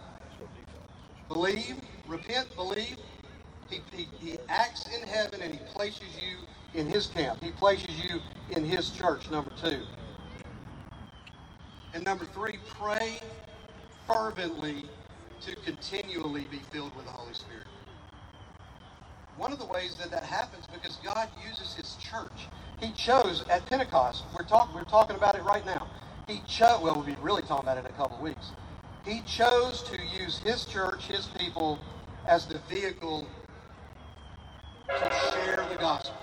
Believe, 1.28 1.78
repent, 2.08 2.56
believe. 2.56 2.98
He, 3.70 3.82
he, 3.92 4.08
he 4.20 4.38
acts 4.50 4.86
in 4.88 5.08
heaven 5.08 5.42
and 5.42 5.54
he 5.54 5.60
places 5.74 6.08
you 6.22 6.38
in 6.80 6.88
his 6.88 7.08
camp. 7.08 7.44
He 7.44 7.52
places 7.52 7.96
you 8.04 8.20
in 8.52 8.66
his 8.66 8.92
church, 8.92 9.30
number 9.32 9.52
two. 9.62 9.82
And 11.94 12.04
number 12.06 12.26
three, 12.26 12.60
pray 12.80 13.20
fervently 14.08 14.86
to 15.42 15.56
continually 15.58 16.46
be 16.52 16.60
filled 16.72 16.96
with 16.96 17.06
the 17.06 17.12
Holy 17.12 17.34
Spirit. 17.34 17.68
One 19.38 19.54
of 19.54 19.60
the 19.60 19.66
ways 19.66 19.96
that 19.96 20.12
that 20.12 20.24
happens 20.24 20.68
because 20.68 20.98
God 20.98 21.30
uses 21.48 21.74
His 21.76 21.96
church. 21.98 22.50
He 22.80 22.92
chose 22.94 23.44
at 23.50 23.66
Pentecost. 23.66 24.26
We're 24.38 24.46
talking. 24.46 24.76
We're 24.76 24.84
talking 24.84 25.16
about 25.16 25.36
it 25.36 25.44
right 25.44 25.66
now. 25.66 25.88
He 26.28 26.42
chose. 26.48 26.82
Well, 26.82 26.96
we'll 26.96 27.06
be 27.06 27.18
really 27.22 27.42
talking 27.44 27.66
about 27.66 27.78
it 27.78 27.82
in 27.82 27.88
a 27.88 27.96
couple 27.98 28.18
of 28.18 28.24
weeks. 28.24 28.52
He 29.06 29.22
chose 29.22 29.84
to 29.84 29.98
use 30.22 30.40
His 30.40 30.66
church, 30.66 31.06
His 31.08 31.28
people, 31.28 31.80
as 32.28 32.46
the 32.46 32.60
vehicle 32.70 33.28
to 34.88 35.12
share 35.34 35.66
the 35.70 35.76
gospel. 35.76 36.16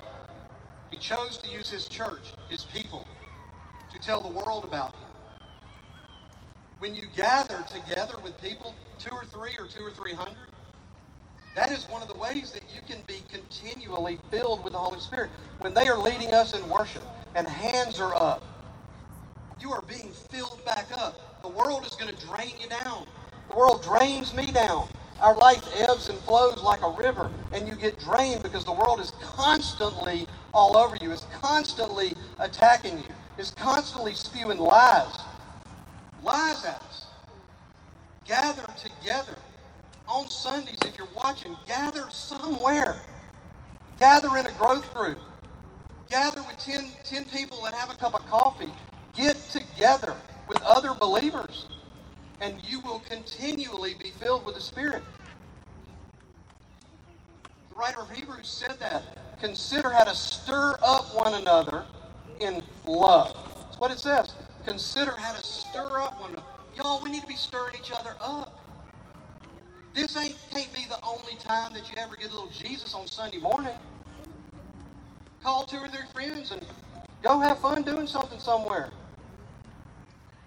He 0.90 0.96
chose 0.96 1.38
to 1.38 1.51
use 1.51 1.70
His 1.70 1.88
church, 1.88 2.32
His 2.48 2.64
people, 2.64 3.07
to 3.92 3.98
tell 3.98 4.20
the 4.20 4.28
world 4.28 4.64
about 4.64 4.94
Him. 4.94 5.09
When 6.78 6.94
you 6.94 7.03
gather 7.14 7.62
together 7.70 8.14
with 8.22 8.40
people, 8.40 8.74
two 8.98 9.14
or 9.14 9.24
three 9.26 9.53
or 9.59 9.66
two 9.66 9.84
or 9.84 9.90
three 9.90 10.14
hundred, 10.14 10.36
that 11.55 11.70
is 11.72 11.84
one 11.90 12.01
of 12.01 12.09
the 12.09 12.16
ways 12.16 12.53
that 12.53 12.62
you 12.74 12.80
can 12.86 13.03
be 13.07 13.22
continually 13.30 14.18
filled 14.30 14.64
with 14.64 14.72
the 14.72 14.78
Holy 14.78 15.01
Spirit. 15.01 15.30
When 15.59 15.74
they 15.74 15.88
are 15.88 15.98
leading 15.98 16.32
us 16.32 16.55
in 16.55 16.68
worship 16.68 17.03
and 17.34 17.46
hands 17.46 18.01
are 18.01 18.14
up, 18.14 18.44
you 19.61 19.72
are 19.72 19.82
being 19.82 20.11
filled 20.30 20.64
back 20.64 20.86
up. 20.96 21.42
The 21.42 21.48
world 21.48 21.84
is 21.84 21.94
going 21.96 22.14
to 22.14 22.26
drain 22.26 22.53
you 22.61 22.68
down. 22.68 23.07
The 23.51 23.57
world 23.57 23.82
drains 23.82 24.32
me 24.32 24.51
down. 24.53 24.88
Our 25.21 25.37
life 25.37 25.62
ebbs 25.77 26.09
and 26.09 26.18
flows 26.21 26.62
like 26.62 26.83
a 26.83 26.91
river, 26.91 27.31
and 27.53 27.68
you 27.68 27.75
get 27.77 27.99
drained 28.01 28.43
because 28.43 28.64
the 28.64 28.73
world 28.73 29.01
is 29.01 29.12
constantly 29.23 30.27
all 30.55 30.77
over 30.77 30.97
you, 31.01 31.12
It's 31.12 31.27
constantly 31.43 32.14
attacking 32.39 32.99
you, 32.99 33.14
It's 33.39 33.53
constantly 33.53 34.14
spewing 34.14 34.59
lies 34.59 35.18
lies 36.25 36.64
at 36.64 36.83
us. 36.83 37.07
Gather 38.27 38.66
together 38.79 39.37
on 40.09 40.29
Sundays. 40.31 40.79
If 40.85 40.99
you're 40.99 41.09
watching, 41.16 41.57
gather 41.66 42.09
somewhere. 42.11 43.01
Gather 43.99 44.37
in 44.39 44.47
a 44.47 44.53
growth 44.53 44.93
group. 44.95 45.18
Gather 46.11 46.43
with 46.43 46.59
10, 46.59 46.91
10 47.05 47.25
people 47.27 47.66
and 47.66 47.75
have 47.75 47.91
a 47.91 47.97
cup 47.97 48.14
of 48.14 48.27
coffee. 48.29 48.73
Get 49.16 49.37
together 49.51 50.14
with 50.49 50.62
other 50.62 50.95
believers, 50.95 51.66
and 52.41 52.57
you 52.64 52.80
will 52.80 53.01
continually 53.01 53.95
be 53.95 54.11
filled 54.11 54.47
with 54.47 54.55
the 54.55 54.61
Spirit. 54.61 55.03
The 57.70 57.74
writer 57.76 58.01
of 58.01 58.11
Hebrews 58.11 58.49
said 58.49 58.78
that. 58.80 59.03
Consider 59.41 59.91
how 59.91 60.05
to 60.05 60.14
stir 60.14 60.76
up 60.82 61.14
one 61.14 61.34
another 61.34 61.84
in 62.41 62.62
love. 62.86 63.36
That's 63.64 63.78
what 63.78 63.91
it 63.91 63.99
says. 63.99 64.34
Consider 64.66 65.12
how 65.12 65.32
to 65.32 65.43
stir 65.43 66.01
up 66.01 66.20
one 66.20 66.30
another. 66.32 66.47
Y'all, 66.76 67.03
we 67.03 67.11
need 67.11 67.22
to 67.22 67.26
be 67.26 67.36
stirring 67.36 67.74
each 67.78 67.93
other 67.93 68.16
up. 68.20 68.59
This 69.95 70.16
ain't 70.16 70.36
can't 70.51 70.72
be 70.74 70.86
the 70.88 70.99
only 71.05 71.36
time 71.38 71.72
that 71.74 71.91
you 71.91 71.97
ever 71.99 72.16
get 72.16 72.30
a 72.30 72.34
little 72.34 72.51
Jesus 72.51 72.95
on 72.95 73.07
Sunday 73.07 73.38
morning. 73.38 73.74
Call 75.43 75.64
two 75.64 75.78
or 75.78 75.88
three 75.88 76.07
friends 76.12 76.53
and 76.53 76.62
go 77.22 77.41
have 77.41 77.59
fun 77.61 77.82
doing 77.82 78.07
something 78.07 78.38
somewhere. 78.38 78.91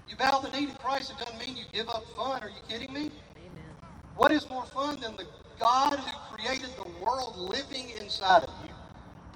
You 0.09 0.15
bow 0.15 0.39
the 0.39 0.49
knee 0.51 0.67
to 0.67 0.77
Christ, 0.77 1.11
it 1.11 1.17
doesn't 1.17 1.39
mean 1.39 1.57
you 1.57 1.63
give 1.71 1.89
up 1.89 2.05
fun. 2.15 2.43
Are 2.43 2.49
you 2.49 2.55
kidding 2.67 2.93
me? 2.93 3.11
Amen. 3.37 3.73
What 4.15 4.31
is 4.31 4.49
more 4.49 4.65
fun 4.65 4.99
than 4.99 5.15
the 5.15 5.25
God 5.59 5.99
who 5.99 6.35
created 6.35 6.69
the 6.75 7.05
world 7.05 7.37
living 7.37 7.89
inside 7.99 8.43
of 8.43 8.53
you? 8.63 8.69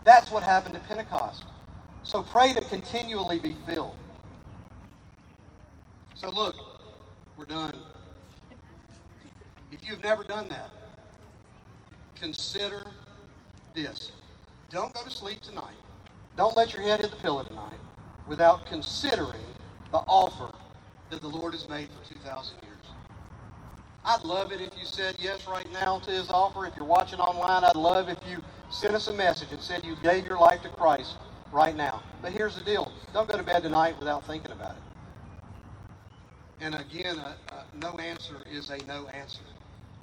That's 0.03 0.31
what 0.31 0.43
happened 0.43 0.75
at 0.75 0.87
Pentecost. 0.87 1.45
So 2.03 2.23
pray 2.23 2.53
to 2.53 2.61
continually 2.61 3.39
be 3.39 3.55
filled. 3.65 3.95
So 6.15 6.29
look, 6.29 6.55
we're 7.37 7.45
done. 7.45 7.73
If 9.71 9.87
you've 9.87 10.03
never 10.03 10.23
done 10.23 10.47
that, 10.49 10.71
consider 12.19 12.87
this. 13.75 14.11
Don't 14.69 14.93
go 14.93 15.03
to 15.03 15.09
sleep 15.09 15.41
tonight. 15.41 15.75
Don't 16.35 16.55
let 16.55 16.73
your 16.73 16.81
head 16.83 17.01
hit 17.01 17.11
the 17.11 17.17
pillow 17.17 17.43
tonight 17.43 17.79
without 18.27 18.65
considering 18.65 19.41
the 19.91 19.99
offer 19.99 20.53
that 21.09 21.21
the 21.21 21.27
Lord 21.27 21.53
has 21.53 21.67
made 21.69 21.87
for 21.89 22.13
2,000 22.13 22.57
years. 22.63 22.77
I'd 24.05 24.23
love 24.23 24.51
it 24.51 24.61
if 24.61 24.71
you 24.77 24.85
said 24.85 25.15
yes 25.19 25.47
right 25.47 25.69
now 25.73 25.99
to 25.99 26.11
his 26.11 26.29
offer. 26.29 26.65
If 26.65 26.75
you're 26.77 26.85
watching 26.85 27.19
online, 27.19 27.63
I'd 27.63 27.75
love 27.75 28.09
if 28.09 28.19
you 28.29 28.41
sent 28.69 28.95
us 28.95 29.07
a 29.07 29.13
message 29.13 29.51
and 29.51 29.61
said 29.61 29.85
you 29.85 29.97
gave 30.01 30.25
your 30.25 30.39
life 30.39 30.61
to 30.63 30.69
Christ 30.69 31.15
right 31.51 31.75
now. 31.75 32.01
But 32.21 32.31
here's 32.31 32.55
the 32.55 32.63
deal. 32.63 32.91
Don't 33.13 33.29
go 33.29 33.37
to 33.37 33.43
bed 33.43 33.63
tonight 33.63 33.97
without 33.99 34.25
thinking 34.25 34.51
about 34.51 34.77
it. 34.77 34.81
And 36.61 36.75
again, 36.75 37.17
a, 37.19 37.37
a 37.53 37.65
no 37.81 37.97
answer 37.97 38.37
is 38.49 38.69
a 38.69 38.77
no 38.85 39.07
answer. 39.09 39.41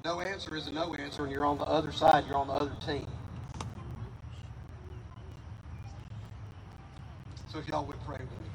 No 0.05 0.21
answer 0.21 0.55
is 0.57 0.67
a 0.67 0.73
no 0.73 0.95
answer, 0.95 1.25
and 1.25 1.33
you're 1.33 1.47
on 1.47 1.59
the 1.59 1.65
other 1.65 1.93
side. 1.93 2.25
You're 2.27 2.37
on 2.37 2.49
the 2.49 2.53
other 2.53 2.77
team. 2.87 3.07
So 7.51 7.59
if 7.59 7.69
y'all 7.69 7.87
would 7.87 7.97
pray 8.07 8.19
with 8.19 8.31
me. 8.31 8.54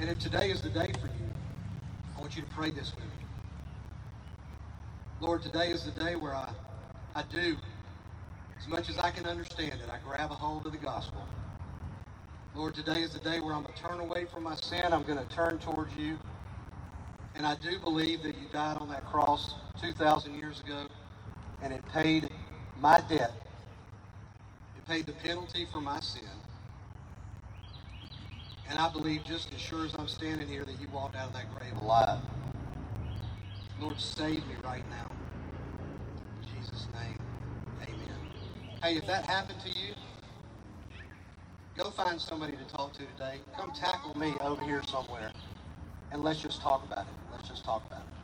And 0.00 0.08
if 0.08 0.18
today 0.20 0.50
is 0.50 0.60
the 0.60 0.68
day 0.68 0.92
for 1.00 1.08
you, 1.08 1.30
I 2.16 2.20
want 2.20 2.36
you 2.36 2.42
to 2.42 2.48
pray 2.50 2.70
this 2.70 2.94
with 2.94 3.04
me. 3.04 3.10
Lord, 5.20 5.42
today 5.42 5.70
is 5.70 5.84
the 5.84 5.90
day 6.00 6.14
where 6.14 6.34
I, 6.34 6.50
I 7.16 7.24
do, 7.32 7.56
as 8.60 8.68
much 8.68 8.88
as 8.88 8.98
I 8.98 9.10
can 9.10 9.26
understand 9.26 9.72
it, 9.72 9.90
I 9.90 9.98
grab 10.06 10.30
a 10.30 10.34
hold 10.34 10.66
of 10.66 10.72
the 10.72 10.78
gospel. 10.78 11.26
Lord, 12.54 12.74
today 12.76 13.02
is 13.02 13.12
the 13.12 13.18
day 13.20 13.40
where 13.40 13.54
I'm 13.54 13.62
going 13.62 13.74
to 13.74 13.82
turn 13.82 14.00
away 14.00 14.26
from 14.32 14.44
my 14.44 14.54
sin. 14.56 14.92
I'm 14.92 15.02
going 15.02 15.18
to 15.18 15.34
turn 15.34 15.58
towards 15.58 15.94
you. 15.96 16.16
And 17.34 17.44
I 17.44 17.56
do 17.56 17.78
believe 17.80 18.22
that 18.22 18.36
you 18.36 18.46
died 18.52 18.78
on 18.78 18.88
that 18.90 19.04
cross 19.06 19.54
2,000 19.80 20.34
years 20.34 20.60
ago, 20.60 20.86
and 21.62 21.72
it 21.72 21.84
paid 21.92 22.30
my 22.80 23.00
debt. 23.08 23.32
It 24.76 24.86
paid 24.88 25.06
the 25.06 25.12
penalty 25.12 25.66
for 25.72 25.80
my 25.80 26.00
sin. 26.00 26.37
And 28.68 28.78
I 28.78 28.90
believe 28.90 29.24
just 29.24 29.54
as 29.54 29.60
sure 29.60 29.84
as 29.86 29.94
I'm 29.98 30.08
standing 30.08 30.48
here 30.48 30.64
that 30.64 30.80
you 30.80 30.88
walked 30.88 31.16
out 31.16 31.28
of 31.28 31.34
that 31.34 31.54
grave 31.54 31.76
alive. 31.80 32.20
Lord, 33.78 33.98
save 34.00 34.46
me 34.48 34.56
right 34.64 34.84
now. 34.90 35.08
In 36.42 36.48
Jesus' 36.60 36.88
name, 36.94 37.18
amen. 37.82 38.18
Hey, 38.82 38.96
if 38.96 39.06
that 39.06 39.26
happened 39.26 39.60
to 39.62 39.70
you, 39.70 39.94
go 41.76 41.90
find 41.90 42.20
somebody 42.20 42.54
to 42.56 42.64
talk 42.66 42.94
to 42.94 43.06
today. 43.06 43.40
Come 43.56 43.72
tackle 43.72 44.18
me 44.18 44.34
over 44.40 44.64
here 44.64 44.82
somewhere. 44.88 45.32
And 46.12 46.22
let's 46.22 46.40
just 46.40 46.62
talk 46.62 46.84
about 46.84 47.06
it. 47.08 47.14
Let's 47.32 47.48
just 47.48 47.64
talk 47.64 47.86
about 47.86 48.02
it. 48.02 48.17